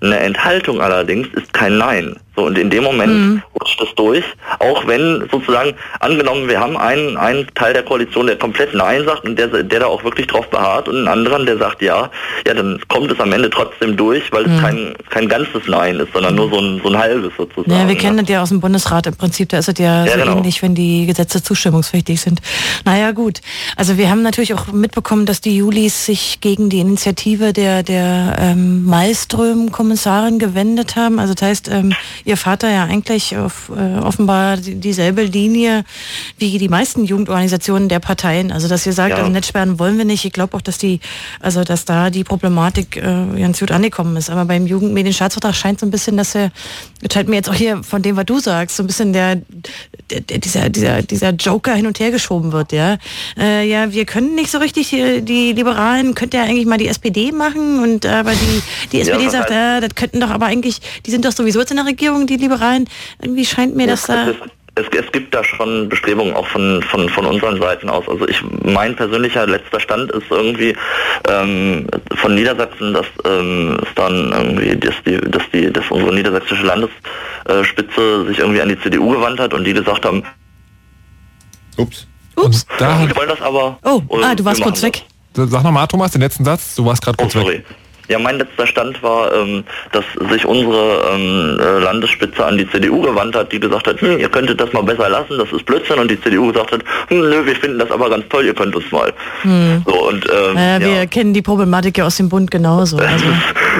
[0.00, 3.42] Eine Enthaltung allerdings ist kein Nein, So, und in dem Moment mhm.
[3.58, 4.24] rutscht es durch,
[4.58, 9.24] auch wenn sozusagen, angenommen, wir haben einen, einen Teil der Koalition, der komplett Nein sagt
[9.24, 12.10] und der, der da auch wirklich drauf beharrt und einen anderen, der sagt Ja,
[12.46, 14.60] ja, dann kommt es am Ende trotzdem durch, weil es mhm.
[14.60, 17.70] kein, kein ganzes Nein ist, sondern nur so ein, so ein halbes sozusagen.
[17.70, 20.12] Ja, wir kennen das ja aus dem Bundesrat im Prinzip, da ist es ja, ja
[20.12, 20.36] so genau.
[20.36, 22.42] ähnlich, wenn die Gesetze zustimmungspflichtig sind.
[22.84, 23.40] Naja, gut.
[23.76, 28.36] Also wir haben natürlich auch mitbekommen, dass die Julis sich gegen die Initiative der, der
[28.38, 28.84] ähm,
[29.76, 31.18] Malström-Kommissarin gewendet haben.
[31.18, 31.92] Also das heißt, ähm,
[32.24, 35.84] ihr Vater ja eigentlich auf, äh, offenbar dieselbe Linie
[36.38, 38.52] wie die meisten Jugendorganisationen der Parteien.
[38.52, 39.16] Also dass ihr sagt, ja.
[39.16, 40.24] also Netzsperren wollen wir nicht.
[40.24, 41.00] Ich glaube auch, dass die,
[41.40, 43.02] also dass da die Problematik äh,
[43.38, 44.30] ganz gut angekommen ist.
[44.30, 46.50] Aber beim Jugendmedienstaatsvertrag scheint so ein bisschen, dass er,
[47.12, 49.36] scheint mir jetzt auch hier von dem, was du sagst, so ein bisschen der,
[50.10, 52.98] der, der dieser, dieser, dieser Joker hin und her geschoben wird, ja.
[53.38, 56.88] Äh, ja, wir können nicht so richtig die, die Liberalen, könnte ja eigentlich mal die
[56.88, 58.62] SPD machen und aber die,
[58.92, 61.70] die SPD ja, sagt, äh, das könnten doch aber eigentlich, die sind doch sowieso jetzt
[61.70, 62.88] in der Regierung die Liberalen,
[63.20, 64.28] irgendwie scheint mir das da...
[64.78, 68.06] Es, es, gibt da schon Bestrebungen auch von, von, von unseren Seiten aus.
[68.06, 70.76] Also ich, mein persönlicher letzter Stand ist irgendwie
[71.30, 71.86] ähm,
[72.16, 78.26] von Niedersachsen, dass ähm, es dann irgendwie, dass die, dass die, dass unsere niedersächsische Landesspitze
[78.26, 80.22] sich irgendwie an die CDU gewandt hat und die gesagt haben,
[81.76, 82.06] Ups.
[82.36, 82.66] Ups.
[82.78, 83.78] Da ja, wollen das aber.
[83.84, 85.04] Oh, ah, du warst kurz weg.
[85.34, 86.74] Sag nochmal, Thomas, den letzten Satz.
[86.74, 87.64] Du warst gerade kurz oh, weg.
[88.08, 93.00] Ja, mein letzter Stand war, ähm, dass sich unsere ähm, äh, Landesspitze an die CDU
[93.00, 95.98] gewandt hat, die gesagt hat, hm, ihr könntet das mal besser lassen, das ist Blödsinn.
[95.98, 98.74] Und die CDU gesagt hat, hm, nö, wir finden das aber ganz toll, ihr könnt
[98.76, 99.12] es mal.
[99.42, 99.82] Hm.
[99.86, 101.06] So, und, ähm, naja, wir ja.
[101.06, 102.98] kennen die Problematik ja aus dem Bund genauso.
[102.98, 103.26] Also.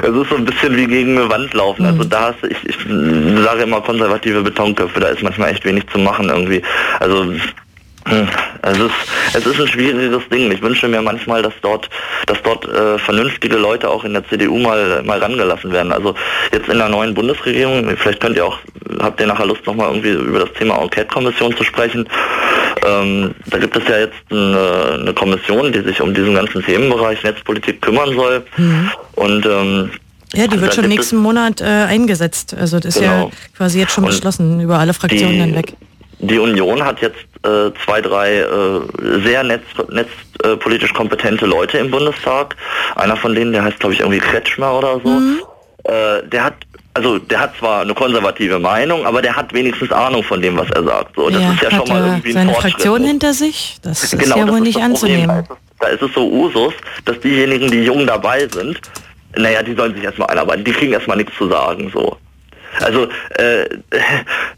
[0.03, 1.85] es ist so ein bisschen wie gegen eine Wand laufen.
[1.85, 2.09] Also hm.
[2.09, 2.77] da hast du, ich, ich
[3.43, 6.61] sage immer konservative Betonköpfe, da ist manchmal echt wenig zu machen irgendwie.
[6.99, 7.25] Also
[8.61, 8.91] es ist,
[9.33, 10.51] es ist ein schwieriges Ding.
[10.51, 11.89] Ich wünsche mir manchmal, dass dort,
[12.25, 15.91] dass dort äh, vernünftige Leute auch in der CDU mal, mal rangelassen werden.
[15.91, 16.15] Also
[16.51, 18.59] jetzt in der neuen Bundesregierung, vielleicht könnt ihr auch,
[18.99, 22.07] habt ihr nachher Lust nochmal irgendwie über das Thema Enquete-Kommission zu sprechen.
[22.85, 27.23] Ähm, da gibt es ja jetzt eine, eine, Kommission, die sich um diesen ganzen Themenbereich
[27.23, 28.45] Netzpolitik kümmern soll.
[28.57, 28.91] Mhm.
[29.15, 29.91] Und ähm,
[30.33, 32.55] ja, die wird schon nächsten Monat äh, eingesetzt.
[32.59, 33.27] Also das ist genau.
[33.27, 35.73] ja quasi jetzt schon beschlossen über alle Fraktionen hinweg.
[36.19, 38.81] Die Union hat jetzt äh, zwei, drei äh,
[39.23, 42.55] sehr netz, netzpolitisch kompetente Leute im Bundestag.
[42.95, 45.09] Einer von denen, der heißt, glaube ich, irgendwie Kretschmer oder so.
[45.09, 45.41] Mhm.
[45.83, 46.55] Äh, der hat
[46.97, 50.67] also der hat zwar eine konservative Meinung, aber der hat wenigstens Ahnung von dem, was
[50.71, 51.15] er sagt.
[51.15, 53.77] So, das ja, ist ja schon mal irgendwie seine ein Fraktion hinter sich.
[53.83, 55.47] Das ist genau, ja wohl nicht anzunehmen.
[55.79, 56.73] Da ist es so Usus,
[57.05, 58.81] dass diejenigen, die jung dabei sind,
[59.35, 60.63] naja, die sollen sich erstmal einarbeiten.
[60.63, 61.91] Die kriegen erstmal nichts zu sagen.
[61.93, 62.17] So.
[62.81, 63.67] Also äh,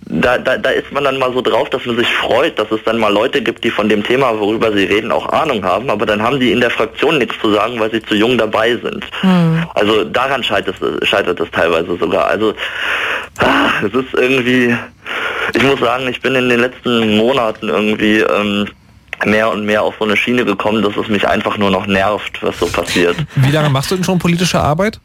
[0.05, 2.83] da, da, da ist man dann mal so drauf, dass man sich freut, dass es
[2.83, 6.05] dann mal Leute gibt, die von dem Thema, worüber sie reden, auch Ahnung haben, aber
[6.05, 9.05] dann haben die in der Fraktion nichts zu sagen, weil sie zu jung dabei sind.
[9.21, 9.63] Hm.
[9.75, 12.27] Also daran scheitert es, scheitert es teilweise sogar.
[12.27, 12.53] Also
[13.39, 14.75] ah, es ist irgendwie,
[15.53, 18.67] ich muss sagen, ich bin in den letzten Monaten irgendwie ähm,
[19.25, 22.41] mehr und mehr auf so eine Schiene gekommen, dass es mich einfach nur noch nervt,
[22.41, 23.15] was so passiert.
[23.35, 24.99] Wie lange machst du denn schon politische Arbeit?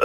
[0.00, 0.04] Äh,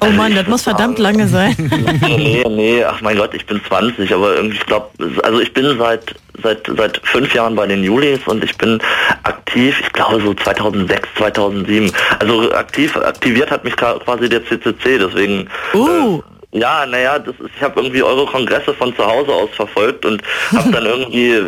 [0.00, 1.54] Oh Mann, das muss verdammt lange sein.
[2.00, 4.88] nee, nee, ach mein Gott, ich bin 20, aber irgendwie, ich glaube,
[5.22, 8.80] also ich bin seit, seit, seit fünf Jahren bei den Julis und ich bin
[9.22, 11.92] aktiv, ich glaube so 2006, 2007.
[12.18, 15.48] Also aktiv, aktiviert hat mich quasi der CCC, deswegen...
[15.74, 16.18] Uh.
[16.18, 20.06] Äh, ja, naja, das ist, ich habe irgendwie eure Kongresse von zu Hause aus verfolgt
[20.06, 20.22] und
[20.54, 21.42] habe dann irgendwie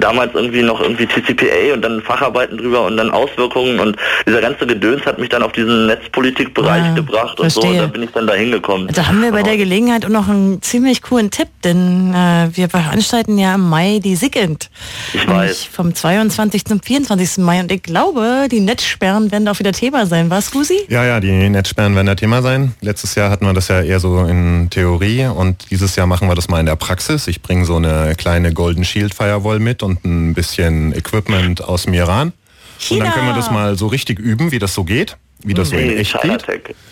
[0.00, 3.96] damals irgendwie noch irgendwie TCPA und dann Facharbeiten drüber und dann Auswirkungen und
[4.26, 7.62] dieser ganze Gedöns hat mich dann auf diesen Netzpolitikbereich ja, gebracht und verstehe.
[7.62, 8.88] so und da bin ich dann da hingekommen.
[8.88, 12.70] Da haben wir bei der Gelegenheit auch noch einen ziemlich coolen Tipp, denn äh, wir
[12.70, 14.70] veranstalten ja im Mai die SIGINT.
[15.12, 15.64] Ich weiß.
[15.64, 16.64] Vom 22.
[16.64, 17.44] zum 24.
[17.44, 20.86] Mai und ich glaube, die Netzsperren werden auch wieder Thema sein, was, Rusi?
[20.88, 22.74] Ja, ja, die Netzsperren werden da Thema sein.
[22.80, 26.28] Letztes Jahr hatten wir das ja eher so in in Theorie und dieses Jahr machen
[26.28, 27.26] wir das mal in der Praxis.
[27.26, 31.94] Ich bringe so eine kleine Golden Shield Firewall mit und ein bisschen Equipment aus dem
[31.94, 32.32] Iran.
[32.78, 33.00] China.
[33.00, 35.70] Und dann können wir das mal so richtig üben, wie das so geht wie das
[35.70, 36.44] so in echt geht.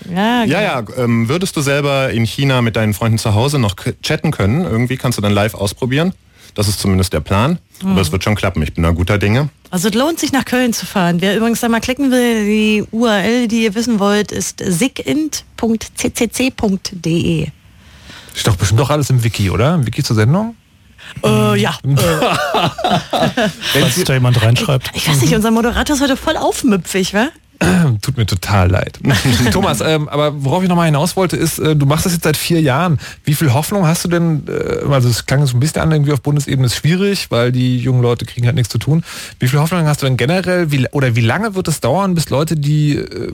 [0.08, 0.84] Ja, ja, ja.
[0.96, 4.64] Ähm, würdest du selber in China mit deinen Freunden zu Hause noch chatten können?
[4.64, 6.14] Irgendwie kannst du dann live ausprobieren.
[6.56, 7.60] Das ist zumindest der Plan.
[7.82, 7.90] Mhm.
[7.90, 8.62] Aber es wird schon klappen.
[8.62, 9.50] Ich bin da guter Dinge.
[9.70, 11.20] Also es lohnt sich nach Köln zu fahren.
[11.20, 15.42] Wer übrigens da mal klicken will, die URL, die ihr wissen wollt, ist sigint.ccc.de.
[18.34, 19.74] Ist doch bestimmt doch alles im Wiki, oder?
[19.74, 20.56] Im Wiki zur Sendung?
[21.24, 21.78] Äh, ja.
[21.86, 23.48] Äh.
[23.74, 24.90] Wenn da jemand reinschreibt.
[24.94, 27.28] Ich, ich, weiß nicht, unser Moderator ist heute voll aufmüpfig, wa?
[28.02, 28.98] Tut mir total leid.
[29.52, 32.36] Thomas, ähm, aber worauf ich nochmal hinaus wollte, ist, äh, du machst das jetzt seit
[32.36, 32.98] vier Jahren.
[33.24, 36.12] Wie viel Hoffnung hast du denn, äh, also es klang so ein bisschen an, irgendwie
[36.12, 39.04] auf Bundesebene ist schwierig, weil die jungen Leute kriegen halt nichts zu tun.
[39.38, 42.28] Wie viel Hoffnung hast du denn generell, wie, oder wie lange wird es dauern, bis
[42.30, 43.32] Leute, die äh,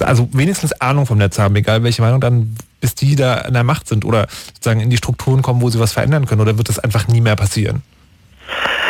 [0.00, 3.64] also wenigstens Ahnung vom Netz haben, egal welche Meinung dann, bis die da an der
[3.64, 6.68] Macht sind oder sozusagen in die Strukturen kommen, wo sie was verändern können, oder wird
[6.68, 7.82] das einfach nie mehr passieren?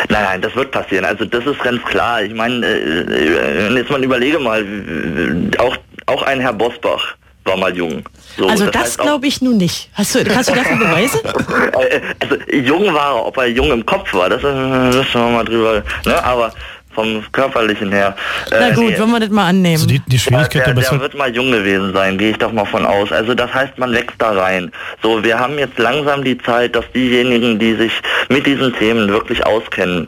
[0.09, 1.05] Nein, nein, das wird passieren.
[1.05, 2.21] Also das ist ganz klar.
[2.21, 4.65] Ich meine, äh, jetzt mal überlege mal,
[5.57, 8.07] auch, auch ein Herr Bosbach war mal jung.
[8.37, 9.89] So, also das, das glaube ich nun nicht.
[9.93, 11.19] Hast du, kannst du dafür Beweise?
[12.19, 15.83] also jung war er, ob er jung im Kopf war, das müssen wir mal drüber.
[16.05, 16.23] Ne?
[16.23, 16.53] Aber
[16.93, 18.15] vom körperlichen her.
[18.49, 18.99] Na äh, gut, nee.
[18.99, 19.75] wollen wir das mal annehmen.
[19.75, 22.51] Also die, die Schwierigkeit der, der, der wird mal jung gewesen sein, gehe ich doch
[22.51, 23.11] mal von aus.
[23.11, 24.71] Also das heißt, man wächst da rein.
[25.01, 27.93] So, wir haben jetzt langsam die Zeit, dass diejenigen, die sich
[28.29, 30.07] mit diesen Themen wirklich auskennen,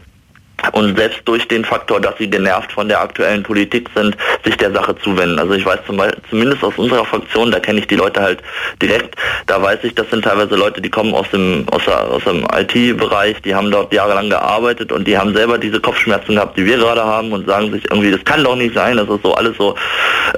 [0.71, 4.71] und selbst durch den Faktor, dass sie genervt von der aktuellen Politik sind, sich der
[4.71, 5.37] Sache zuwenden.
[5.39, 8.39] Also ich weiß zum Beispiel, zumindest aus unserer Fraktion, da kenne ich die Leute halt
[8.81, 9.15] direkt,
[9.47, 13.41] da weiß ich, das sind teilweise Leute, die kommen aus dem, aus, aus dem IT-Bereich,
[13.41, 17.03] die haben dort jahrelang gearbeitet und die haben selber diese Kopfschmerzen gehabt, die wir gerade
[17.03, 19.75] haben und sagen sich irgendwie, das kann doch nicht sein, dass es so alles so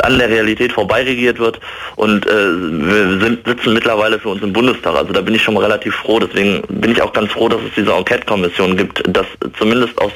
[0.04, 1.60] an der Realität vorbeiregiert wird
[1.96, 4.96] und äh, wir sind, sitzen mittlerweile für uns im Bundestag.
[4.96, 7.62] Also da bin ich schon mal relativ froh, deswegen bin ich auch ganz froh, dass
[7.62, 9.26] es diese Enquete-Kommission gibt, dass
[9.58, 10.12] zumindest aus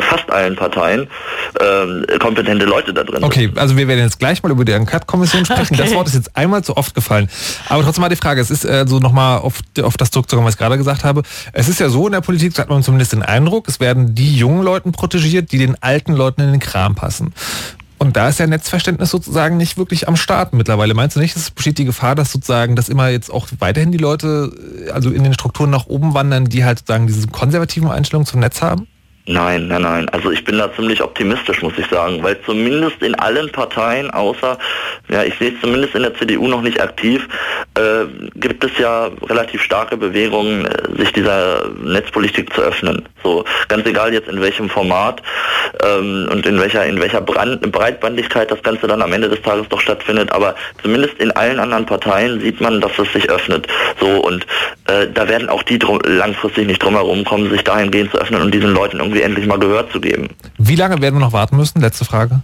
[0.00, 1.08] fast allen Parteien
[1.58, 5.44] äh, kompetente Leute da drin Okay, also wir werden jetzt gleich mal über die Enquete-Kommission
[5.44, 5.74] sprechen.
[5.74, 5.82] Okay.
[5.82, 7.28] Das Wort ist jetzt einmal zu oft gefallen.
[7.68, 10.54] Aber trotzdem mal die Frage, es ist äh, so nochmal auf, auf das zurückzukommen, was
[10.54, 11.22] ich gerade gesagt habe.
[11.52, 14.36] Es ist ja so in der Politik, hat man zumindest den Eindruck, es werden die
[14.36, 17.32] jungen Leuten protegiert, die den alten Leuten in den Kram passen.
[17.98, 20.94] Und da ist ja Netzverständnis sozusagen nicht wirklich am Start mittlerweile.
[20.94, 23.98] Meinst du nicht, es besteht die Gefahr, dass sozusagen, dass immer jetzt auch weiterhin die
[23.98, 24.50] Leute,
[24.94, 28.62] also in den Strukturen nach oben wandern, die halt sozusagen diese konservativen Einstellungen zum Netz
[28.62, 28.86] haben?
[29.26, 30.08] Nein, nein, nein.
[30.08, 34.58] Also ich bin da ziemlich optimistisch, muss ich sagen, weil zumindest in allen Parteien, außer,
[35.08, 37.28] ja, ich sehe es zumindest in der CDU noch nicht aktiv,
[37.74, 43.06] äh, gibt es ja relativ starke Bewegungen, äh, sich dieser Netzpolitik zu öffnen.
[43.22, 45.22] So ganz egal jetzt in welchem Format
[45.84, 49.68] ähm, und in welcher in welcher Brand, Breitbandigkeit das Ganze dann am Ende des Tages
[49.68, 53.66] doch stattfindet, aber zumindest in allen anderen Parteien sieht man, dass es sich öffnet.
[54.00, 54.46] So und
[54.86, 58.52] äh, da werden auch die langfristig nicht drum herum kommen, sich dahingehend zu öffnen und
[58.52, 60.28] diesen Leuten irgendwie endlich mal Gehör zu geben.
[60.58, 61.80] Wie lange werden wir noch warten müssen?
[61.80, 62.40] Letzte Frage.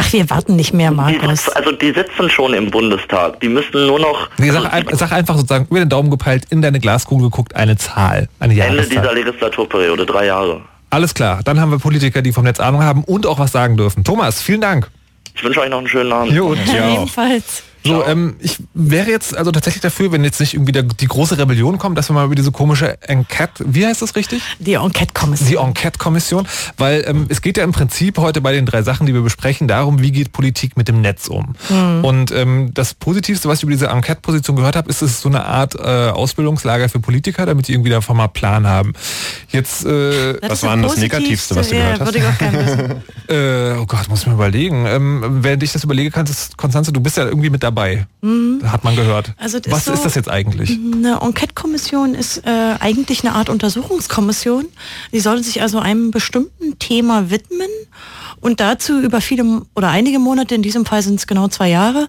[0.00, 1.44] Ach, wir warten nicht mehr, Markus.
[1.44, 3.40] Die, also die sitzen schon im Bundestag.
[3.40, 4.28] Die müssten nur noch...
[4.38, 7.76] Nee, sag, also, sag, einfach sozusagen über den Daumen gepeilt, in deine Glaskugel geguckt, eine
[7.76, 10.62] Zahl, eine Ende dieser Legislaturperiode, drei Jahre.
[10.90, 13.76] Alles klar, dann haben wir Politiker, die vom Netz Ahnung haben und auch was sagen
[13.76, 14.04] dürfen.
[14.04, 14.88] Thomas, vielen Dank.
[15.34, 16.32] Ich wünsche euch noch einen schönen Abend.
[16.32, 16.94] Jo, ja.
[16.94, 17.62] Ebenfalls.
[17.88, 21.38] So, ähm, ich wäre jetzt also tatsächlich dafür, wenn jetzt nicht irgendwie der, die große
[21.38, 24.42] Rebellion kommt, dass wir mal über diese komische Enquete, wie heißt das richtig?
[24.58, 25.48] Die Enquete-Kommission.
[25.48, 26.46] Die Enquete-Kommission,
[26.76, 29.68] weil ähm, es geht ja im Prinzip heute bei den drei Sachen, die wir besprechen,
[29.68, 31.54] darum, wie geht Politik mit dem Netz um.
[31.68, 32.04] Mhm.
[32.04, 35.28] Und ähm, das Positivste, was ich über diese Enquete-Position gehört habe, ist, es ist so
[35.28, 38.92] eine Art äh, Ausbildungslager für Politiker, damit die irgendwie davon mal Plan haben.
[39.48, 42.14] Jetzt, äh, was war denn das Negativste, was du ja, gehört hast?
[43.28, 44.86] äh, oh Gott, muss ich mir überlegen.
[44.86, 48.60] Ähm, während ich das überlege, kannst, Konstanze, du bist ja irgendwie mit dabei dabei, mhm.
[48.70, 49.32] hat man gehört.
[49.38, 50.70] Also Was ist, so, ist, das jetzt eigentlich?
[50.70, 54.66] Eine Enquete-Kommission ist äh, eigentlich eine Art Untersuchungskommission.
[55.12, 57.68] Die soll sich also einem bestimmten Thema widmen
[58.40, 62.08] und dazu über viele oder einige Monate, in diesem Fall sind es genau zwei Jahre,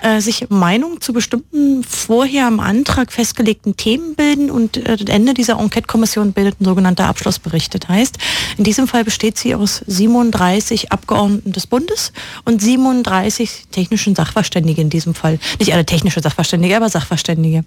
[0.00, 5.58] äh, sich Meinung zu bestimmten vorher im Antrag festgelegten Themen bilden und äh, Ende dieser
[5.58, 7.74] Enquete-Kommission bildet ein sogenannter Abschlussbericht.
[7.74, 8.18] Das heißt,
[8.58, 12.12] in diesem Fall besteht sie aus 37 Abgeordneten des Bundes
[12.44, 15.38] und 37 technischen Sachverständigen in diesem Fall.
[15.58, 17.64] Nicht alle technische Sachverständige, aber Sachverständige.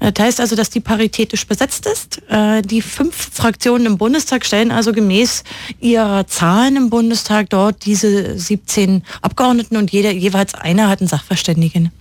[0.00, 2.22] Das heißt also, dass die paritätisch besetzt ist.
[2.28, 5.44] Äh, die fünf Fraktionen im Bundestag stellen also gemäß
[5.80, 11.08] ihrer Zahlen im Bundestag Bundestag dort diese 17 Abgeordneten und jeder, jeweils einer hat einen
[11.08, 11.92] Sachverständigen.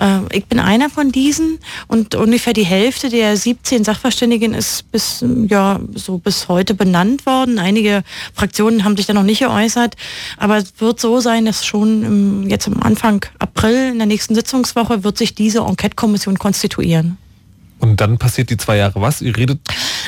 [0.00, 5.24] Äh, ich bin einer von diesen und ungefähr die Hälfte der 17 Sachverständigen ist bis,
[5.46, 7.60] ja, so bis heute benannt worden.
[7.60, 8.02] Einige
[8.34, 9.94] Fraktionen haben sich da noch nicht geäußert,
[10.36, 14.34] aber es wird so sein, dass schon im, jetzt am Anfang April in der nächsten
[14.34, 17.18] Sitzungswoche wird sich diese Enquete-Kommission konstituieren.
[17.80, 19.22] Und dann passiert die zwei Jahre was?
[19.22, 19.58] Ihr redet?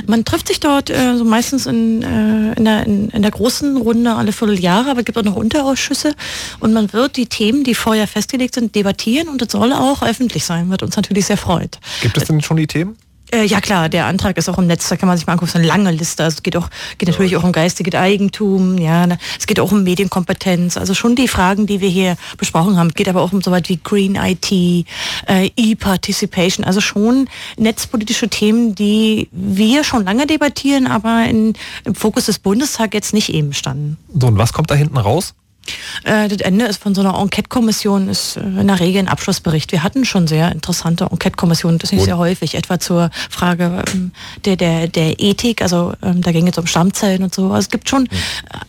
[0.07, 3.79] Man trifft sich dort äh, so meistens in, äh, in, der, in, in, der großen
[3.79, 6.15] Runde alle Vierteljahre, aber es gibt auch noch Unterausschüsse
[6.61, 10.45] und man wird die Themen, die vorher festgelegt sind, debattieren und es soll auch öffentlich
[10.45, 11.79] sein, wird uns natürlich sehr freut.
[12.03, 12.97] Gibt es denn schon die Themen?
[13.33, 15.49] Äh, ja klar, der Antrag ist auch im Netz, da kann man sich mal angucken,
[15.49, 16.23] es ist eine lange Liste.
[16.23, 16.69] Also es geht auch,
[16.99, 19.19] geht natürlich auch um geistiges Eigentum, ja, ne?
[19.39, 22.89] es geht auch um Medienkompetenz, also schon die Fragen, die wir hier besprochen haben.
[22.89, 28.29] Es geht aber auch um so weit wie Green IT, äh, E-Participation, also schon netzpolitische
[28.29, 31.55] Themen, die wir schon lange debattieren, aber in,
[31.85, 33.97] im Fokus des Bundestags jetzt nicht eben standen.
[34.13, 35.35] So, und was kommt da hinten raus?
[36.05, 39.73] Äh, das Ende ist von so einer Enquete-Kommission ist äh, in der Regel ein Abschlussbericht.
[39.73, 44.13] Wir hatten schon sehr interessante Enquete-Kommissionen, das ist nicht sehr häufig, etwa zur Frage ähm,
[44.45, 47.47] der, der, der Ethik, also ähm, da ging es um Stammzellen und so.
[47.47, 48.09] Also es gibt schon,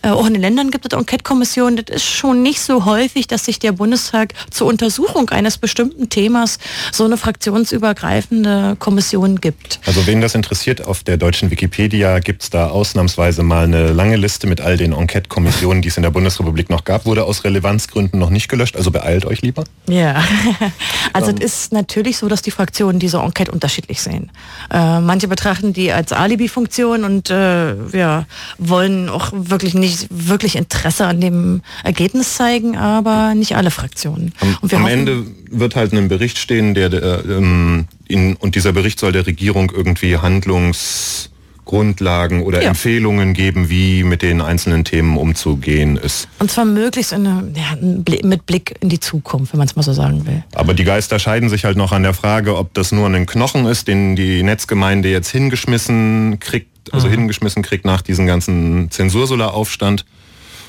[0.01, 3.45] äh, auch in den Ländern gibt es Enquete-Kommissionen, das ist schon nicht so häufig, dass
[3.45, 6.59] sich der Bundestag zur Untersuchung eines bestimmten Themas
[6.91, 9.79] so eine fraktionsübergreifende Kommission gibt.
[9.85, 14.17] Also wen das interessiert, auf der deutschen Wikipedia gibt es da ausnahmsweise mal eine lange
[14.17, 18.19] Liste mit all den Enquete-Kommissionen, die es in der Bundesrepublik noch gab, wurde aus Relevanzgründen
[18.19, 19.63] noch nicht gelöscht, also beeilt euch lieber.
[19.87, 20.23] Ja,
[21.13, 21.37] also ähm.
[21.39, 24.31] es ist natürlich so, dass die Fraktionen diese Enquete unterschiedlich sehen.
[24.71, 28.25] Äh, manche betrachten die als Alibi-Funktion und äh, ja,
[28.57, 34.33] wollen auch wirklich nicht wirklich Interesse an dem Ergebnis zeigen, aber nicht alle Fraktionen.
[34.39, 38.99] Am, am Ende wird halt ein Bericht stehen, der, der ähm, in, und dieser Bericht
[38.99, 41.29] soll der Regierung irgendwie Handlungs
[41.65, 42.69] Grundlagen oder ja.
[42.69, 46.27] Empfehlungen geben, wie mit den einzelnen Themen umzugehen ist.
[46.39, 49.93] Und zwar möglichst eine, ja, mit Blick in die Zukunft, wenn man es mal so
[49.93, 50.43] sagen will.
[50.53, 53.65] Aber die Geister scheiden sich halt noch an der Frage, ob das nur ein Knochen
[53.65, 57.11] ist, den die Netzgemeinde jetzt hingeschmissen kriegt, also mhm.
[57.11, 60.05] hingeschmissen kriegt nach diesem ganzen Zensursula-Aufstand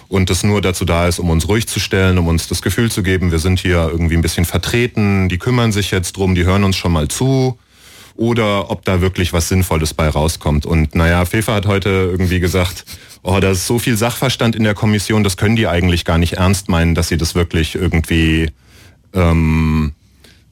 [0.08, 2.90] und das nur dazu da ist, um uns ruhig zu stellen, um uns das Gefühl
[2.90, 6.44] zu geben, wir sind hier irgendwie ein bisschen vertreten, die kümmern sich jetzt drum, die
[6.44, 7.58] hören uns schon mal zu
[8.16, 10.66] oder ob da wirklich was Sinnvolles bei rauskommt.
[10.66, 12.84] Und naja, Fefa hat heute irgendwie gesagt,
[13.22, 16.34] oh, da ist so viel Sachverstand in der Kommission, das können die eigentlich gar nicht
[16.34, 18.50] ernst meinen, dass sie das wirklich irgendwie
[19.14, 19.92] ähm,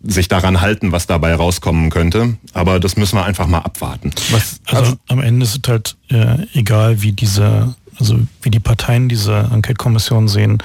[0.02, 2.36] sich daran halten, was dabei rauskommen könnte.
[2.52, 4.10] Aber das müssen wir einfach mal abwarten.
[4.30, 8.58] Was, also, also am Ende ist es halt äh, egal, wie diese, also wie die
[8.58, 10.58] Parteien diese Enquete-Kommission sehen,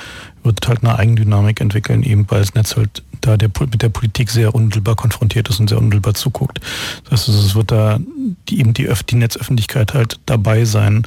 [0.44, 4.30] wird halt eine Eigendynamik entwickeln, eben weil das Netz halt da der, mit der Politik
[4.30, 6.60] sehr unmittelbar konfrontiert ist und sehr unmittelbar zuguckt.
[7.10, 8.00] Das heißt, es wird da
[8.50, 11.04] die, eben die, die Netzöffentlichkeit halt dabei sein.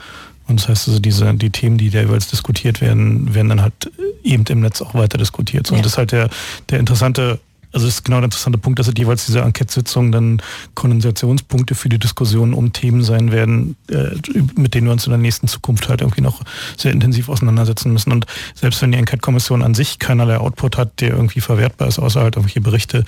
[0.46, 3.90] Und das heißt also, diese, die Themen, die da jeweils diskutiert werden, werden dann halt
[4.22, 5.66] eben im Netz auch weiter diskutiert.
[5.66, 5.78] So, ja.
[5.78, 6.28] Und das ist halt der,
[6.68, 7.38] der interessante
[7.72, 10.42] also das ist genau der interessante Punkt, dass jeweils diese Enquete-Sitzungen dann
[10.74, 14.16] Kondensationspunkte für die Diskussion um Themen sein werden, äh,
[14.56, 16.42] mit denen wir uns in der nächsten Zukunft halt irgendwie noch
[16.76, 18.12] sehr intensiv auseinandersetzen müssen.
[18.12, 22.20] Und selbst wenn die Enquete-Kommission an sich keinerlei Output hat, der irgendwie verwertbar ist, außer
[22.20, 23.04] halt irgendwelche Berichte,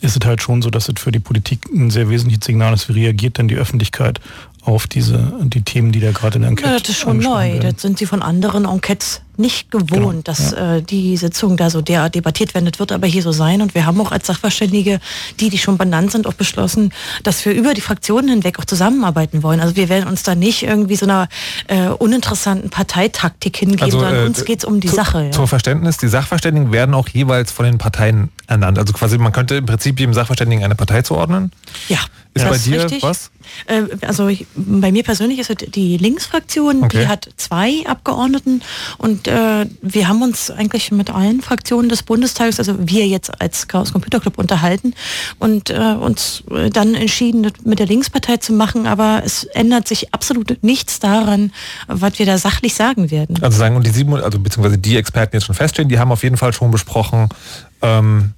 [0.00, 2.88] ist es halt schon so, dass es für die Politik ein sehr wesentliches Signal ist,
[2.88, 4.20] wie reagiert denn die Öffentlichkeit
[4.64, 7.52] auf diese die Themen, die da gerade in der Enquete ja, Das ist schon neu.
[7.52, 7.72] Werden.
[7.72, 10.76] Das sind sie von anderen Enquetes nicht gewohnt, genau, dass ja.
[10.76, 12.68] äh, die Sitzung da so der debattiert werden.
[12.70, 13.62] Das wird aber hier so sein.
[13.62, 15.00] Und wir haben auch als Sachverständige,
[15.40, 16.92] die, die schon benannt sind, auch beschlossen,
[17.22, 19.60] dass wir über die Fraktionen hinweg auch zusammenarbeiten wollen.
[19.60, 21.28] Also wir werden uns da nicht irgendwie so einer
[21.68, 25.24] äh, uninteressanten Parteitaktik hingeben, also, sondern äh, uns geht es um die zu, Sache.
[25.24, 25.30] Ja.
[25.30, 28.78] Zum Verständnis, die Sachverständigen werden auch jeweils von den Parteien ernannt.
[28.78, 31.52] Also quasi, man könnte im Prinzip jedem Sachverständigen eine Partei zuordnen.
[31.88, 31.98] Ja.
[32.34, 33.02] Ist bei dir richtig.
[33.02, 33.30] was?
[33.66, 37.00] Äh, also bei mir persönlich ist es die Linksfraktion, okay.
[37.00, 38.62] die hat zwei Abgeordneten
[38.96, 43.68] und äh, wir haben uns eigentlich mit allen Fraktionen des Bundestages, also wir jetzt als
[43.68, 44.94] Chaos Computer Club unterhalten
[45.38, 50.62] und äh, uns dann entschieden, mit der Linkspartei zu machen, aber es ändert sich absolut
[50.62, 51.52] nichts daran,
[51.86, 53.42] was wir da sachlich sagen werden.
[53.42, 56.22] Also sagen und die sieben, also beziehungsweise die Experten jetzt schon feststehen, die haben auf
[56.22, 57.28] jeden Fall schon besprochen,
[57.82, 58.34] ähm,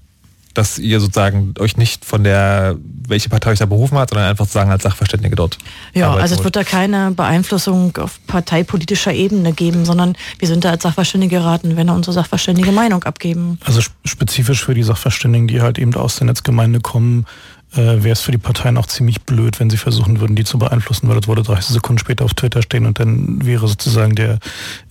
[0.54, 2.76] dass ihr sozusagen euch nicht von der,
[3.08, 5.58] welche Partei euch da berufen hat, sondern einfach sozusagen als Sachverständige dort.
[5.94, 10.70] Ja, also es wird da keine Beeinflussung auf parteipolitischer Ebene geben, sondern wir sind da
[10.70, 13.58] als Sachverständige geraten, wenn wir unsere sachverständige Meinung abgeben.
[13.64, 17.26] Also spezifisch für die Sachverständigen, die halt eben aus der Netzgemeinde kommen,
[17.72, 20.58] äh, wäre es für die Parteien auch ziemlich blöd, wenn sie versuchen würden, die zu
[20.58, 24.38] beeinflussen, weil das würde 30 Sekunden später auf Twitter stehen und dann wäre sozusagen der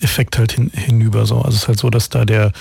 [0.02, 1.38] Effekt halt hin, hinüber so.
[1.38, 2.52] Also es ist halt so, dass da der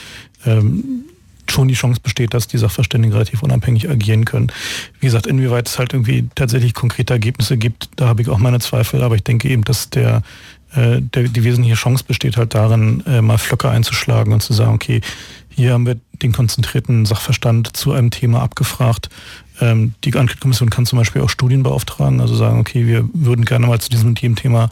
[0.46, 1.04] ähm,
[1.52, 4.50] schon die Chance besteht, dass die Sachverständigen relativ unabhängig agieren können.
[5.00, 8.60] Wie gesagt, inwieweit es halt irgendwie tatsächlich konkrete Ergebnisse gibt, da habe ich auch meine
[8.60, 10.22] Zweifel, aber ich denke eben, dass der,
[10.74, 14.74] äh, der die wesentliche Chance besteht halt darin, äh, mal Flöcke einzuschlagen und zu sagen,
[14.74, 15.00] okay,
[15.54, 19.10] hier haben wir den konzentrierten Sachverstand zu einem Thema abgefragt.
[19.62, 23.66] Ähm, die Enquete-Kommission kann zum Beispiel auch Studien beauftragen, also sagen, okay, wir würden gerne
[23.68, 24.70] mal zu diesem Thementhema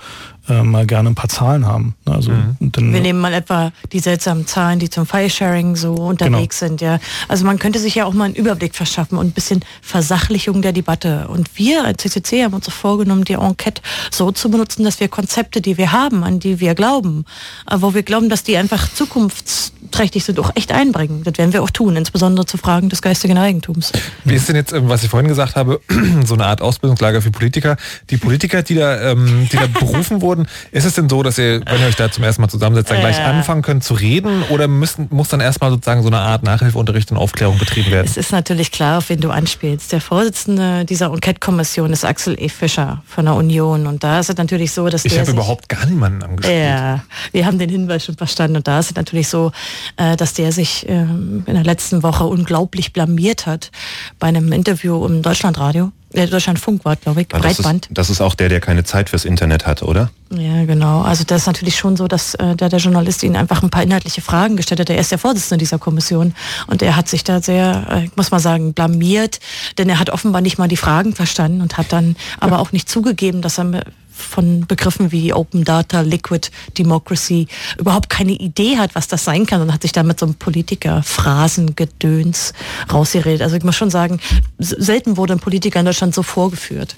[0.49, 1.95] äh, mal gerne ein paar Zahlen haben.
[2.07, 2.15] Ne?
[2.15, 2.57] Also mhm.
[2.73, 6.69] dann, wir nehmen mal etwa die seltsamen Zahlen, die zum File-Sharing so unterwegs genau.
[6.69, 6.81] sind.
[6.81, 6.99] Ja.
[7.29, 10.73] Also man könnte sich ja auch mal einen Überblick verschaffen und ein bisschen Versachlichung der
[10.73, 11.29] Debatte.
[11.29, 15.09] Und wir als CCC haben uns auch vorgenommen, die Enquete so zu benutzen, dass wir
[15.09, 17.25] Konzepte, die wir haben, an die wir glauben,
[17.71, 21.23] äh, wo wir glauben, dass die einfach zukunftsträchtig sind, auch echt einbringen.
[21.23, 23.93] Das werden wir auch tun, insbesondere zu Fragen des geistigen Eigentums.
[24.25, 25.81] Wie ist denn jetzt was ich vorhin gesagt habe,
[26.24, 27.77] so eine Art Ausbildungslager für Politiker.
[28.11, 31.61] Die Politiker, die da, ähm, die da berufen wurden, ist es denn so, dass ihr,
[31.66, 33.27] wenn ihr euch da zum ersten Mal zusammensetzt, dann gleich Ja.
[33.27, 37.19] anfangen könnt zu reden oder müssen, muss dann erstmal sozusagen so eine Art Nachhilfeunterricht und
[37.19, 38.07] Aufklärung betrieben werden?
[38.07, 39.93] Es ist natürlich klar, auf wen du anspielst.
[39.93, 42.48] Der Vorsitzende dieser Enquete-Kommission ist Axel E.
[42.48, 43.86] Fischer von der Union.
[43.86, 46.59] Und da ist es natürlich so, dass Ich habe überhaupt gar niemanden angespielt.
[46.59, 47.02] Ja,
[47.32, 48.57] wir haben den Hinweis schon verstanden.
[48.57, 49.52] Und da ist es natürlich so,
[49.97, 53.70] äh, dass der sich ähm, in der letzten Woche unglaublich blamiert hat
[54.19, 54.70] bei einem Interview
[55.07, 55.93] im Deutschlandradio.
[56.13, 57.87] Äh, Deutschlandfunk war, glaube ich, Ah, das, Breitband.
[57.87, 60.11] ist, das ist auch der, der keine Zeit fürs Internet hat, oder?
[60.33, 61.03] Ja, genau.
[61.03, 63.83] Also das ist natürlich schon so, dass äh, der, der Journalist ihnen einfach ein paar
[63.85, 64.91] inhaltliche Fragen gestellt hat.
[64.91, 66.35] Er ist der Vorsitzende dieser Kommission
[66.67, 69.39] und er hat sich da sehr, äh, muss mal sagen, blamiert,
[69.79, 72.89] denn er hat offenbar nicht mal die Fragen verstanden und hat dann aber auch nicht
[72.89, 73.83] zugegeben, dass er
[74.21, 77.49] von Begriffen wie Open Data, Liquid Democracy
[77.79, 80.35] überhaupt keine Idee hat, was das sein kann und hat sich da mit so einem
[80.35, 82.53] Politiker-Phrasengedöns
[82.93, 83.41] rausgeredet.
[83.43, 84.21] Also ich muss schon sagen,
[84.59, 86.97] selten wurde ein Politiker in Deutschland so vorgeführt.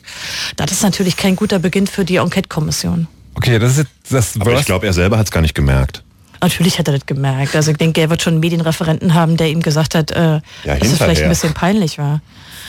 [0.56, 3.06] Das ist natürlich kein guter Beginn für die Enquete-Kommission.
[3.34, 6.02] Okay, das ist das Aber ich glaube, er selber hat es gar nicht gemerkt.
[6.42, 7.54] Natürlich hat er das gemerkt.
[7.54, 10.88] Also ich denke, er wird schon einen Medienreferenten haben, der ihm gesagt hat, äh, dass
[10.88, 12.20] es vielleicht ein bisschen peinlich war.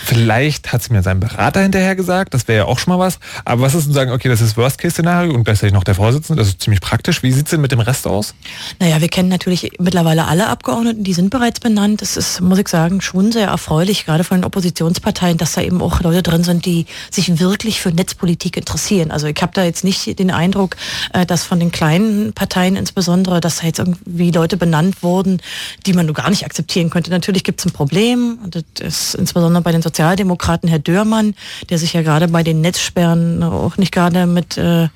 [0.06, 3.20] Vielleicht hat es mir sein Berater hinterher gesagt, das wäre ja auch schon mal was.
[3.46, 6.50] Aber was ist denn sagen, okay, das ist Worst-Case-Szenario und gleichzeitig noch der Vorsitzende, das
[6.50, 7.24] ist ziemlich praktisch.
[7.24, 8.36] Wie sieht's denn mit dem Rest aus?
[8.80, 12.02] Naja, wir kennen natürlich mittlerweile alle Abgeordneten, die sind bereits benannt.
[12.02, 15.82] Es ist, muss ich sagen, schon sehr erfreulich, gerade von den Oppositionsparteien, dass da eben
[15.82, 19.10] auch Leute drin sind, die sich wirklich für Netzpolitik interessieren.
[19.10, 20.76] Also ich habe da jetzt nicht den Eindruck,
[21.14, 25.42] äh, dass von den kleinen Parteien insbesondere, dass da jetzt irgendwie Leute benannt wurden,
[25.86, 27.10] die man nur gar nicht akzeptieren könnte.
[27.10, 31.34] Natürlich gibt es ein Problem und das ist insbesondere bei den Sozialdemokraten Herr Dörmann,
[31.70, 34.90] der sich ja gerade bei den Netzsperren auch nicht gerade mit, äh,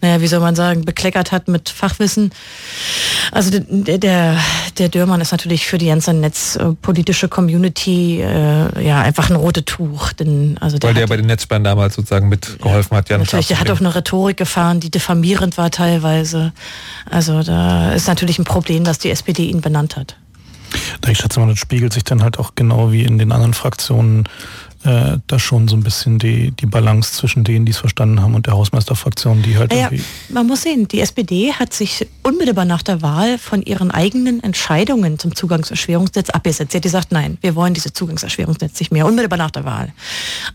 [0.00, 2.30] naja, wie soll man sagen, bekleckert hat mit Fachwissen.
[3.32, 4.38] Also der, der,
[4.78, 10.12] der Dörmann ist natürlich für die ganze netzpolitische Community äh, ja einfach ein rotes Tuch.
[10.12, 13.20] Denn, also der Weil der hat, bei den Netzsperren damals sozusagen mitgeholfen hat, Jan.
[13.20, 16.52] natürlich, der hat auch eine Rhetorik gefahren, die diffamierend war teilweise.
[17.10, 20.16] Also da ist natürlich ein Problem, dass die SPD ihn benannt hat.
[21.06, 24.28] Ich schätze mal, das spiegelt sich dann halt auch genau wie in den anderen Fraktionen
[24.88, 28.34] äh, da schon so ein bisschen die, die Balance zwischen denen, die es verstanden haben
[28.34, 32.64] und der Hausmeisterfraktion, die halt Naja, irgendwie man muss sehen, die SPD hat sich unmittelbar
[32.64, 36.72] nach der Wahl von ihren eigenen Entscheidungen zum Zugangserschwerungsgesetz abgesetzt.
[36.72, 39.92] Sie hat gesagt, nein, wir wollen diese Zugangserschwerungsgesetz nicht mehr, unmittelbar nach der Wahl.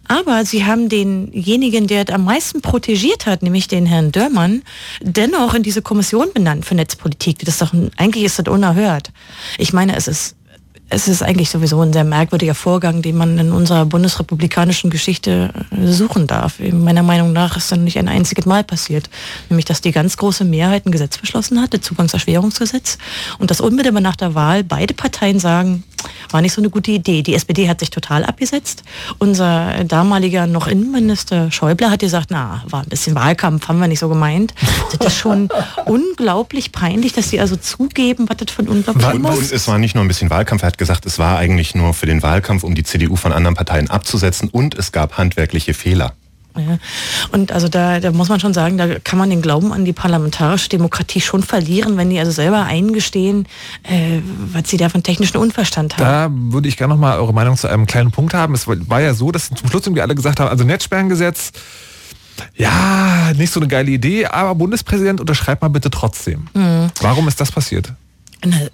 [0.08, 4.64] Aber sie haben denjenigen, der es am meisten protegiert hat, nämlich den Herrn Dörmann,
[5.02, 7.40] dennoch in diese Kommission benannt für Netzpolitik.
[7.40, 9.12] Das ist doch, eigentlich ist das unerhört.
[9.60, 10.36] Ich meine, es ist
[10.90, 15.88] es ist eigentlich sowieso ein sehr merkwürdiger Vorgang, den man in unserer bundesrepublikanischen Geschichte äh,
[15.88, 16.60] suchen darf.
[16.60, 19.10] Meiner Meinung nach ist dann nicht ein einziges Mal passiert.
[19.50, 22.98] Nämlich, dass die ganz große Mehrheit ein Gesetz beschlossen hat, das Zugangserschwerungsgesetz,
[23.40, 25.84] und dass unmittelbar nach der Wahl beide Parteien sagen,
[26.30, 27.22] war nicht so eine gute Idee.
[27.22, 28.84] Die SPD hat sich total abgesetzt.
[29.20, 34.00] Unser damaliger noch Innenminister Schäuble hat gesagt, na, war ein bisschen Wahlkampf, haben wir nicht
[34.00, 34.54] so gemeint.
[34.98, 35.50] Das ist schon
[35.86, 39.96] unglaublich peinlich, dass sie also zugeben, was das von unglaublich Und, und es war nicht
[39.96, 42.76] nur ein bisschen Wahlkampf, er hat gesagt, es war eigentlich nur für den Wahlkampf, um
[42.76, 46.14] die CDU von anderen Parteien abzusetzen und es gab handwerkliche Fehler.
[46.56, 46.78] Ja.
[47.32, 49.94] Und also da, da muss man schon sagen, da kann man den Glauben an die
[49.94, 53.48] parlamentarische Demokratie schon verlieren, wenn die also selber eingestehen,
[53.84, 54.20] äh,
[54.52, 56.04] was sie da von technischen Unverstand haben.
[56.04, 58.54] Da würde ich gerne noch mal eure Meinung zu einem kleinen Punkt haben.
[58.54, 61.52] Es war ja so, dass zum Schluss irgendwie alle gesagt haben, also Netzsperrengesetz,
[62.56, 66.48] ja, nicht so eine geile Idee, aber Bundespräsident unterschreibt mal bitte trotzdem.
[66.54, 66.90] Mhm.
[67.02, 67.94] Warum ist das passiert?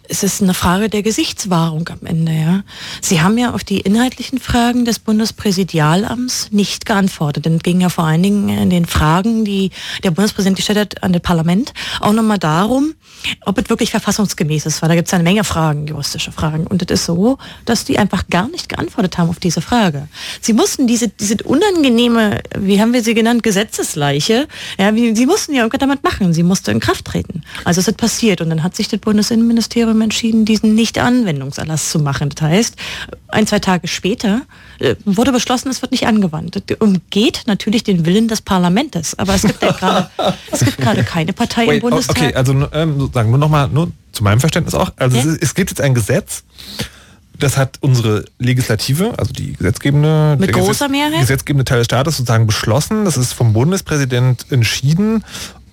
[0.08, 2.64] Es ist eine Frage der Gesichtswahrung am Ende, ja.
[3.02, 7.46] Sie haben ja auf die inhaltlichen Fragen des Bundespräsidialamts nicht geantwortet.
[7.46, 9.70] Denn es ging ja vor allen Dingen in den Fragen, die
[10.04, 12.96] der Bundespräsident gestellt hat an das Parlament, auch nochmal darum,
[13.46, 14.82] ob es wirklich verfassungsgemäß ist.
[14.82, 16.66] Weil da gibt es eine Menge Fragen, juristische Fragen.
[16.66, 20.08] Und es ist so, dass die einfach gar nicht geantwortet haben auf diese Frage.
[20.42, 24.48] Sie mussten diese, diese unangenehme, wie haben wir sie genannt, Gesetzesleiche,
[24.80, 26.34] ja, sie mussten ja irgendwas damit machen.
[26.34, 27.44] Sie musste in Kraft treten.
[27.66, 28.42] Also es ist passiert.
[28.42, 29.59] Und dann hat sich das Bundesinnenministerium
[30.02, 32.30] entschieden, diesen Nicht-Anwendungserlass zu machen.
[32.30, 32.76] Das heißt,
[33.28, 34.42] ein, zwei Tage später
[34.80, 36.62] äh, wurde beschlossen, es wird nicht angewandt.
[36.68, 39.18] Das umgeht natürlich den Willen des Parlaments.
[39.18, 40.10] Aber es gibt ja gerade,
[40.52, 42.18] es gibt gerade keine Partei im Wait, oh, Bundestag.
[42.18, 44.92] okay, also ähm, sozusagen nur noch mal, nur zu meinem Verständnis auch.
[44.98, 45.24] Also Ja.
[45.24, 46.44] es, es gibt jetzt ein Gesetz,
[47.40, 51.22] das hat unsere Legislative, also die gesetzgebende, Mit großer Mehrheit?
[51.22, 53.06] gesetzgebende Teil des Staates sozusagen beschlossen.
[53.06, 55.24] Das ist vom Bundespräsident entschieden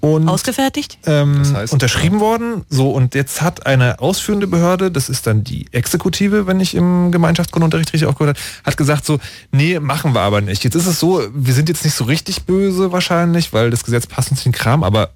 [0.01, 0.99] und Ausgefertigt?
[1.07, 2.65] ähm, unterschrieben worden.
[2.69, 7.11] So, und jetzt hat eine ausführende Behörde, das ist dann die Exekutive, wenn ich im
[7.13, 9.19] Gemeinschaftsgrundunterricht richtig aufgehört habe, hat gesagt so,
[9.53, 10.65] nee, machen wir aber nicht.
[10.65, 14.07] Jetzt ist es so, wir sind jetzt nicht so richtig böse wahrscheinlich, weil das Gesetz
[14.07, 15.11] passt uns in den Kram, aber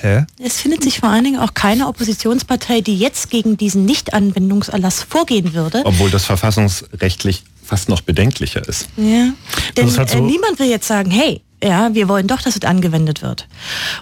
[0.00, 0.24] hä?
[0.38, 5.54] Es findet sich vor allen Dingen auch keine Oppositionspartei, die jetzt gegen diesen Nicht-Anwendungserlass vorgehen
[5.54, 5.82] würde.
[5.84, 8.88] Obwohl das verfassungsrechtlich fast noch bedenklicher ist.
[8.96, 9.30] Ja,
[9.76, 12.62] denn halt so- äh, niemand will jetzt sagen, hey, ja, wir wollen doch, dass es
[12.62, 13.48] angewendet wird.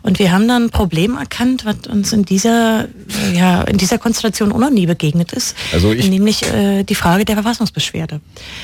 [0.03, 2.87] Und wir haben dann ein Problem erkannt, was uns in dieser,
[3.33, 7.25] ja, in dieser Konstellation auch noch nie begegnet ist, Also ich- nämlich äh, die Frage
[7.25, 8.21] der Verfassungsbeschwerde.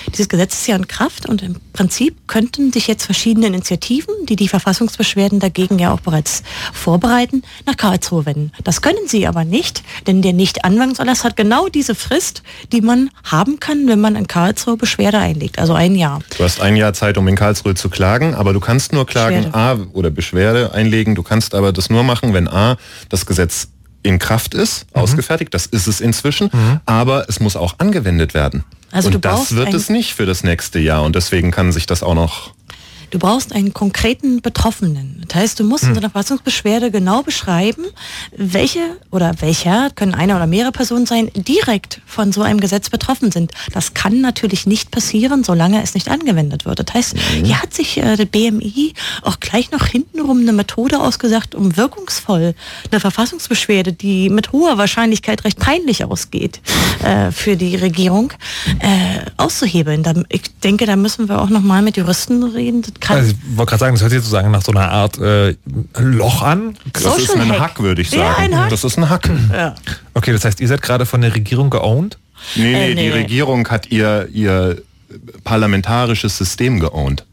[0.08, 4.36] Dieses Gesetz ist ja in Kraft und im Prinzip könnten sich jetzt verschiedene Initiativen, die
[4.36, 6.42] die Verfassungsbeschwerden dagegen ja auch bereits
[6.72, 8.52] vorbereiten, nach Karlsruhe wenden.
[8.64, 12.42] Das können sie aber nicht, denn der Nicht-Anwendungserlass hat genau diese Frist,
[12.72, 16.20] die man haben kann, wenn man in Karlsruhe Beschwerde einlegt, also ein Jahr.
[16.36, 19.44] Du hast ein Jahr Zeit, um in Karlsruhe zu klagen, aber du kannst nur klagen
[19.52, 19.54] Beschwerde.
[19.58, 21.14] A oder Beschwerde einlegen.
[21.14, 22.76] Du kannst aber das nur machen, wenn A
[23.10, 23.68] das Gesetz
[24.02, 25.02] in Kraft ist, Mhm.
[25.02, 26.50] ausgefertigt, das ist es inzwischen,
[26.86, 28.64] aber es muss auch angewendet werden.
[28.90, 32.02] Also und das wird es nicht für das nächste Jahr und deswegen kann sich das
[32.02, 32.52] auch noch
[33.12, 35.22] Du brauchst einen konkreten Betroffenen.
[35.28, 35.90] Das heißt, du musst Hm.
[35.90, 37.84] in so einer Verfassungsbeschwerde genau beschreiben,
[38.34, 38.80] welche
[39.10, 43.52] oder welcher, können eine oder mehrere Personen sein, direkt von so einem Gesetz betroffen sind.
[43.74, 46.78] Das kann natürlich nicht passieren, solange es nicht angewendet wird.
[46.78, 47.44] Das heißt, Mhm.
[47.44, 52.54] hier hat sich äh, der BMI auch gleich noch hintenrum eine Methode ausgesagt, um wirkungsvoll
[52.90, 56.62] eine Verfassungsbeschwerde, die mit hoher Wahrscheinlichkeit recht peinlich ausgeht
[57.04, 58.32] äh, für die Regierung,
[58.78, 60.02] äh, auszuhebeln.
[60.02, 62.80] Da, ich denke, da müssen wir auch noch mal mit Juristen reden.
[62.80, 65.18] Das kann, Also ich wollte gerade sagen, das hört sich sozusagen nach so einer Art
[65.18, 65.54] äh,
[65.98, 66.76] Loch an.
[66.92, 68.42] Das ist ein Hack, würde ich Ja, sagen.
[68.54, 68.70] ein Hack.
[68.70, 69.28] Das ist ein Hack.
[69.52, 69.74] Ja.
[70.14, 72.16] Okay, das heißt, ihr seid gerade von der Regierung geowned?
[72.56, 73.10] Nee, nee, Äh, die nee.
[73.10, 74.82] Regierung hat ihr, ihr
[75.44, 77.24] parlamentarisches System geowned.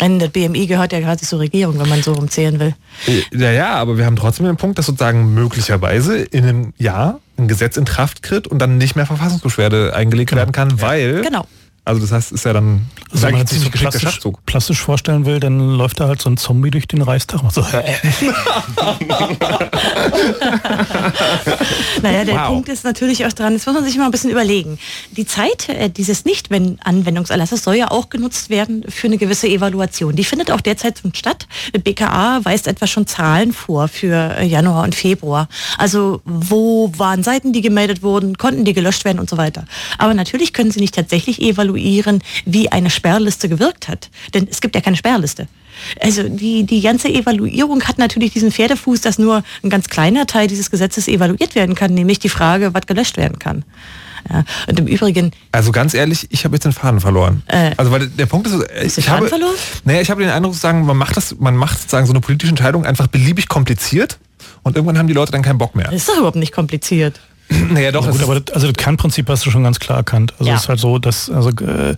[0.00, 2.74] Denn das BMI gehört ja quasi zur Regierung, wenn man so rumzählen will.
[3.32, 7.46] Ja, ja, aber wir haben trotzdem den Punkt, dass sozusagen möglicherweise in einem Jahr ein
[7.48, 11.22] Gesetz in Kraft tritt und dann nicht mehr Verfassungsbeschwerde eingelegt werden kann, weil...
[11.22, 11.46] Genau.
[11.86, 14.46] Also das heißt, ist ja dann Also wenn man sich ziemlich so plastisch, Schachzug.
[14.46, 17.62] plastisch vorstellen will, dann läuft da halt so ein Zombie durch den Reichstag und so.
[22.02, 22.46] Naja, der Wow.
[22.48, 24.78] Punkt ist natürlich auch dran, das muss man sich mal ein bisschen überlegen.
[25.16, 30.16] Die Zeit äh, dieses Nicht-Anwendungserlasses soll ja auch genutzt werden für eine gewisse Evaluation.
[30.16, 31.46] Die findet auch derzeit schon statt.
[31.72, 35.48] BKA weist etwa schon Zahlen vor für äh, Januar und Februar.
[35.78, 39.64] Also wo waren Seiten, die gemeldet wurden, konnten die gelöscht werden und so weiter.
[39.98, 44.10] Aber natürlich können sie nicht tatsächlich evaluieren, wie eine Sperrliste gewirkt hat.
[44.32, 45.48] Denn es gibt ja keine Sperrliste.
[46.00, 50.46] Also die, die ganze Evaluierung hat natürlich diesen Pferdefuß, dass nur ein ganz kleiner Teil
[50.46, 53.64] dieses Gesetzes evaluiert werden kann, nämlich die Frage, was gelöscht werden kann.
[54.30, 57.42] Ja, und im Übrigen, Also ganz ehrlich, ich habe jetzt den Faden verloren.
[57.46, 57.72] Äh.
[57.76, 59.54] also weil der Punkt ist, äh, ich den habe, Faden verloren?
[59.84, 62.48] Naja, ich habe den Eindruck, sozusagen, man macht das, man macht sozusagen so eine politische
[62.48, 64.18] Entscheidung einfach beliebig kompliziert
[64.62, 65.86] und irgendwann haben die Leute dann keinen Bock mehr.
[65.86, 67.20] das ist doch überhaupt nicht kompliziert.
[67.48, 68.04] Naja, doch.
[68.06, 70.32] Ja, gut, aber das, also das Kernprinzip hast du schon ganz klar erkannt.
[70.38, 70.56] Also Ja.
[70.56, 71.96] es ist halt so, dass also, äh,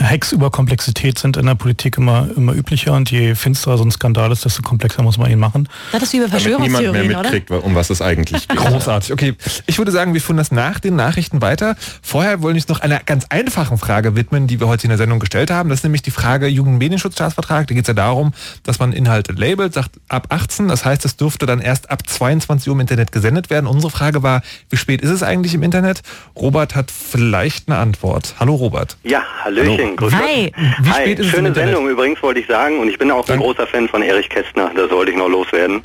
[0.00, 3.90] Hacks über Komplexität sind in der Politik immer, immer üblicher und je finsterer so ein
[3.90, 5.68] Skandal ist, desto komplexer muss man ihn machen.
[5.92, 7.30] Das ist wie bei Damit niemand mehr Verschwörungstheorien, oder?
[7.30, 8.56] mitkriegt, um was es eigentlich geht.
[8.58, 9.12] Großartig.
[9.12, 9.34] Okay,
[9.66, 11.76] ich würde sagen, wir führen das nach den Nachrichten weiter.
[12.02, 14.98] Vorher wollen wir uns noch einer ganz einfachen Frage widmen, die wir heute in der
[14.98, 15.68] Sendung gestellt haben.
[15.68, 17.66] Das ist nämlich die Frage Jugendmedienschutzstaatsvertrag.
[17.68, 18.32] Da geht es ja darum,
[18.64, 20.68] dass man Inhalte labelt, sagt ab 18.
[20.68, 23.66] Das heißt, es dürfte dann erst ab 22 Uhr im Internet gesendet werden.
[23.66, 26.02] Unsere Frage war, wie spät ist es eigentlich im Internet?
[26.36, 28.34] Robert hat vielleicht eine Antwort.
[28.40, 28.96] Hallo Robert.
[29.04, 30.52] Ja, Hallöchen, grüß Hi.
[30.80, 31.74] Wie Hi, spät ist es schöne Internet?
[31.74, 32.78] Sendung übrigens, wollte ich sagen.
[32.80, 35.82] Und ich bin auch ein großer Fan von Erich Kästner, das wollte ich noch loswerden.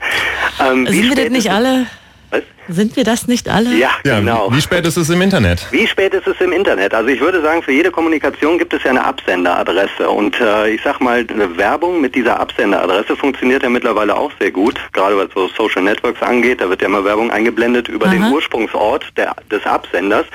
[0.60, 1.86] Ähm, Sind wir das nicht alle?
[2.32, 2.42] Was?
[2.70, 3.76] Sind wir das nicht alle?
[3.76, 4.50] Ja, Ja, genau.
[4.52, 5.66] wie, wie spät ist es im Internet?
[5.72, 6.94] Wie spät ist es im Internet?
[6.94, 10.10] Also ich würde sagen, für jede Kommunikation gibt es ja eine Absenderadresse.
[10.10, 14.52] Und äh, ich sag mal, eine Werbung mit dieser Absenderadresse funktioniert ja mittlerweile auch sehr
[14.52, 14.76] gut.
[14.94, 18.32] Gerade was so Social Networks angeht, da wird ja immer Werbung eingeblendet über den Aha.
[18.32, 20.26] Ursprungsort der, des Absenders.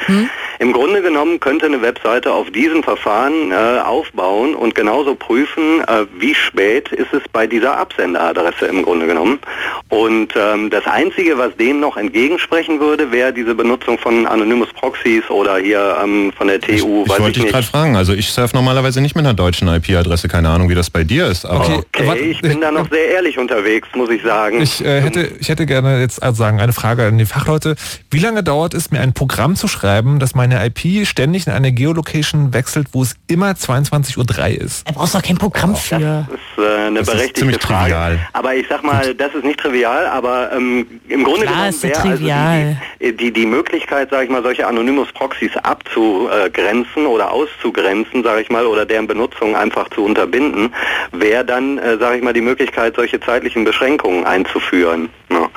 [0.58, 6.06] Im Grunde genommen könnte eine Webseite auf diesem Verfahren äh, aufbauen und genauso prüfen, äh,
[6.18, 9.38] wie spät ist es bei dieser Absenderadresse im Grunde genommen.
[9.88, 15.28] Und ähm, das Einzige, was dem noch entgegensprechen würde, wäre diese Benutzung von Anonymous Proxys
[15.28, 16.72] oder hier ähm, von der TU,
[17.04, 17.96] Ich weiß wollte ich dich gerade fragen.
[17.96, 20.28] Also ich surfe normalerweise nicht mit einer deutschen IP-Adresse.
[20.28, 21.44] Keine Ahnung, wie das bei dir ist.
[21.44, 21.80] Aber Okay.
[21.96, 24.60] Okay, ich bin da noch sehr ehrlich unterwegs, muss ich sagen.
[24.60, 27.76] Ich, äh, hätte, ich hätte gerne jetzt also sagen eine Frage an die Fachleute.
[28.10, 31.72] Wie lange dauert es, mir ein Programm zu schreiben, dass meine IP ständig in eine
[31.72, 34.88] Geolocation wechselt, wo es immer 22.03 Uhr ist?
[34.88, 35.98] Da brauchst du doch kein Programm für.
[35.98, 37.90] Das ist äh, eine Das ist berechtigte ziemlich Frage.
[37.92, 38.18] trivial.
[38.32, 41.80] Aber ich sag mal, das ist nicht trivial, aber ähm, im Grunde Klar genommen ist
[42.04, 42.76] also trivial.
[43.00, 48.50] die, die, die Möglichkeit, sage ich mal, solche Anonymous Proxys abzugrenzen oder auszugrenzen, sage ich
[48.50, 50.72] mal, oder deren Benutzung einfach zu unterbinden,
[51.12, 55.08] wäre dann, äh, sage ich mal, die Möglichkeit, solche zeitlichen Beschränkungen einzuführen.
[55.30, 55.48] Ja.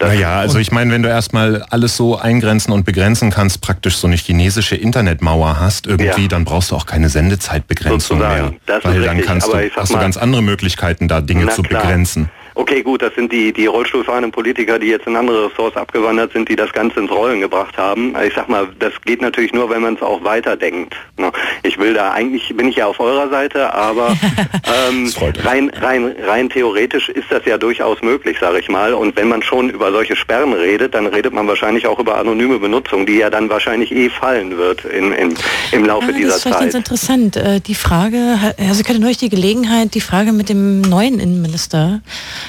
[0.00, 4.06] Naja, also ich meine, wenn du erstmal alles so eingrenzen und begrenzen kannst, praktisch so
[4.06, 6.28] eine chinesische Internetmauer hast irgendwie, Ja.
[6.28, 8.42] dann brauchst du auch keine Sendezeitbegrenzung Sozusagen.
[8.50, 8.54] mehr.
[8.66, 11.82] Das weil dann kannst du, hast du mal- ganz andere Möglichkeiten, da Dinge zu klar.
[11.82, 12.30] begrenzen.
[12.58, 16.48] Okay, gut, das sind die, die Rollstuhlfahrenden Politiker, die jetzt in andere Ressorts abgewandert sind,
[16.48, 18.16] die das Ganze ins Rollen gebracht haben.
[18.26, 20.96] Ich sag mal, das geht natürlich nur, wenn man es auch weiterdenkt.
[21.18, 21.30] Ne?
[21.64, 24.16] Ich will da, eigentlich bin ich ja auf eurer Seite, aber
[24.88, 25.12] ähm,
[25.44, 28.94] rein, rein, rein theoretisch ist das ja durchaus möglich, sage ich mal.
[28.94, 32.58] Und wenn man schon über solche Sperren redet, dann redet man wahrscheinlich auch über anonyme
[32.58, 35.34] Benutzung, die ja dann wahrscheinlich eh fallen wird in, in,
[35.72, 36.72] im Laufe Ah, dieser das ist vielleicht Zeit.
[36.72, 37.36] ganz interessant.
[37.36, 42.00] Äh, Die Frage, also ich hatte neulich die Gelegenheit, die Frage mit dem neuen Innenminister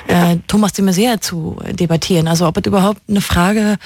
[0.07, 2.27] äh, Thomas de Maizière zu debattieren.
[2.27, 3.77] Also ob es überhaupt eine Frage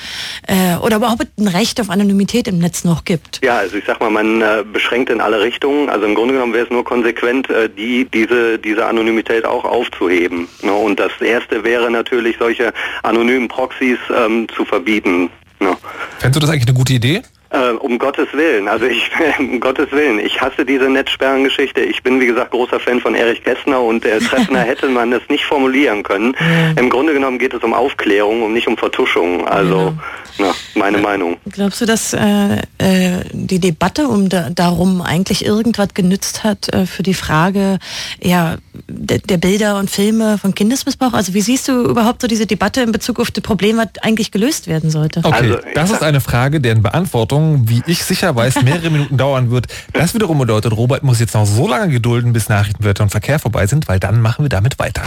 [0.47, 3.39] äh, oder überhaupt ein Recht auf Anonymität im Netz noch gibt.
[3.43, 5.89] Ja, also ich sag mal, man äh, beschränkt in alle Richtungen.
[5.89, 10.47] Also im Grunde genommen wäre es nur konsequent, äh, die, diese, diese Anonymität auch aufzuheben.
[10.61, 10.73] Ne?
[10.73, 12.73] Und das erste wäre natürlich, solche
[13.03, 15.29] anonymen Proxys ähm, zu verbieten.
[15.59, 15.77] Ne?
[16.19, 17.21] Fändest du das eigentlich eine gute Idee?
[17.51, 21.81] Äh, um Gottes Willen, also ich, um Gottes Willen, ich hasse diese Netzsperrengeschichte.
[21.81, 25.21] Ich bin, wie gesagt, großer Fan von Erich Kästner und äh, treffender hätte man es
[25.27, 26.35] nicht formulieren können.
[26.77, 29.47] Im Grunde genommen geht es um Aufklärung und nicht um Vertuschung.
[29.47, 29.93] Also,
[30.37, 31.37] na, meine Meinung.
[31.49, 36.85] Glaubst du, dass äh, äh, die Debatte um da, darum eigentlich irgendwas genützt hat äh,
[36.85, 37.79] für die Frage
[38.23, 38.55] ja,
[38.87, 41.13] der, der Bilder und Filme von Kindesmissbrauch?
[41.13, 44.31] Also wie siehst du überhaupt so diese Debatte in Bezug auf das Problem, was eigentlich
[44.31, 45.21] gelöst werden sollte?
[45.23, 49.67] Okay, das ist eine Frage, deren Beantwortung, wie ich sicher weiß, mehrere Minuten dauern wird.
[49.93, 53.67] Das wiederum bedeutet, Robert muss jetzt noch so lange gedulden, bis Nachrichtenwörter und Verkehr vorbei
[53.67, 55.03] sind, weil dann machen wir damit weiter.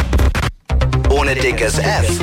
[1.11, 2.20] Ohne dickes F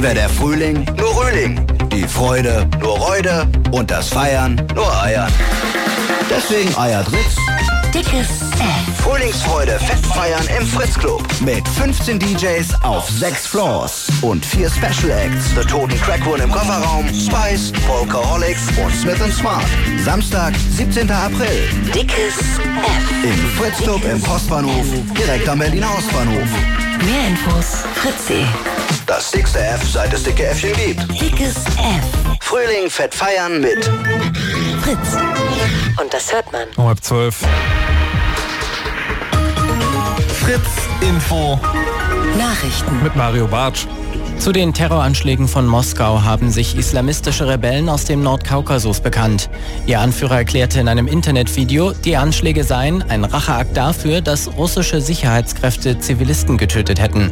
[0.00, 1.66] wäre der Frühling nur Rühling.
[1.92, 5.30] Die Freude nur Reude und das Feiern nur Eiern.
[6.30, 7.36] Deswegen eiert Ritz.
[7.94, 9.04] Dickes F.
[9.04, 11.22] Frühlingsfreude Festfeiern im Fritz Club.
[11.40, 15.50] Mit 15 DJs auf 6 Floors und 4 Special Acts.
[15.54, 19.66] The Toten Crackwood im Kofferraum, Spice, Volkaholics und Smith Smart.
[20.02, 21.10] Samstag, 17.
[21.10, 21.68] April.
[21.94, 23.24] Dickes F.
[23.24, 24.86] Im Fritz Club im Postbahnhof,
[25.18, 26.48] direkt am Berliner Ostbahnhof.
[27.04, 28.46] Mehr Infos Fritzi.
[29.06, 31.02] Das dickste F, seit es dicke Äffchen gibt.
[31.20, 32.38] Dickes F.
[32.40, 33.90] Frühling fett feiern mit
[34.82, 35.16] Fritz.
[36.00, 36.66] Und das hört man.
[36.76, 37.36] Um halb zwölf.
[40.44, 40.60] Fritz
[41.00, 41.60] Info
[42.36, 43.00] Nachrichten.
[43.02, 43.86] mit Mario Bartsch.
[44.42, 49.48] Zu den Terroranschlägen von Moskau haben sich islamistische Rebellen aus dem Nordkaukasus bekannt.
[49.86, 56.00] Ihr Anführer erklärte in einem Internetvideo, die Anschläge seien ein Racheakt dafür, dass russische Sicherheitskräfte
[56.00, 57.30] Zivilisten getötet hätten.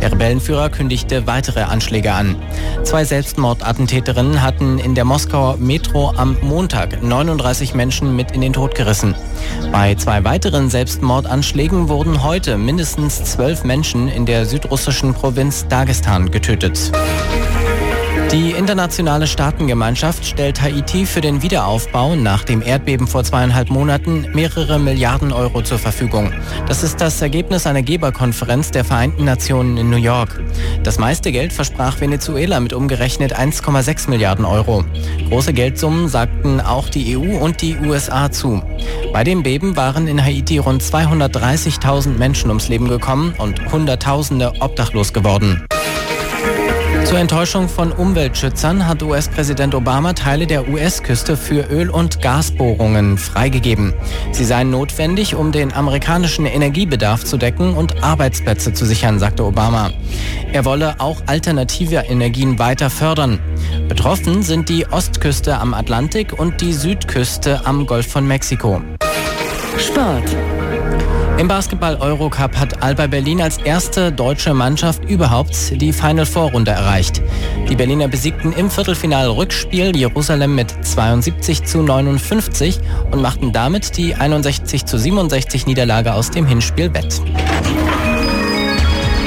[0.00, 2.36] Der Rebellenführer kündigte weitere Anschläge an.
[2.84, 8.76] Zwei Selbstmordattentäterinnen hatten in der Moskauer Metro am Montag 39 Menschen mit in den Tod
[8.76, 9.16] gerissen.
[9.72, 16.51] Bei zwei weiteren Selbstmordanschlägen wurden heute mindestens zwölf Menschen in der südrussischen Provinz Dagestan getötet.
[18.32, 24.78] Die internationale Staatengemeinschaft stellt Haiti für den Wiederaufbau nach dem Erdbeben vor zweieinhalb Monaten mehrere
[24.78, 26.32] Milliarden Euro zur Verfügung.
[26.66, 30.40] Das ist das Ergebnis einer Geberkonferenz der Vereinten Nationen in New York.
[30.82, 34.84] Das meiste Geld versprach Venezuela mit umgerechnet 1,6 Milliarden Euro.
[35.28, 38.62] Große Geldsummen sagten auch die EU und die USA zu.
[39.12, 45.12] Bei dem Beben waren in Haiti rund 230.000 Menschen ums Leben gekommen und Hunderttausende obdachlos
[45.12, 45.62] geworden.
[47.12, 53.92] Zur Enttäuschung von Umweltschützern hat US-Präsident Obama Teile der US-Küste für Öl- und Gasbohrungen freigegeben.
[54.30, 59.90] Sie seien notwendig, um den amerikanischen Energiebedarf zu decken und Arbeitsplätze zu sichern, sagte Obama.
[60.54, 63.40] Er wolle auch alternative Energien weiter fördern.
[63.88, 68.80] Betroffen sind die Ostküste am Atlantik und die Südküste am Golf von Mexiko.
[69.76, 70.34] Sport.
[71.42, 77.20] Im Basketball-Eurocup hat Alba Berlin als erste deutsche Mannschaft überhaupt die Final Four-Runde erreicht.
[77.68, 82.78] Die Berliner besiegten im Viertelfinal-Rückspiel Jerusalem mit 72 zu 59
[83.10, 87.20] und machten damit die 61 zu 67 Niederlage aus dem Hinspiel wett.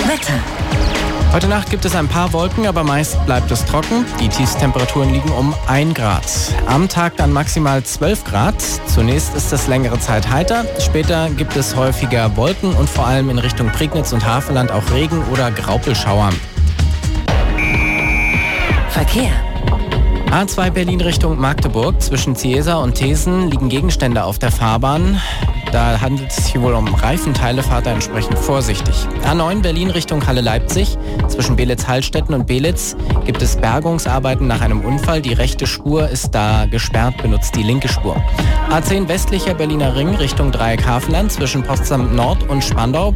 [0.08, 0.55] Wetter.
[1.36, 4.06] Heute Nacht gibt es ein paar Wolken, aber meist bleibt es trocken.
[4.22, 6.24] Die Tiefstemperaturen liegen um 1 Grad.
[6.66, 8.56] Am Tag dann maximal 12 Grad.
[8.88, 10.64] Zunächst ist es längere Zeit heiter.
[10.80, 15.22] Später gibt es häufiger Wolken und vor allem in Richtung Prignitz und Havelland auch Regen
[15.30, 16.30] oder Graupelschauer.
[18.92, 19.55] Verkehr.
[20.32, 22.02] A2 Berlin Richtung Magdeburg.
[22.02, 25.22] Zwischen Ciesa und Thesen liegen Gegenstände auf der Fahrbahn.
[25.72, 28.96] Da handelt es sich wohl um Reifenteile, fahrt da entsprechend vorsichtig.
[29.26, 30.98] A9 Berlin Richtung Halle-Leipzig.
[31.28, 32.96] Zwischen Belitz-Hallstetten und Belitz
[33.26, 35.22] gibt es Bergungsarbeiten nach einem Unfall.
[35.22, 38.16] Die rechte Spur ist da gesperrt, benutzt die linke Spur.
[38.70, 41.32] A10 westlicher Berliner Ring Richtung Dreieck Hafenland.
[41.32, 43.14] Zwischen Potsdam Nord und Spandau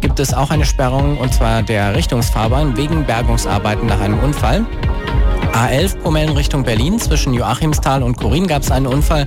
[0.00, 4.66] gibt es auch eine Sperrung und zwar der Richtungsfahrbahn wegen Bergungsarbeiten nach einem Unfall.
[5.52, 6.98] A11 Pomellen Richtung Berlin.
[6.98, 9.24] Zwischen Joachimsthal und Korin gab es einen Unfall.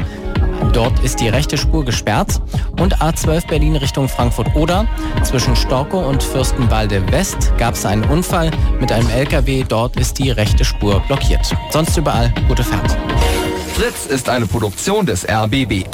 [0.74, 2.42] Dort ist die rechte Spur gesperrt.
[2.80, 4.88] Und A12 Berlin Richtung Frankfurt-Oder.
[5.24, 9.64] Zwischen Storkow und Fürstenwalde West gab es einen Unfall mit einem LKW.
[9.68, 11.56] Dort ist die rechte Spur blockiert.
[11.70, 12.98] Sonst überall gute Fahrt.
[13.76, 15.86] Fritz ist eine Produktion des RBB.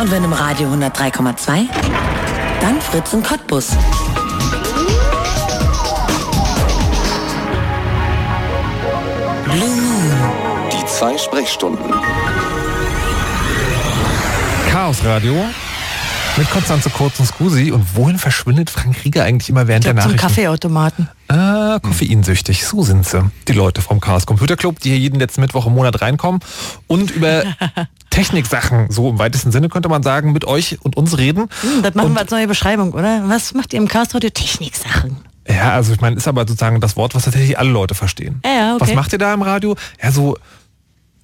[0.00, 1.66] Und wenn im Radio 103,2,
[2.60, 3.70] dann Fritz und Cottbus.
[9.52, 11.92] Die zwei Sprechstunden.
[14.70, 15.34] Chaos Radio
[16.38, 17.70] mit Konstanze Kurz und Scusi.
[17.70, 20.18] Und wohin verschwindet Frank Rieger eigentlich immer während der Zum Nachrichten?
[20.20, 21.08] Kaffeeautomaten.
[21.28, 22.66] Ah, koffeinsüchtig.
[22.66, 23.30] So sind sie.
[23.46, 26.40] Die Leute vom Chaos Computer Club, die hier jeden letzten Mittwoch im Monat reinkommen
[26.86, 27.44] und über
[28.10, 31.50] Techniksachen, so im weitesten Sinne könnte man sagen, mit euch und uns reden.
[31.60, 33.24] Hm, das machen wir als neue Beschreibung, oder?
[33.26, 34.30] Was macht ihr im Chaos Radio?
[34.30, 35.18] Techniksachen.
[35.48, 38.40] Ja, also ich meine, ist aber sozusagen das Wort, was tatsächlich alle Leute verstehen.
[38.44, 38.80] Ja, okay.
[38.80, 39.76] Was macht ihr da im Radio?
[40.02, 40.36] Ja, so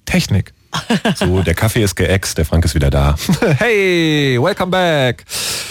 [0.05, 0.53] Technik.
[1.15, 3.15] So, der Kaffee ist geäxt, der Frank ist wieder da.
[3.57, 5.25] hey, welcome back.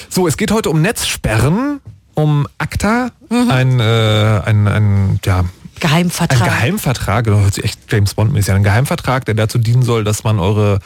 [0.09, 1.81] So, es geht heute um Netzsperren,
[2.15, 5.45] um ACTA, ein, äh, ein, ein, ja,
[5.79, 6.41] Geheimvertrag.
[6.43, 8.57] ein Geheimvertrag, genau, hört sich echt James Bond-mäßig an.
[8.57, 10.81] Ein Geheimvertrag, der dazu dienen soll, dass man eure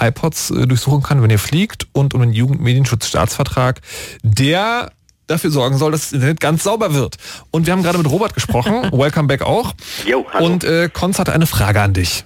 [0.00, 3.80] iPods äh, durchsuchen kann, wenn ihr fliegt und um den Jugendmedienschutzstaatsvertrag,
[4.22, 4.92] der
[5.26, 7.16] dafür sorgen soll, dass das Internet ganz sauber wird.
[7.50, 9.72] Und wir haben gerade mit Robert gesprochen, welcome back auch.
[10.06, 10.46] Jo, hallo.
[10.46, 12.24] Und äh, Konz hatte eine Frage an dich.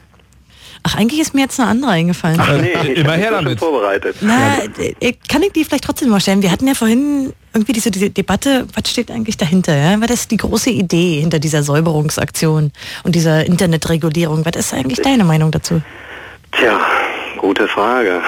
[0.82, 2.40] Ach, eigentlich ist mir jetzt eine andere eingefallen.
[2.40, 3.58] Ach, Nee, ich Immer her damit.
[3.58, 4.16] vorbereitet.
[4.22, 4.62] Na,
[5.00, 6.40] äh, kann ich die vielleicht trotzdem mal stellen?
[6.40, 9.76] Wir hatten ja vorhin irgendwie diese, diese Debatte, was steht eigentlich dahinter?
[9.76, 10.00] Ja?
[10.00, 12.72] Was ist die große Idee hinter dieser Säuberungsaktion
[13.04, 14.46] und dieser Internetregulierung?
[14.46, 15.82] Was ist eigentlich deine Meinung dazu?
[16.52, 16.80] Tja,
[17.36, 18.22] gute Frage.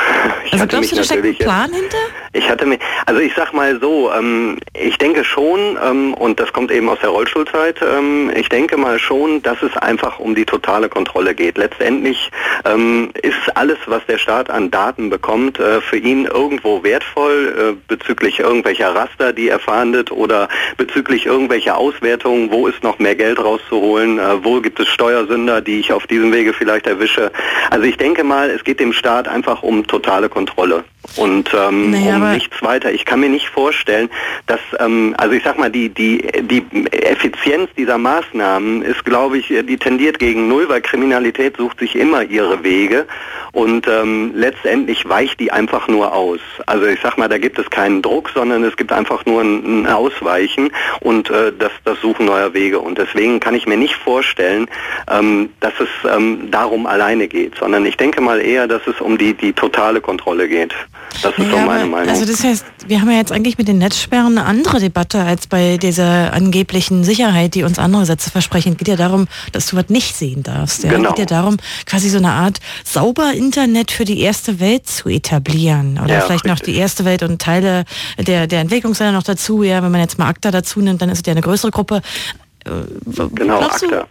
[0.45, 1.97] Ich Also glaubst du, da steckt ein Plan hinter?
[2.35, 6.51] Ich hatte mir, also ich sag mal so, ähm, ich denke schon, ähm, und das
[6.51, 10.47] kommt eben aus der Rollstuhlzeit, ähm, ich denke mal schon, dass es einfach um die
[10.47, 11.59] totale Kontrolle geht.
[11.59, 12.31] Letztendlich
[12.65, 17.81] ähm, ist alles, was der Staat an Daten bekommt, äh, für ihn irgendwo wertvoll äh,
[17.87, 20.49] bezüglich irgendwelcher Raster, die er fahndet oder
[20.79, 25.81] bezüglich irgendwelcher Auswertungen, wo ist noch mehr Geld rauszuholen, äh, wo gibt es Steuersünder, die
[25.81, 27.31] ich auf diesem Wege vielleicht erwische.
[27.71, 30.85] Also ich denke mal, es geht dem Staat einfach um totale Kontrolle
[31.17, 32.93] und ähm, Naja, um nichts weiter.
[32.93, 34.09] Ich kann mir nicht vorstellen,
[34.47, 39.49] dass, ähm, also ich sag mal, die, die, die Effizienz dieser Maßnahmen ist, glaube ich,
[39.49, 43.07] die tendiert gegen Null, weil Kriminalität sucht sich immer ihre Wege
[43.53, 46.41] und ähm, letztendlich weicht die einfach nur aus.
[46.67, 49.83] Also ich sag mal, da gibt es keinen Druck, sondern es gibt einfach nur ein,
[49.83, 50.71] ein Ausweichen
[51.01, 52.79] und äh, das, das Suchen neuer Wege.
[52.79, 54.69] Und deswegen kann ich mir nicht vorstellen,
[55.11, 59.19] ähm, dass es ähm, darum alleine geht, sondern ich denke mal eher, dass es um
[59.19, 60.75] die, die totale Kontrolle geht.
[61.23, 62.09] Das ist Ja, meine aber- Meinung.
[62.09, 65.47] Also das heißt, wir haben ja jetzt eigentlich mit den Netzsperren eine andere Debatte als
[65.47, 68.73] bei dieser angeblichen Sicherheit, die uns andere Sätze versprechen.
[68.73, 70.85] Es geht ja darum, dass du was nicht sehen darfst.
[70.85, 70.91] Ja?
[70.91, 71.11] Genau.
[71.11, 75.09] Es geht ja darum, quasi so eine Art sauber Internet für die erste Welt zu
[75.09, 75.99] etablieren.
[76.03, 77.85] Oder Ja, vielleicht noch die erste Welt und Teile
[78.19, 79.63] der, der Entwicklungsländer noch dazu.
[79.63, 82.01] Ja, wenn man jetzt mal ACTA dazu nimmt, dann ist es ja eine größere Gruppe.
[82.65, 82.71] Äh,
[83.35, 84.07] Genau, ACTA.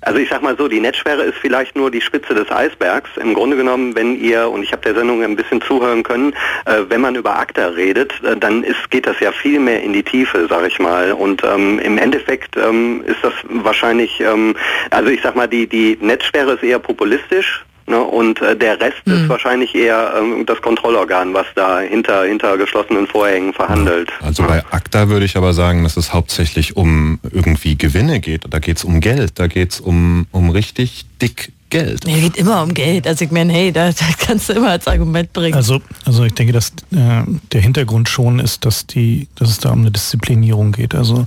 [0.00, 3.10] Also ich sag mal so, die Netzsperre ist vielleicht nur die Spitze des Eisbergs.
[3.16, 6.34] Im Grunde genommen, wenn ihr, und ich habe der Sendung ein bisschen zuhören können,
[6.66, 9.92] äh, wenn man über ACTA redet, äh, dann ist, geht das ja viel mehr in
[9.92, 11.12] die Tiefe, sag ich mal.
[11.12, 14.54] Und ähm, im Endeffekt ähm, ist das wahrscheinlich, ähm,
[14.90, 17.64] also ich sag mal, die, die Netzsperre ist eher populistisch.
[17.88, 22.58] Ne, und äh, der Rest ist wahrscheinlich eher ähm, das Kontrollorgan, was da hinter, hinter
[22.58, 24.10] geschlossenen Vorhängen verhandelt.
[24.20, 28.42] Also bei ACTA würde ich aber sagen, dass es hauptsächlich um irgendwie Gewinne geht.
[28.50, 32.04] Da geht es um Geld, da geht es um, um richtig dick Geld.
[32.06, 33.06] Nee, geht immer um Geld.
[33.06, 35.54] Also ich meine, hey, da, da kannst du immer als Argument bringen.
[35.54, 39.70] Also, also ich denke, dass äh, der Hintergrund schon ist, dass die, dass es da
[39.70, 40.94] um eine Disziplinierung geht.
[40.94, 41.26] Also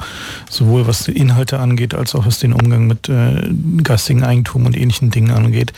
[0.50, 3.50] sowohl was die Inhalte angeht, als auch was den Umgang mit äh,
[3.84, 5.74] geistigen Eigentum und ähnlichen Dingen angeht,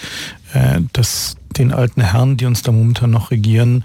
[0.53, 3.83] äh, dass den alten Herren, die uns da momentan noch regieren,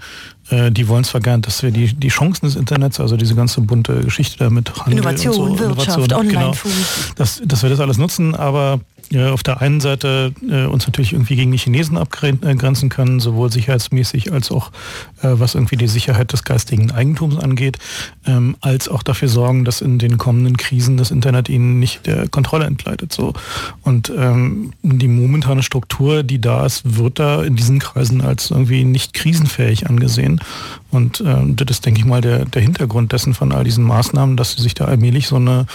[0.49, 3.61] äh, die wollen zwar gern, dass wir die, die Chancen des Internets, also diese ganze
[3.61, 6.71] bunte Geschichte damit Handel Innovation, und so, Wirtschaft, genau, Online-Food.
[7.15, 8.79] dass, dass wir das alles nutzen, aber
[9.17, 14.31] auf der einen Seite äh, uns natürlich irgendwie gegen die Chinesen abgrenzen können, sowohl sicherheitsmäßig
[14.31, 14.71] als auch
[15.21, 17.79] äh, was irgendwie die Sicherheit des geistigen Eigentums angeht,
[18.25, 22.27] ähm, als auch dafür sorgen, dass in den kommenden Krisen das Internet ihnen nicht der
[22.27, 23.11] Kontrolle entgleitet.
[23.11, 23.33] So.
[23.81, 28.83] Und ähm, die momentane Struktur, die da ist, wird da in diesen Kreisen als irgendwie
[28.83, 30.39] nicht krisenfähig angesehen.
[30.91, 34.37] Und ähm, das ist, denke ich mal, der, der Hintergrund dessen von all diesen Maßnahmen,
[34.37, 35.65] dass sie sich da allmählich so eine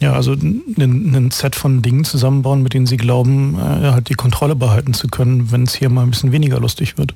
[0.00, 4.54] ja, also ein Set von Dingen zusammenbauen, mit denen sie glauben, äh, halt die Kontrolle
[4.54, 7.14] behalten zu können, wenn es hier mal ein bisschen weniger lustig wird.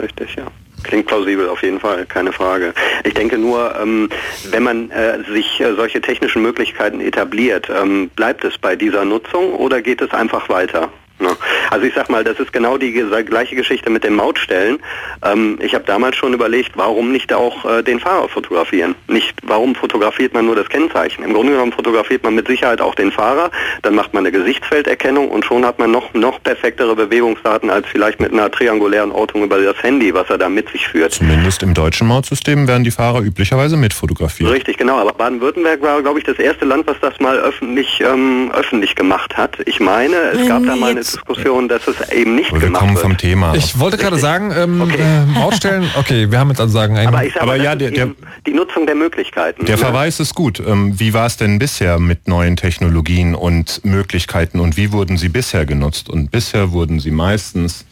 [0.00, 0.44] Richtig, ja.
[0.82, 2.74] Klingt plausibel, auf jeden Fall, keine Frage.
[3.04, 4.10] Ich denke nur, ähm,
[4.50, 9.54] wenn man äh, sich äh, solche technischen Möglichkeiten etabliert, ähm, bleibt es bei dieser Nutzung
[9.54, 10.90] oder geht es einfach weiter?
[11.20, 11.36] Ne?
[11.70, 14.78] Also ich sag mal, das ist genau die gleiche Geschichte mit den Mautstellen.
[15.24, 18.94] Ähm, ich habe damals schon überlegt, warum nicht auch äh, den Fahrer fotografieren?
[19.06, 21.24] Nicht, warum fotografiert man nur das Kennzeichen?
[21.24, 23.50] Im Grunde genommen fotografiert man mit Sicherheit auch den Fahrer,
[23.82, 28.20] dann macht man eine Gesichtsfelderkennung und schon hat man noch, noch perfektere Bewegungsdaten als vielleicht
[28.20, 31.12] mit einer triangulären Ortung über das Handy, was er da mit sich führt.
[31.12, 34.50] Zumindest im deutschen Mautsystem werden die Fahrer üblicherweise mit fotografiert.
[34.50, 34.98] Richtig, genau.
[34.98, 39.36] Aber Baden-Württemberg war, glaube ich, das erste Land, was das mal öffentlich, ähm, öffentlich gemacht
[39.36, 39.58] hat.
[39.66, 42.94] Ich meine, es gab da mal eine Diskussion, dass es eben nicht wir gemacht kommen
[42.94, 43.02] wird.
[43.02, 43.54] vom Thema.
[43.54, 45.00] Ich wollte gerade sagen, ähm, okay.
[45.00, 47.90] äh, Mautstellen, okay, wir haben jetzt also sagen, einen, aber, ich sag aber ja, der,
[47.90, 48.10] der,
[48.46, 49.64] die Nutzung der Möglichkeiten.
[49.64, 49.82] der ne?
[49.82, 50.60] Verweis ist gut.
[50.66, 55.28] Ähm, wie war es denn bisher mit neuen Technologien und Möglichkeiten und wie wurden sie
[55.28, 56.08] bisher genutzt?
[56.08, 57.84] Und bisher wurden sie meistens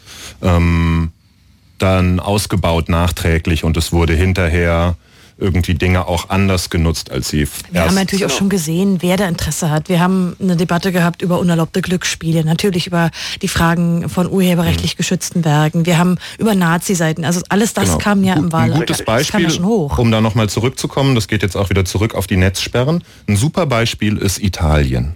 [0.43, 1.12] ähm,
[1.78, 4.97] dann ausgebaut nachträglich und es wurde hinterher
[5.43, 9.16] irgendwie Dinge auch anders genutzt, als sie Wir erst haben natürlich auch schon gesehen, wer
[9.16, 9.89] da Interesse hat.
[9.89, 13.10] Wir haben eine Debatte gehabt über unerlaubte Glücksspiele, natürlich über
[13.43, 15.85] die Fragen von urheberrechtlich geschützten Werken.
[15.85, 17.98] Wir haben über Nazi-Seiten, also alles das Genau.
[17.98, 18.81] kam ja im Ein Wahlkampf.
[18.81, 19.98] gutes Das kam Beispiel, ja schon hoch.
[19.98, 23.02] um da nochmal zurückzukommen, das geht jetzt auch wieder zurück auf die Netzsperren.
[23.28, 25.14] Ein super Beispiel ist Italien.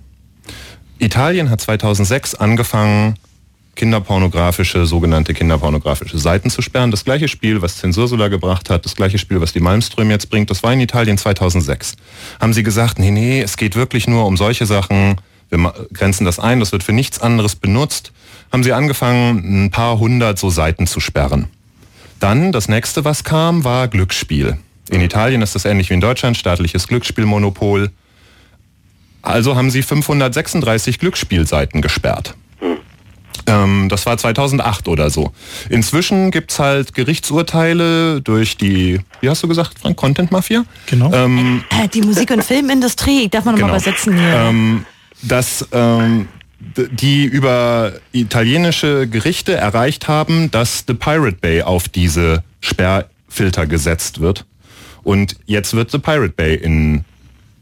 [0.99, 3.17] Italien hat 2006 angefangen,
[3.77, 6.91] kinderpornografische, sogenannte kinderpornografische Seiten zu sperren.
[6.91, 10.51] Das gleiche Spiel, was Zensursula gebracht hat, das gleiche Spiel, was die Malmström jetzt bringt,
[10.51, 11.97] das war in Italien 2006.
[12.41, 16.41] Haben sie gesagt, nee, nee, es geht wirklich nur um solche Sachen, wir grenzen das
[16.41, 18.13] ein, das wird für nichts anderes benutzt.
[18.51, 21.47] Haben sie angefangen, ein paar hundert so Seiten zu sperren.
[22.19, 24.57] Dann das nächste, was kam, war Glücksspiel.
[24.89, 27.91] In Italien ist das ähnlich wie in Deutschland, staatliches Glücksspielmonopol.
[29.23, 32.35] Also haben sie 536 Glücksspielseiten gesperrt.
[33.47, 35.33] Ähm, das war 2008 oder so.
[35.69, 40.65] Inzwischen gibt's halt Gerichtsurteile durch die, wie hast du gesagt, Frank, Content Mafia?
[40.87, 41.13] Genau.
[41.13, 43.83] Ähm, Äh, Die Musik- und Filmindustrie, ich darf man nochmal Genau.
[43.83, 44.35] übersetzen hier.
[44.35, 44.85] ähm,
[45.23, 46.29] dass ähm,
[46.91, 54.45] die über italienische Gerichte erreicht haben, dass The Pirate Bay auf diese Sperrfilter gesetzt wird.
[55.05, 57.05] Und jetzt wird The Pirate Bay in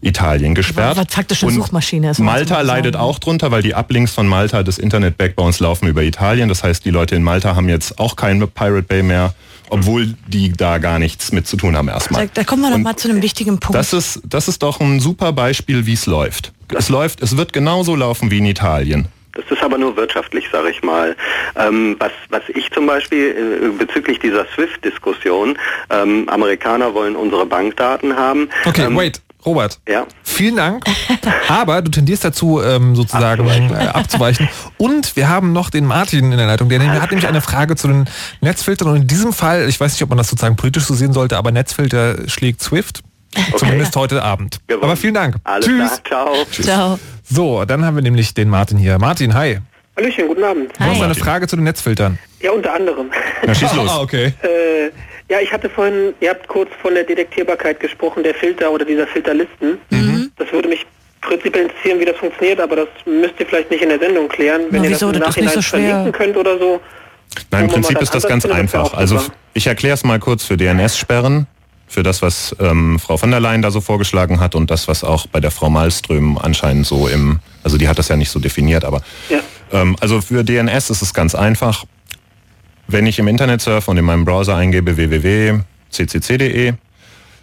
[0.05, 0.97] Italien gesperrt.
[0.97, 2.19] Was faktisch eine Und Suchmaschine ist.
[2.19, 6.49] Malta leidet auch drunter, weil die Uplinks von Malta des Internet-Backbones laufen über Italien.
[6.49, 9.35] Das heißt, die Leute in Malta haben jetzt auch keine Pirate Bay mehr,
[9.71, 12.29] obwohl die da gar nichts mit zu tun haben Da, erstmal.
[12.33, 13.75] da kommen wir noch Und mal zu einem wichtigen Punkt.
[13.75, 16.53] Das ist, das ist doch ein super Beispiel, wie es läuft.
[16.75, 19.09] Es läuft, es wird genauso laufen wie in Italien.
[19.33, 21.17] Das ist aber nur wirtschaftlich, sage ich mal.
[21.57, 25.59] Ähm, was, was ich zum Beispiel äh, bezüglich dieser SWIFT-Diskussion,
[25.91, 28.49] ähm, Amerikaner wollen unsere Bankdaten haben.
[28.65, 29.79] Okay, ähm, wait, Robert.
[29.89, 30.07] Ja.
[30.23, 30.85] Vielen Dank.
[31.49, 33.77] Aber du tendierst dazu, ähm, sozusagen abzuweichen.
[33.77, 34.49] Äh, abzuweichen.
[34.79, 36.69] Und wir haben noch den Martin in der Leitung.
[36.69, 38.09] Der hat nämlich eine Frage zu den
[38.41, 38.89] Netzfiltern.
[38.89, 41.37] Und in diesem Fall, ich weiß nicht, ob man das sozusagen politisch so sehen sollte,
[41.37, 43.03] aber Netzfilter schlägt Swift.
[43.57, 44.61] Zumindest heute Abend.
[44.81, 45.37] Aber vielen Dank.
[45.45, 46.03] Alles Tschüss.
[46.05, 46.47] klar, ciao.
[46.63, 46.99] Ciao.
[47.29, 48.99] So, dann haben wir nämlich den Martin hier.
[48.99, 49.59] Martin, hi.
[49.97, 50.73] Hallöchen, guten Abend.
[50.79, 52.19] Du hast eine Frage zu den Netzfiltern.
[52.41, 53.11] Ja, unter anderem.
[53.47, 53.91] Na, schieß los.
[53.95, 54.35] Ah, okay.
[54.43, 54.91] Äh,
[55.29, 59.07] ja, ich hatte vorhin, ihr habt kurz von der Detektierbarkeit gesprochen, der Filter oder dieser
[59.07, 59.79] Filterlisten.
[59.91, 60.31] Mhm.
[60.37, 60.85] Das würde mich
[61.23, 64.63] prinzipiell interessieren, wie das funktioniert, aber das müsst ihr vielleicht nicht in der Sendung klären,
[64.71, 65.07] wenn Na, ihr wieso?
[65.11, 65.81] das im Das Nachhinein so schwer.
[65.81, 66.81] verlinken könnt oder so.
[67.51, 68.93] Nein, im Prinzip ist das ganz einfach.
[68.95, 69.21] Also
[69.55, 71.47] ich erkläre es mal kurz für DNS-Sperren,
[71.89, 75.03] für das, was ähm, Frau von der Leyen da so vorgeschlagen hat und das, was
[75.05, 78.39] auch bei der Frau Malström anscheinend so im, also die hat das ja nicht so
[78.41, 79.39] definiert, aber Ja.
[79.73, 81.85] ähm, also für DNS ist es ganz einfach.
[82.95, 86.75] Wenn ich im Internet surfe und in meinem Browser eingebe www.ccc.de,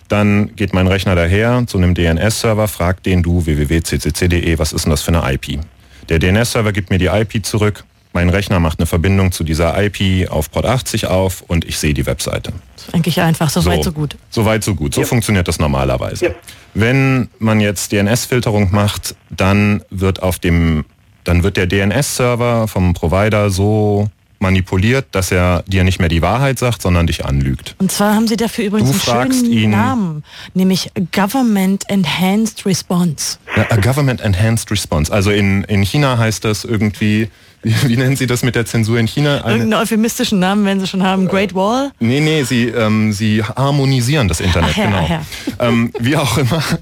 [0.07, 4.91] dann geht mein Rechner daher zu einem DNS-Server, fragt den du www.ccc.de, was ist denn
[4.91, 5.59] das für eine IP?
[6.07, 7.83] Der DNS-Server gibt mir die IP zurück,
[8.13, 11.93] mein Rechner macht eine Verbindung zu dieser IP auf Port 80 auf und ich sehe
[11.93, 12.53] die Webseite.
[12.93, 14.15] Eigentlich einfach, so weit, so gut.
[14.29, 14.93] So weit, so gut.
[14.93, 16.33] So funktioniert das normalerweise.
[16.73, 20.85] Wenn man jetzt DNS-Filterung macht, dann wird auf dem,
[21.25, 24.09] dann wird der DNS-Server vom Provider so
[24.41, 27.75] manipuliert, dass er dir nicht mehr die Wahrheit sagt, sondern dich anlügt.
[27.79, 30.23] Und zwar haben sie dafür übrigens einen schönen ihn- Namen,
[30.53, 33.37] nämlich Government Enhanced Response.
[33.69, 35.11] A Government Enhanced Response.
[35.11, 37.29] Also in, in China heißt das irgendwie,
[37.63, 39.43] wie, wie nennen Sie das mit der Zensur in China?
[39.43, 41.27] Eine, Irgendeinen euphemistischen Namen werden sie schon haben.
[41.27, 41.91] Great Wall.
[41.99, 45.07] Nee, nee, sie, ähm, sie harmonisieren das Internet, ja, genau.
[45.07, 45.21] ja.
[45.59, 46.63] Ähm, wie auch immer.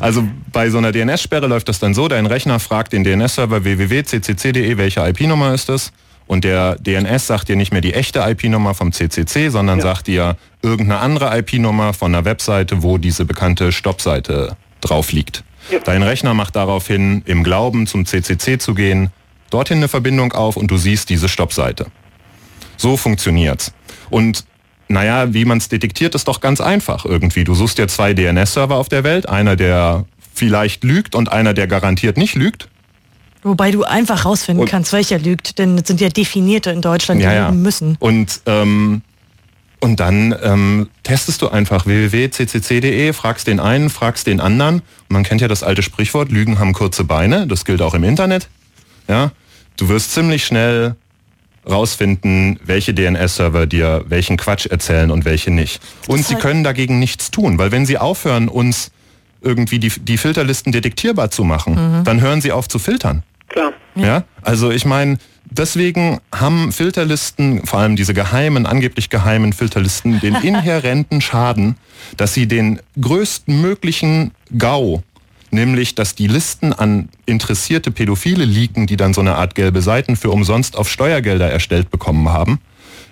[0.00, 4.76] Also bei so einer DNS-Sperre läuft das dann so, dein Rechner fragt den DNS-Server www.ccc.de,
[4.76, 5.90] welche IP-Nummer ist das?
[6.26, 10.36] Und der DNS sagt dir nicht mehr die echte IP-Nummer vom CCC, sondern sagt dir
[10.62, 15.44] irgendeine andere IP-Nummer von einer Webseite, wo diese bekannte Stoppseite drauf liegt.
[15.84, 19.10] Dein Rechner macht daraufhin im Glauben zum CCC zu gehen,
[19.50, 21.86] dorthin eine Verbindung auf und du siehst diese Stoppseite.
[22.76, 23.72] So funktioniert's.
[24.10, 24.44] Und
[24.88, 27.44] naja, wie man es detektiert, ist doch ganz einfach irgendwie.
[27.44, 30.04] Du suchst dir zwei DNS-Server auf der Welt, einer, der
[30.34, 32.68] vielleicht lügt und einer, der garantiert nicht lügt.
[33.46, 37.20] Wobei du einfach rausfinden und, kannst, welcher lügt, denn es sind ja definierte in Deutschland,
[37.20, 37.96] die ja, lügen müssen.
[38.00, 39.02] Und, ähm,
[39.78, 44.82] und dann ähm, testest du einfach www.ccc.de, fragst den einen, fragst den anderen.
[45.08, 48.48] man kennt ja das alte Sprichwort, Lügen haben kurze Beine, das gilt auch im Internet.
[49.06, 49.30] Ja,
[49.76, 50.96] du wirst ziemlich schnell
[51.68, 55.80] rausfinden, welche DNS-Server dir welchen Quatsch erzählen und welche nicht.
[56.08, 58.90] Und sie können dagegen nichts tun, weil wenn sie aufhören, uns
[59.40, 62.04] irgendwie die, die Filterlisten detektierbar zu machen, mhm.
[62.04, 63.22] dann hören sie auf zu filtern.
[63.48, 63.72] Klar.
[63.94, 65.18] Ja, also ich meine,
[65.50, 71.76] deswegen haben Filterlisten, vor allem diese geheimen, angeblich geheimen Filterlisten, den inhärenten Schaden,
[72.16, 75.02] dass sie den größten möglichen GAU
[75.50, 80.16] nämlich dass die Listen an interessierte Pädophile liegen, die dann so eine Art gelbe Seiten
[80.16, 82.60] für umsonst auf Steuergelder erstellt bekommen haben,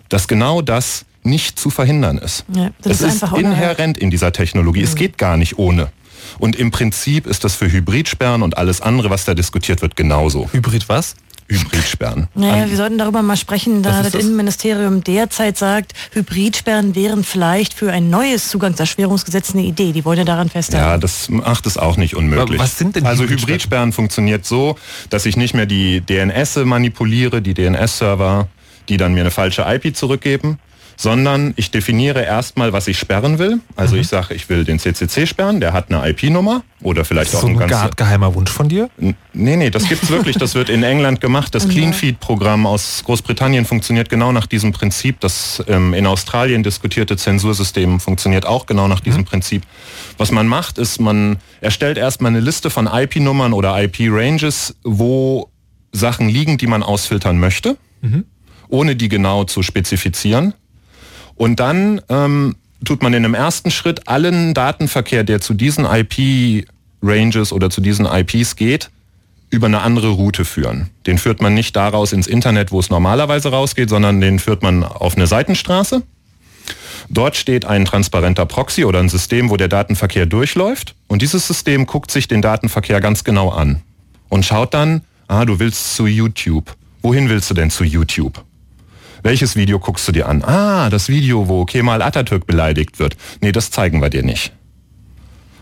[0.09, 2.45] dass genau das nicht zu verhindern ist.
[2.55, 4.81] Ja, das, das ist, ist inhärent in dieser Technologie.
[4.81, 4.85] Mhm.
[4.85, 5.91] Es geht gar nicht ohne.
[6.39, 10.49] Und im Prinzip ist das für Hybridsperren und alles andere, was da diskutiert wird, genauso.
[10.53, 11.15] Hybrid was?
[11.49, 12.29] Hybridsperren.
[12.35, 17.75] Naja, wir sollten darüber mal sprechen, da das, das Innenministerium derzeit sagt, Hybridsperren wären vielleicht
[17.75, 19.93] für ein neues Zugangserschwerungsgesetz eine Idee.
[19.93, 20.87] Die wollen ja daran festhalten.
[20.87, 22.59] Ja, das macht es auch nicht unmöglich.
[22.59, 24.77] was sind denn Also Hybridsperren funktioniert so,
[25.11, 28.49] dass ich nicht mehr die DNS manipuliere, die DNS-Server,
[28.89, 30.59] die dann mir eine falsche IP zurückgeben,
[30.97, 33.61] sondern ich definiere erstmal, was ich sperren will.
[33.77, 34.03] Also mhm.
[34.03, 37.43] ich sage, ich will den CCC sperren, der hat eine IP-Nummer oder vielleicht ist auch
[37.43, 38.91] so ein ganz geheimer Wunsch von dir?
[38.99, 40.37] Nee, nee, das gibt's wirklich.
[40.37, 41.55] Das wird in England gemacht.
[41.55, 45.21] Das CleanFeed-Programm aus Großbritannien funktioniert genau nach diesem Prinzip.
[45.21, 49.27] Das ähm, in Australien diskutierte Zensursystem funktioniert auch genau nach diesem mhm.
[49.27, 49.63] Prinzip.
[50.19, 55.51] Was man macht, ist, man erstellt erstmal eine Liste von IP-Nummern oder IP-Ranges, wo
[55.93, 58.25] Sachen liegen, die man ausfiltern möchte, mhm.
[58.69, 60.55] ohne die genau zu spezifizieren.
[61.37, 67.53] Und dann ähm, tut man in einem ersten Schritt allen Datenverkehr, der zu diesen IP-Ranges
[67.53, 68.91] oder zu diesen IPs geht,
[69.51, 70.91] über eine andere Route führen.
[71.07, 74.83] Den führt man nicht daraus ins Internet, wo es normalerweise rausgeht, sondern den führt man
[74.83, 76.03] auf eine Seitenstraße.
[77.09, 80.95] Dort steht ein transparenter Proxy oder ein System, wo der Datenverkehr durchläuft.
[81.07, 83.83] Und dieses System guckt sich den Datenverkehr ganz genau an
[84.29, 86.75] und schaut dann, ah, du willst zu YouTube.
[87.03, 88.43] Wohin willst du denn zu YouTube?
[89.25, 90.45] Welches Video guckst du dir an?
[90.45, 93.17] Ah, das Video, wo Kemal Atatürk beleidigt wird.
[93.41, 94.53] Nee, das zeigen wir dir nicht.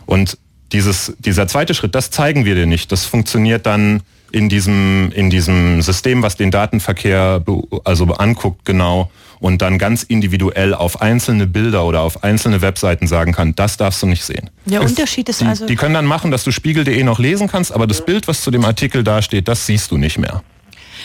[0.05, 0.37] Und
[0.73, 2.91] dieses, dieser zweite Schritt, das zeigen wir dir nicht.
[2.91, 4.03] Das funktioniert dann
[4.33, 7.45] in diesem, in diesem System, was den Datenverkehr
[7.85, 13.33] also anguckt genau und dann ganz individuell auf einzelne Bilder oder auf einzelne Webseiten sagen
[13.33, 14.51] kann, das darfst du nicht sehen.
[14.67, 15.67] Der Unterschied ist die, also...
[15.67, 18.51] Die können dann machen, dass du spiegel.de noch lesen kannst, aber das Bild, was zu
[18.51, 20.43] dem Artikel dasteht, das siehst du nicht mehr.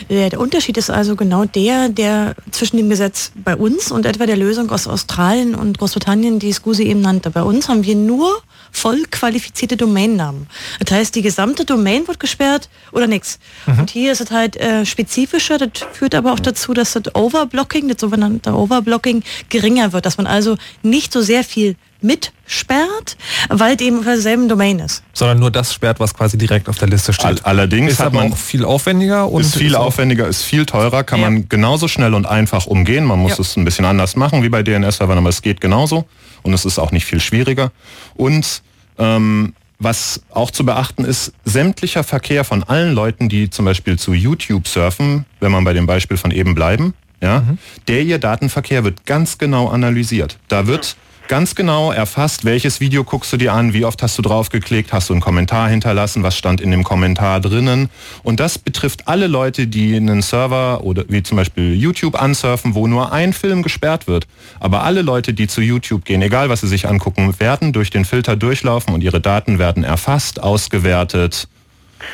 [0.08, 4.36] Der Unterschied ist also genau der, der zwischen dem Gesetz bei uns und etwa der
[4.36, 7.30] Lösung aus Australien und Großbritannien, die Scusi eben nannte.
[7.30, 10.46] Bei uns haben wir nur voll qualifizierte Domainnamen.
[10.80, 13.38] Das heißt, die gesamte Domain wird gesperrt oder nichts.
[13.66, 13.80] Mhm.
[13.80, 15.58] Und hier ist es halt äh, spezifischer.
[15.58, 20.06] Das führt aber auch dazu, dass das Overblocking, das sogenannte Overblocking, geringer wird.
[20.06, 23.16] Dass man also nicht so sehr viel mitsperrt,
[23.48, 25.02] weil es eben auf derselben Domain ist.
[25.12, 27.44] Sondern nur das sperrt, was quasi direkt auf der Liste steht.
[27.44, 31.20] Allerdings ist aber auch viel aufwendiger und ist viel ist aufwendiger, ist viel teurer, kann
[31.20, 31.30] ja.
[31.30, 33.04] man genauso schnell und einfach umgehen.
[33.04, 33.40] Man muss ja.
[33.40, 36.06] es ein bisschen anders machen wie bei DNS-Servern, aber es geht genauso
[36.42, 37.72] und es ist auch nicht viel schwieriger.
[38.14, 38.62] Und
[38.98, 44.12] ähm, was auch zu beachten ist, sämtlicher Verkehr von allen Leuten, die zum Beispiel zu
[44.12, 47.58] YouTube surfen, wenn man bei dem Beispiel von eben bleiben, ja, mhm.
[47.86, 50.38] der ihr Datenverkehr wird ganz genau analysiert.
[50.48, 50.96] Da wird
[51.28, 55.10] ganz genau erfasst, welches Video guckst du dir an, wie oft hast du draufgeklickt, hast
[55.10, 57.90] du einen Kommentar hinterlassen, was stand in dem Kommentar drinnen.
[58.22, 62.86] Und das betrifft alle Leute, die einen Server oder wie zum Beispiel YouTube ansurfen, wo
[62.86, 64.26] nur ein Film gesperrt wird.
[64.58, 68.04] Aber alle Leute, die zu YouTube gehen, egal was sie sich angucken, werden durch den
[68.04, 71.48] Filter durchlaufen und ihre Daten werden erfasst, ausgewertet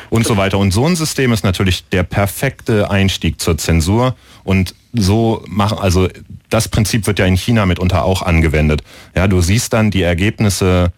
[0.09, 0.57] und so weiter.
[0.57, 6.07] Und so ein System ist natürlich der perfekte Einstieg zur Zensur und so machen, also
[6.49, 8.81] das Prinzip wird ja in China mitunter auch angewendet.
[9.15, 10.91] Ja, du siehst dann die Ergebnisse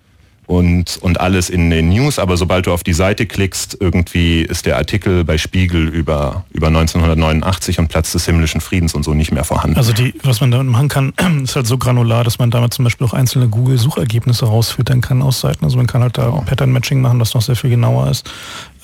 [0.47, 4.65] und, und alles in den News, aber sobald du auf die Seite klickst, irgendwie ist
[4.65, 9.33] der Artikel bei Spiegel über, über 1989 und Platz des himmlischen Friedens und so nicht
[9.33, 9.75] mehr vorhanden.
[9.75, 11.13] Also die, was man damit machen kann,
[11.43, 15.41] ist halt so granular, dass man damit zum Beispiel auch einzelne Google-Suchergebnisse rausfüttern kann aus
[15.41, 15.65] Seiten.
[15.65, 16.43] Also man kann halt da genau.
[16.45, 18.29] Pattern-Matching machen, das noch sehr viel genauer ist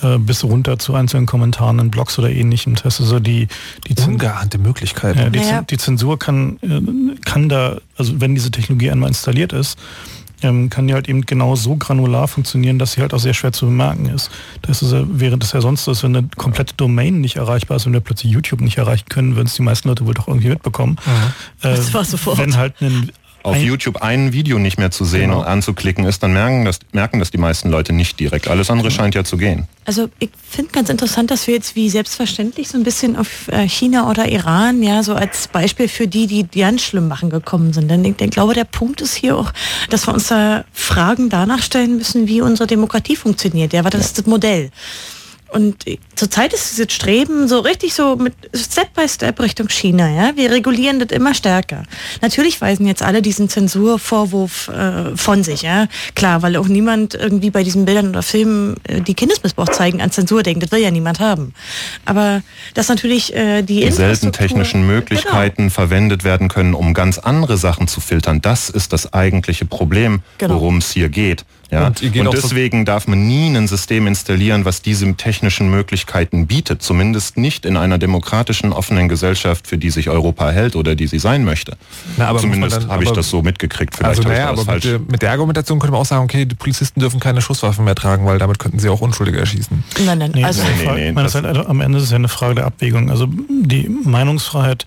[0.01, 2.75] äh, bis runter zu einzelnen Kommentaren in Blogs oder ähnlichem.
[2.75, 3.47] Das heißt also die,
[3.87, 5.19] die ungeahnte Möglichkeiten.
[5.19, 5.61] Ja, die, naja.
[5.61, 9.77] die Zensur kann, äh, kann da, also wenn diese Technologie einmal installiert ist,
[10.43, 13.51] ähm, kann die halt eben genau so granular funktionieren, dass sie halt auch sehr schwer
[13.51, 14.29] zu bemerken ist.
[14.61, 17.93] Das ist während es ja sonst ist, wenn eine komplette Domain nicht erreichbar ist und
[17.93, 20.97] wir plötzlich YouTube nicht erreichen können, würden es die meisten Leute wohl doch irgendwie mitbekommen.
[21.05, 21.69] Mhm.
[21.69, 22.37] Äh, das war sofort.
[22.37, 23.11] Wenn halt ein
[23.43, 25.39] auf ein YouTube ein Video nicht mehr zu sehen genau.
[25.39, 28.47] und anzuklicken ist, dann merken das, merken das die meisten Leute nicht direkt.
[28.47, 29.01] Alles andere genau.
[29.01, 29.67] scheint ja zu gehen.
[29.85, 33.67] Also ich finde ganz interessant, dass wir jetzt wie selbstverständlich so ein bisschen auf äh,
[33.67, 37.91] China oder Iran ja so als Beispiel für die, die ganz schlimm machen gekommen sind.
[37.91, 39.51] Denn ich, ich glaube, der Punkt ist hier auch,
[39.89, 43.73] dass wir uns da Fragen danach stellen müssen, wie unsere Demokratie funktioniert.
[43.73, 44.71] Ja, was das ist das Modell.
[45.53, 45.85] Und
[46.15, 50.09] zurzeit ist dieses Streben so richtig so mit Step by Step Richtung China.
[50.09, 50.35] Ja?
[50.35, 51.83] Wir regulieren das immer stärker.
[52.21, 55.61] Natürlich weisen jetzt alle diesen Zensurvorwurf äh, von sich.
[55.61, 55.87] Ja?
[56.15, 60.09] Klar, weil auch niemand irgendwie bei diesen Bildern oder Filmen, äh, die Kindesmissbrauch zeigen, an
[60.09, 60.63] Zensur denkt.
[60.63, 61.53] Das will ja niemand haben.
[62.05, 62.41] Aber
[62.73, 65.73] dass natürlich äh, die Dieselben technischen Möglichkeiten genau.
[65.73, 70.55] verwendet werden können, um ganz andere Sachen zu filtern, das ist das eigentliche Problem, genau.
[70.55, 71.45] worum es hier geht.
[71.73, 71.87] Ja?
[71.87, 76.81] Und, und deswegen darf man nie ein System installieren, was diese technischen Möglichkeiten bietet.
[76.81, 81.19] Zumindest nicht in einer demokratischen, offenen Gesellschaft, für die sich Europa hält oder die sie
[81.19, 81.77] sein möchte.
[82.17, 83.95] Na, Zumindest habe ich das so mitgekriegt.
[83.95, 84.85] Vielleicht also naja, aber falsch.
[84.85, 87.85] Mit, der, mit der Argumentation könnte man auch sagen, okay, die Polizisten dürfen keine Schusswaffen
[87.85, 89.83] mehr tragen, weil damit könnten sie auch Unschuldige erschießen.
[90.05, 92.17] Nein, nein, nee, also nee, nee, nee, das halt, also am Ende ist es ja
[92.17, 93.09] eine Frage der Abwägung.
[93.09, 94.85] Also die Meinungsfreiheit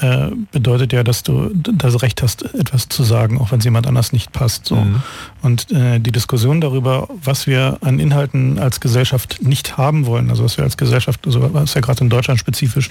[0.00, 3.86] äh, bedeutet ja, dass du das Recht hast, etwas zu sagen, auch wenn es jemand
[3.86, 4.66] anders nicht passt.
[4.66, 4.76] So.
[4.76, 5.02] Mhm.
[5.42, 10.44] Und äh, die Diskussion darüber, was wir an Inhalten als Gesellschaft nicht haben wollen, also
[10.44, 12.90] was wir als Gesellschaft, also was ja gerade in Deutschland spezifisch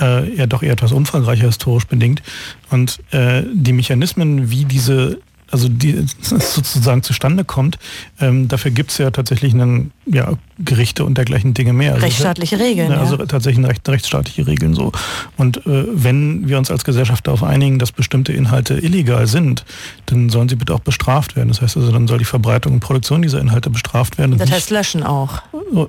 [0.00, 2.22] äh, ja doch eher etwas umfangreicher historisch bedingt.
[2.70, 5.20] Und äh, die Mechanismen, wie diese
[5.50, 7.78] also die sozusagen zustande kommt,
[8.20, 11.94] ähm, dafür gibt es ja tatsächlich einen, ja, Gerichte und dergleichen Dinge mehr.
[11.94, 12.90] Also Rechtsstaatliche Regeln.
[12.90, 13.26] Ja, also ja.
[13.26, 14.92] tatsächlich recht, rechtsstaatliche Regeln so.
[15.36, 19.64] Und äh, wenn wir uns als Gesellschaft darauf einigen, dass bestimmte Inhalte illegal sind,
[20.06, 21.48] dann sollen sie bitte auch bestraft werden.
[21.48, 24.36] Das heißt also, dann soll die Verbreitung und Produktion dieser Inhalte bestraft werden.
[24.36, 25.42] Das heißt löschen auch.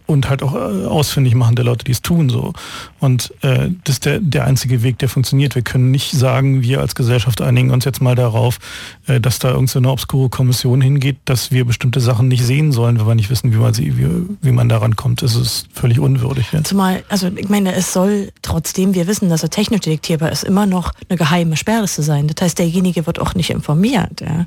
[0.06, 2.53] Und halt auch äh, ausfindig machen der Leute, die es tun so.
[2.99, 5.56] Und äh, das ist der, der einzige Weg, der funktioniert.
[5.56, 8.60] Wir können nicht sagen, wir als Gesellschaft einigen uns jetzt mal darauf,
[9.07, 12.99] äh, dass da irgendeine so obskure Kommission hingeht, dass wir bestimmte Sachen nicht sehen sollen,
[12.99, 14.06] wenn wir nicht wissen, wie man sie, wie,
[14.42, 16.52] wie man daran kommt, ist es völlig unwürdig.
[16.52, 16.64] Ja.
[16.64, 20.66] Zumal, also ich meine, es soll trotzdem, wir wissen, dass er technisch detektierbar ist, immer
[20.66, 22.28] noch eine geheime Sperrliste sein.
[22.28, 24.22] Das heißt, derjenige wird auch nicht informiert.
[24.22, 24.46] Ja.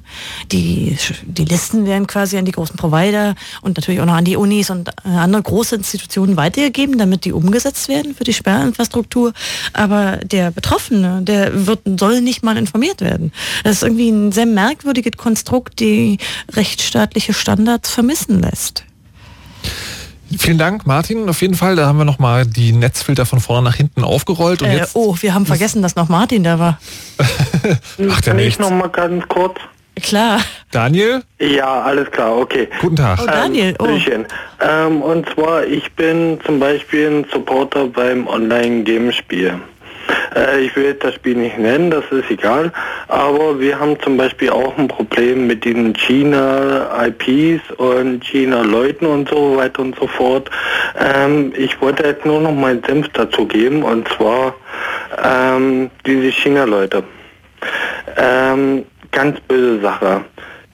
[0.52, 4.36] Die, die Listen werden quasi an die großen Provider und natürlich auch noch an die
[4.36, 9.32] Unis und andere große Institutionen weitergegeben, damit die umgesetzt werden für die Sperrinfrastruktur.
[9.72, 13.32] Aber der Betroffene, der wird, soll nicht mal informiert werden.
[13.62, 16.18] Das ist irgendwie ein sehr merkwürdiges Konstrukt, die
[16.52, 18.84] rechtsstaatliche Standards vermissen lässt.
[20.38, 21.28] Vielen Dank, Martin.
[21.28, 24.62] Auf jeden Fall, da haben wir nochmal die Netzfilter von vorne nach hinten aufgerollt.
[24.62, 26.78] Und äh, jetzt oh, wir haben vergessen, dass noch Martin da war.
[28.10, 28.58] Ach, der nicht.
[28.58, 29.58] noch mal ganz kurz.
[30.02, 30.40] Klar.
[30.72, 31.22] Daniel?
[31.38, 32.68] Ja, alles klar, okay.
[32.80, 33.20] Guten Tag.
[33.22, 33.76] Oh, Daniel.
[33.78, 33.86] Oh.
[34.60, 39.60] Ähm, und zwar, ich bin zum Beispiel ein Supporter beim Online-Game-Spiel.
[40.34, 42.72] Äh, ich will das Spiel nicht nennen, das ist egal.
[43.08, 49.56] Aber wir haben zum Beispiel auch ein Problem mit den China-IPs und China-Leuten und so
[49.56, 50.50] weiter und so fort.
[50.98, 54.54] Ähm, ich wollte jetzt nur noch meinen Senf dazu geben und zwar
[55.22, 57.04] ähm, diese China-Leute.
[58.16, 60.24] Ähm, ganz böse Sache.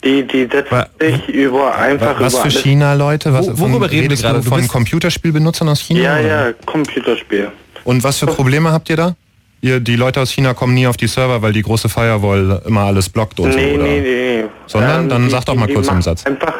[0.03, 3.35] Die, die setzen sich über einfach was über für China-Leute?
[3.35, 4.43] Wo, worüber reden wir gerade?
[4.43, 6.01] Von Computerspielbenutzern aus China?
[6.01, 6.49] Ja, oder?
[6.49, 7.51] ja, Computerspiel.
[7.85, 9.15] Und was für Probleme habt ihr da?
[9.63, 12.83] Ihr, die Leute aus China kommen nie auf die Server, weil die große Firewall immer
[12.83, 13.85] alles blockt und nee, so, oder?
[13.85, 16.25] Nee, nee, Sondern, ähm, dann die, sag doch mal kurz im Satz.
[16.25, 16.55] Einfach,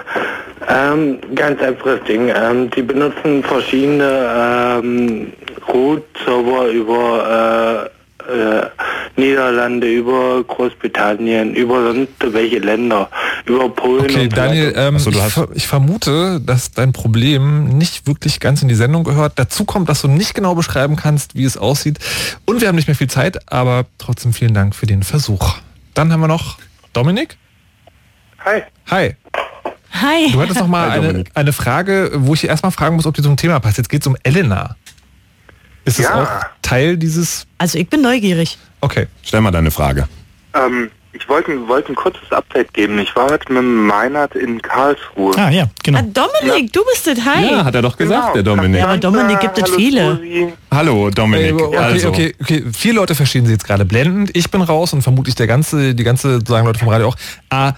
[0.69, 2.31] ähm, ganz einfaches Ding.
[2.35, 5.33] Ähm, die benutzen verschiedene ähm,
[5.73, 8.67] Root-Server über äh, äh,
[9.17, 13.09] Niederlande, über Großbritannien, über sonst welche Länder,
[13.47, 14.05] über Polen.
[14.05, 18.69] Okay, Daniel, ähm, also, ich, ver ich, vermute, dass dein Problem nicht wirklich ganz in
[18.69, 19.35] die Sendung gehört.
[19.37, 21.99] Dazu kommt, dass du nicht genau beschreiben kannst, wie es aussieht.
[22.45, 25.57] Und wir haben nicht mehr viel Zeit, aber trotzdem vielen Dank für den Versuch.
[25.95, 26.59] Dann haben wir noch
[26.93, 27.37] Dominik.
[28.45, 28.63] Hi.
[28.91, 29.17] Hi.
[29.93, 30.33] Hi.
[30.33, 33.37] Du hattest noch mal eine, eine Frage, wo ich erstmal fragen muss, ob die zum
[33.37, 33.79] Thema passt.
[33.79, 34.77] Jetzt geht es um Elena.
[35.85, 36.23] Ist es ja.
[36.23, 37.47] auch Teil dieses...
[37.59, 38.59] Also ich bin neugierig.
[38.81, 39.07] Okay.
[39.23, 40.09] Stell mal deine Frage.
[40.55, 42.99] Ähm, ich wollte wollt ein kurzes Update geben.
[43.01, 45.37] Ich war heute mit Meinert in Karlsruhe.
[45.37, 45.99] Ah ja, genau.
[45.99, 46.71] Ah, Dominik, ja.
[46.73, 47.25] du bist das.
[47.25, 47.51] Hi.
[47.51, 48.35] Ja, hat er doch gesagt, genau.
[48.35, 48.79] der Dominik.
[48.79, 50.17] Ja, aber Dominik gibt es viele.
[50.17, 50.53] Susi.
[50.71, 51.61] Hallo, Dominik.
[51.61, 52.09] Okay, also.
[52.09, 52.65] okay, okay.
[52.73, 54.31] Vier Leute verstehen Sie jetzt gerade blendend.
[54.37, 57.17] Ich bin raus und vermutlich der ganze, die ganze, sagen Leute vom Radio auch.
[57.51, 57.73] A,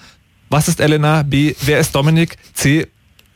[0.51, 1.23] was ist Elena?
[1.23, 2.37] B, wer ist Dominik?
[2.53, 2.87] C,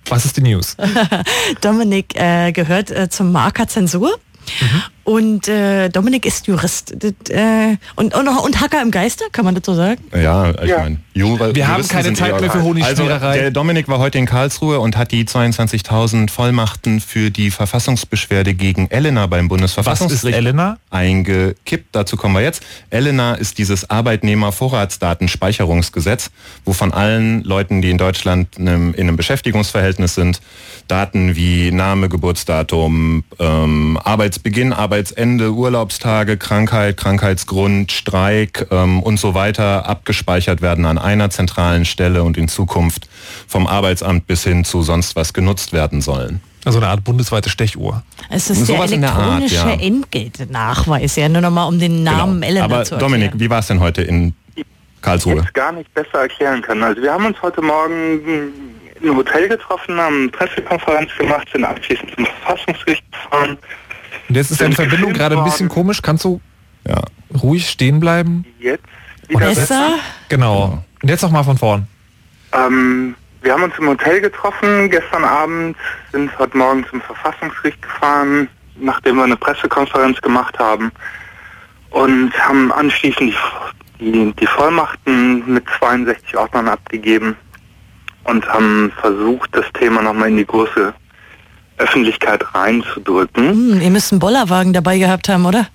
[0.08, 0.76] was ist die News?
[1.62, 4.18] Dominik äh, gehört äh, zum Marker Zensur.
[4.46, 4.95] Mhm.
[5.06, 6.92] Und äh, Dominik ist Jurist.
[6.98, 10.02] Das, äh, und, und, und Hacker im Geiste, kann man das so sagen?
[10.12, 10.80] Ja, ich Ja.
[10.80, 13.26] meine, Jura, Wir haben keine Zeit mehr für Honigschmiererei.
[13.28, 18.54] Also der Dominik war heute in Karlsruhe und hat die 22.000 Vollmachten für die Verfassungsbeschwerde
[18.54, 20.78] gegen Elena beim Bundesverfassungsgericht Was ist Elena?
[20.90, 21.94] eingekippt.
[21.94, 22.64] Dazu kommen wir jetzt.
[22.90, 26.30] Elena ist dieses Arbeitnehmervorratsdatenspeicherungsgesetz,
[26.64, 30.40] wo von allen Leuten, die in Deutschland in einem, in einem Beschäftigungsverhältnis sind,
[30.88, 39.86] Daten wie Name, Geburtsdatum, ähm, Arbeitsbeginn, Arbeitsende, Urlaubstage, Krankheit, Krankheitsgrund, Streik ähm, und so weiter
[39.86, 43.06] abgespeichert werden an einer zentralen Stelle und in Zukunft
[43.46, 46.40] vom Arbeitsamt bis hin zu sonst was genutzt werden sollen.
[46.64, 48.04] Also eine Art bundesweite Stechuhr.
[48.30, 49.86] Es ist Sowas der in der Art, elektronische ja.
[49.86, 53.12] Entgeltnachweis, ja, nur nochmal um den Namen Elena Aber zu erklären.
[53.12, 54.32] Dominik, wie war es denn heute in
[55.02, 55.34] Karlsruhe?
[55.34, 56.82] jetzt gar nicht besser erklären können.
[56.82, 58.22] Also wir haben uns heute Morgen
[59.02, 63.58] einem Hotel getroffen, haben eine Pressekonferenz gemacht, sind anschließend zum Verfassungsgericht gefahren.
[64.28, 66.02] Und jetzt ist deine Verbindung gerade ein bisschen komisch.
[66.02, 66.40] Kannst du
[67.42, 68.44] ruhig stehen bleiben?
[68.58, 68.84] Jetzt
[69.28, 69.98] wieder besser?
[70.28, 70.82] Genau.
[71.02, 71.86] Und jetzt noch mal von vorn.
[72.52, 75.76] Ähm, wir haben uns im Hotel getroffen gestern Abend,
[76.12, 80.90] sind heute Morgen zum Verfassungsgericht gefahren, nachdem wir eine Pressekonferenz gemacht haben
[81.90, 83.34] und haben anschließend
[84.00, 87.36] die, die, die Vollmachten mit 62 Ordnern abgegeben
[88.24, 90.92] und haben versucht, das Thema nochmal in die große
[91.78, 93.50] Öffentlichkeit reinzudrücken.
[93.50, 95.66] Hm, ihr müsst einen Bollerwagen dabei gehabt haben, oder?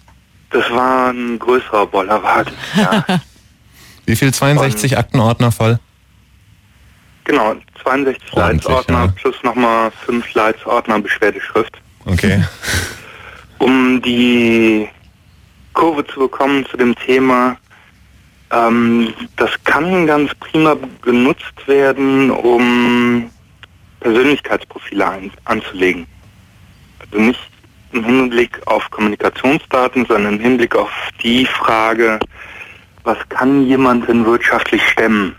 [0.49, 2.53] Das war ein größerer Bollerwagen.
[2.75, 3.05] Ja.
[4.05, 5.79] Wie viel 62 Aktenordner voll?
[7.31, 9.13] genau, 62 Ordentlich, Leitsordner ja.
[9.15, 11.77] plus nochmal 5 Leitsordner Beschwerdeschrift.
[12.05, 12.43] Okay.
[13.59, 14.87] um die
[15.73, 17.57] Kurve zu bekommen zu dem Thema,
[18.51, 23.29] ähm, das kann ganz prima genutzt werden, um
[24.01, 26.05] Persönlichkeitsprofile ein, anzulegen.
[26.99, 27.39] Also nicht
[27.93, 30.91] im Hinblick auf Kommunikationsdaten, sondern im Hinblick auf
[31.23, 32.19] die Frage,
[33.03, 35.35] was kann jemand denn wirtschaftlich stemmen?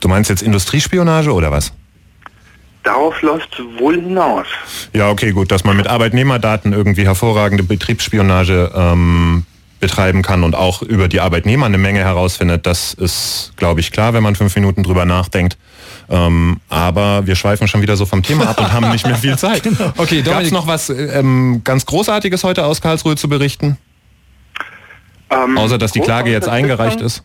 [0.00, 1.72] Du meinst jetzt Industriespionage oder was?
[2.82, 4.46] Darauf läuft es wohl hinaus.
[4.94, 9.44] Ja, okay, gut, dass man mit Arbeitnehmerdaten irgendwie hervorragende Betriebsspionage ähm,
[9.80, 14.14] betreiben kann und auch über die Arbeitnehmer eine Menge herausfindet, das ist, glaube ich, klar,
[14.14, 15.58] wenn man fünf Minuten drüber nachdenkt.
[16.10, 19.38] Ähm, aber wir schweifen schon wieder so vom Thema ab und haben nicht mehr viel
[19.38, 19.62] Zeit.
[19.96, 23.78] Okay, Gab es Dominik- noch was ähm, ganz Großartiges heute aus Karlsruhe zu berichten?
[25.30, 27.22] Ähm, Außer, dass die Klage jetzt eingereicht ist?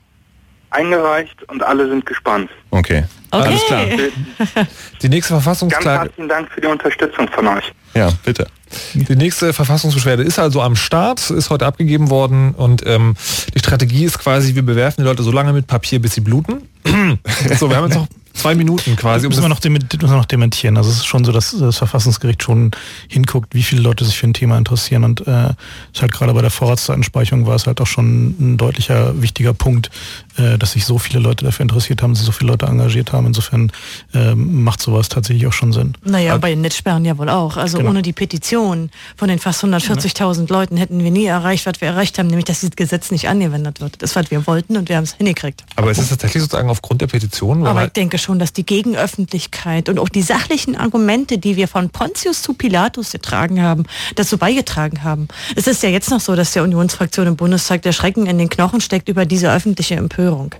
[0.69, 2.49] Eingereicht und alle sind gespannt.
[2.69, 3.05] Okay.
[3.31, 3.47] Okay.
[3.47, 3.85] Alles klar.
[5.01, 6.03] Die nächste Ganz Verfassungsklage.
[6.03, 7.73] herzlichen Dank für die Unterstützung von euch.
[7.93, 8.47] Ja, bitte.
[8.93, 13.15] Die nächste Verfassungsbeschwerde ist also am Start, ist heute abgegeben worden und ähm,
[13.53, 16.67] die Strategie ist quasi, wir bewerfen die Leute so lange mit Papier, bis sie bluten.
[17.59, 19.25] so, wir haben jetzt noch zwei Minuten quasi.
[19.25, 20.77] Um müssen wir, noch müssen wir noch dementieren.
[20.77, 22.71] Also es ist schon so, dass das Verfassungsgericht schon
[23.07, 25.03] hinguckt, wie viele Leute sich für ein Thema interessieren.
[25.03, 25.49] Und äh,
[25.93, 29.89] ist halt gerade bei der Vorratsdatenspeicherung war es halt auch schon ein deutlicher, wichtiger Punkt,
[30.37, 33.27] äh, dass sich so viele Leute dafür interessiert haben, sich so viele Leute engagiert haben.
[33.27, 33.71] Insofern
[34.13, 35.93] ähm, macht sowas tatsächlich auch schon Sinn.
[36.03, 37.57] Naja, bei den Netzsperren ja wohl auch.
[37.57, 37.89] Also Genau.
[37.89, 42.17] ohne die Petition von den fast 140.000 Leuten hätten wir nie erreicht, was wir erreicht
[42.19, 44.01] haben, nämlich dass dieses Gesetz nicht angewendet wird.
[44.01, 45.63] Das, was wir wollten und wir haben es hingekriegt.
[45.75, 49.87] Aber es ist tatsächlich sozusagen aufgrund der Petition, Aber ich denke schon, dass die Gegenöffentlichkeit
[49.87, 53.83] und auch die sachlichen Argumente, die wir von Pontius zu Pilatus getragen haben,
[54.15, 55.27] dazu beigetragen haben.
[55.55, 58.49] Es ist ja jetzt noch so, dass der Unionsfraktion im Bundestag der Schrecken in den
[58.49, 60.53] Knochen steckt über diese öffentliche Empörung.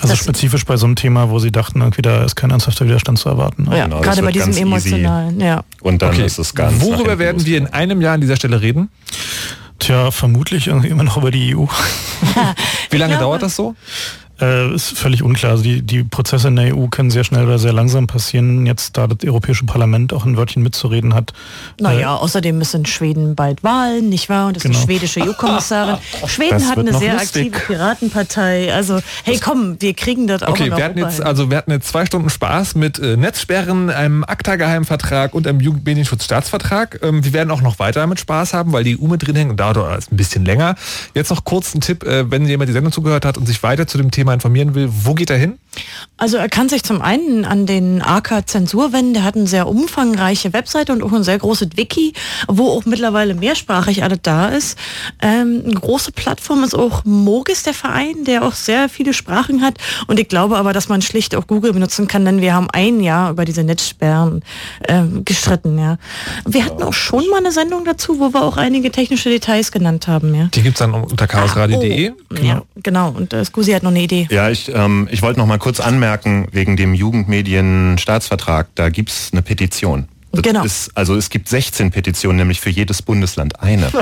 [0.00, 3.18] Also spezifisch bei so einem Thema, wo sie dachten, irgendwie da ist kein ernsthafter Widerstand
[3.18, 3.66] zu erwarten.
[3.72, 5.64] Ja, Genau, das gerade bei diesem emotionalen, ja.
[5.80, 6.26] Und dann Okay.
[6.26, 6.80] ist es ganz.
[6.82, 8.90] Worüber werden wir in einem Jahr an dieser Stelle reden?
[9.80, 11.64] Tja, vermutlich irgendwie immer noch über die EU.
[12.90, 13.74] Wie lange glaube- dauert das so?
[14.40, 15.52] Äh, ist völlig unklar.
[15.52, 18.66] Also die, die Prozesse in der EU können sehr schnell oder sehr langsam passieren.
[18.66, 21.32] Jetzt, da das Europäische Parlament auch ein Wörtchen mitzureden hat.
[21.80, 24.46] Naja, Äh, außerdem in Schweden bald Wahlen, nicht wahr?
[24.48, 24.78] Und es ist Genau.
[24.78, 25.96] eine schwedische EU-Kommissarin.
[26.26, 27.46] Schweden Das hat eine sehr lustig.
[27.54, 28.72] aktive Piratenpartei.
[28.72, 31.24] Also, hey komm, wir kriegen das auch Okay, in wir hatten jetzt, hin.
[31.24, 37.00] also wir hatten jetzt zwei Stunden Spaß mit äh, Netzsperren, einem ACTA-Geheimvertrag und einem Jugendmedienschutzstaatsvertrag.
[37.02, 39.50] Ähm, wir werden auch noch weiter damit Spaß haben, weil die EU mit drin hängt
[39.50, 39.78] und dauert
[40.12, 40.74] ein bisschen länger.
[41.14, 43.86] Jetzt noch kurz ein Tipp, äh, wenn jemand die Sendung zugehört hat und sich weiter
[43.86, 45.58] zu dem Thema informieren will, wo geht er hin?
[46.16, 49.68] Also er kann sich zum einen an den AK Zensur wenden, der hat eine sehr
[49.68, 52.14] umfangreiche Webseite und auch ein sehr großes Wiki,
[52.48, 54.76] wo auch mittlerweile mehrsprachig alles da ist.
[55.22, 59.74] Ähm, eine große Plattform ist auch Mogis, der Verein, der auch sehr viele Sprachen hat
[60.08, 63.00] und ich glaube aber, dass man schlicht auch Google benutzen kann, denn wir haben ein
[63.00, 64.42] Jahr über diese Netzsperren
[64.88, 65.78] ähm, gestritten.
[65.78, 65.98] Ja.
[66.44, 70.08] Wir hatten auch schon mal eine Sendung dazu, wo wir auch einige technische Details genanzt
[70.08, 70.34] haben.
[70.34, 72.10] Ja, Die gibt's dann unter chaosradio.de.
[72.10, 73.10] oh, ja genau.
[73.10, 74.17] Und äh, Scusi hat noch eine Idee.
[74.30, 79.42] Ja, ich, ähm, ich wollte noch mal kurz anmerken, wegen dem Jugendmedienstaatsvertrag, da gibt's eine
[79.42, 80.08] Petition.
[80.32, 80.62] Das Genau.
[80.62, 83.90] Ist, also es gibt 16 Petitionen, nämlich für jedes Bundesland eine.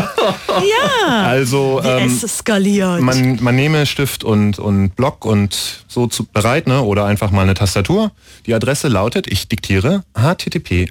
[0.57, 1.23] Ja.
[1.23, 3.03] Also ähm, es skaliert.
[3.03, 6.81] man, man nehme Stift und, und Block und so zu, bereit, ne?
[6.81, 8.11] oder einfach mal eine Tastatur.
[8.47, 10.89] Die Adresse lautet, ich diktiere, http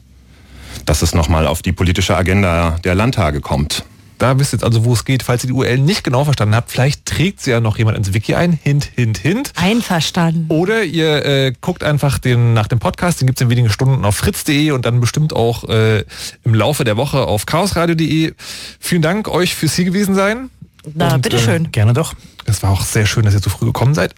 [0.86, 3.84] dass es nochmal auf die politische Agenda der Landtage kommt.
[4.20, 5.24] Da wisst ihr jetzt also, wo es geht.
[5.24, 8.14] Falls ihr die URL nicht genau verstanden habt, vielleicht trägt sie ja noch jemand ins
[8.14, 8.52] Wiki ein.
[8.52, 9.54] Hint, hint, hint.
[9.56, 10.46] Einverstanden.
[10.50, 14.18] Oder ihr äh, guckt einfach den, nach dem Podcast, den gibt's in wenigen Stunden auf
[14.18, 16.04] fritz.de und dann bestimmt auch äh,
[16.44, 18.34] im Laufe der Woche auf chaosradio.de.
[18.80, 20.50] Vielen Dank euch fürs hier gewesen sein.
[20.94, 21.66] Na, bitteschön.
[21.66, 22.14] Äh, gerne doch.
[22.46, 24.16] Es war auch sehr schön, dass ihr so früh gekommen seid.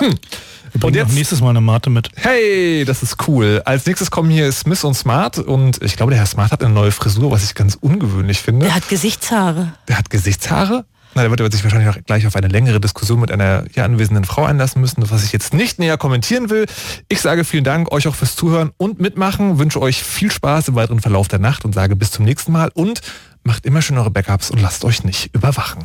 [0.00, 2.10] Wir bringen auch nächstes Mal eine Mate mit.
[2.16, 3.62] Hey, das ist cool.
[3.64, 6.74] Als nächstes kommen hier Smith und Smart und ich glaube, der Herr Smart hat eine
[6.74, 8.66] neue Frisur, was ich ganz ungewöhnlich finde.
[8.66, 9.74] Der hat Gesichtshaare.
[9.86, 10.84] Der hat Gesichtshaare?
[11.14, 14.24] Na, der wird sich wahrscheinlich auch gleich auf eine längere Diskussion mit einer hier anwesenden
[14.24, 16.66] Frau einlassen müssen, was ich jetzt nicht näher kommentieren will.
[17.08, 20.74] Ich sage vielen Dank euch auch fürs Zuhören und Mitmachen, wünsche euch viel Spaß im
[20.74, 23.00] weiteren Verlauf der Nacht und sage bis zum nächsten Mal und
[23.44, 25.84] macht immer schön eure Backups und lasst euch nicht überwachen.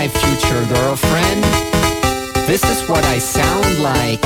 [0.00, 1.69] My future girlfriend.
[2.50, 4.18] This is what I sound like.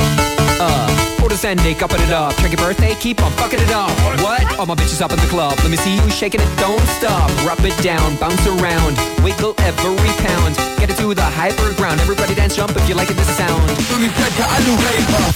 [0.57, 0.89] Uh,
[1.21, 2.33] Porter Zendik, upping it up.
[2.41, 3.93] Check your birthday, keep on fucking it up.
[4.17, 4.41] What?
[4.57, 5.53] All my bitches up in the club.
[5.61, 7.29] Let me see you shaking it, don't stop.
[7.45, 10.57] Rub it down, bounce around, wiggle every pound.
[10.81, 12.01] Get it to the hyper ground.
[12.01, 13.61] Everybody dance, jump if you like it, this sound.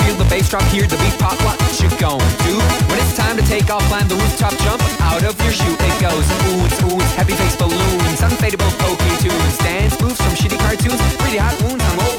[0.02, 1.38] Feel the bass drop, hear the beat pop.
[1.46, 2.58] What you gon' do?
[2.90, 5.78] When it's time to take off, climb the rooftop, jump out of your shoe.
[5.78, 10.98] It goes oohs, oohs, heavy face balloons, unfadable pokey tunes, dance moves from shitty cartoons,
[11.22, 12.19] pretty hot wounds, hungover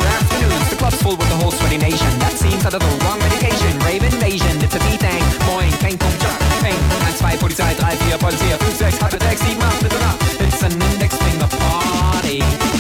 [0.81, 2.09] club's full with the whole sweaty nation.
[2.25, 3.79] That seems out of the wrong medication.
[3.85, 5.23] Rave invasion, it's a B-Thing.
[5.45, 6.81] Moin, Peng, Pum, Jump, Peng.
[6.97, 10.17] 1, 2, Polizei, 3, 4, Polizei, 5, 6, 8, 6, 7, 8, bitte nach.
[10.41, 12.80] It's an index finger party.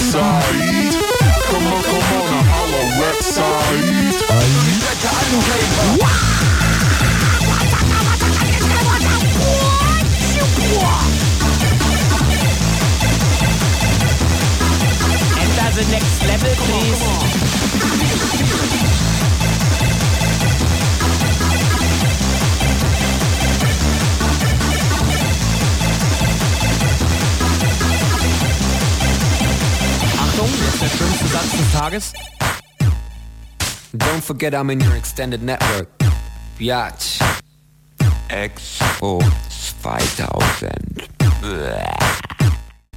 [0.00, 0.92] Website.
[1.50, 2.40] Come on, come on,
[15.72, 17.00] the next level, please.
[30.80, 32.12] Der schönste Satz des Tages.
[33.92, 35.88] Don't forget I'm in your extended network.
[36.58, 37.20] Biatch.
[38.28, 39.22] Expo
[39.82, 40.70] 2000.
[41.42, 42.59] Blah.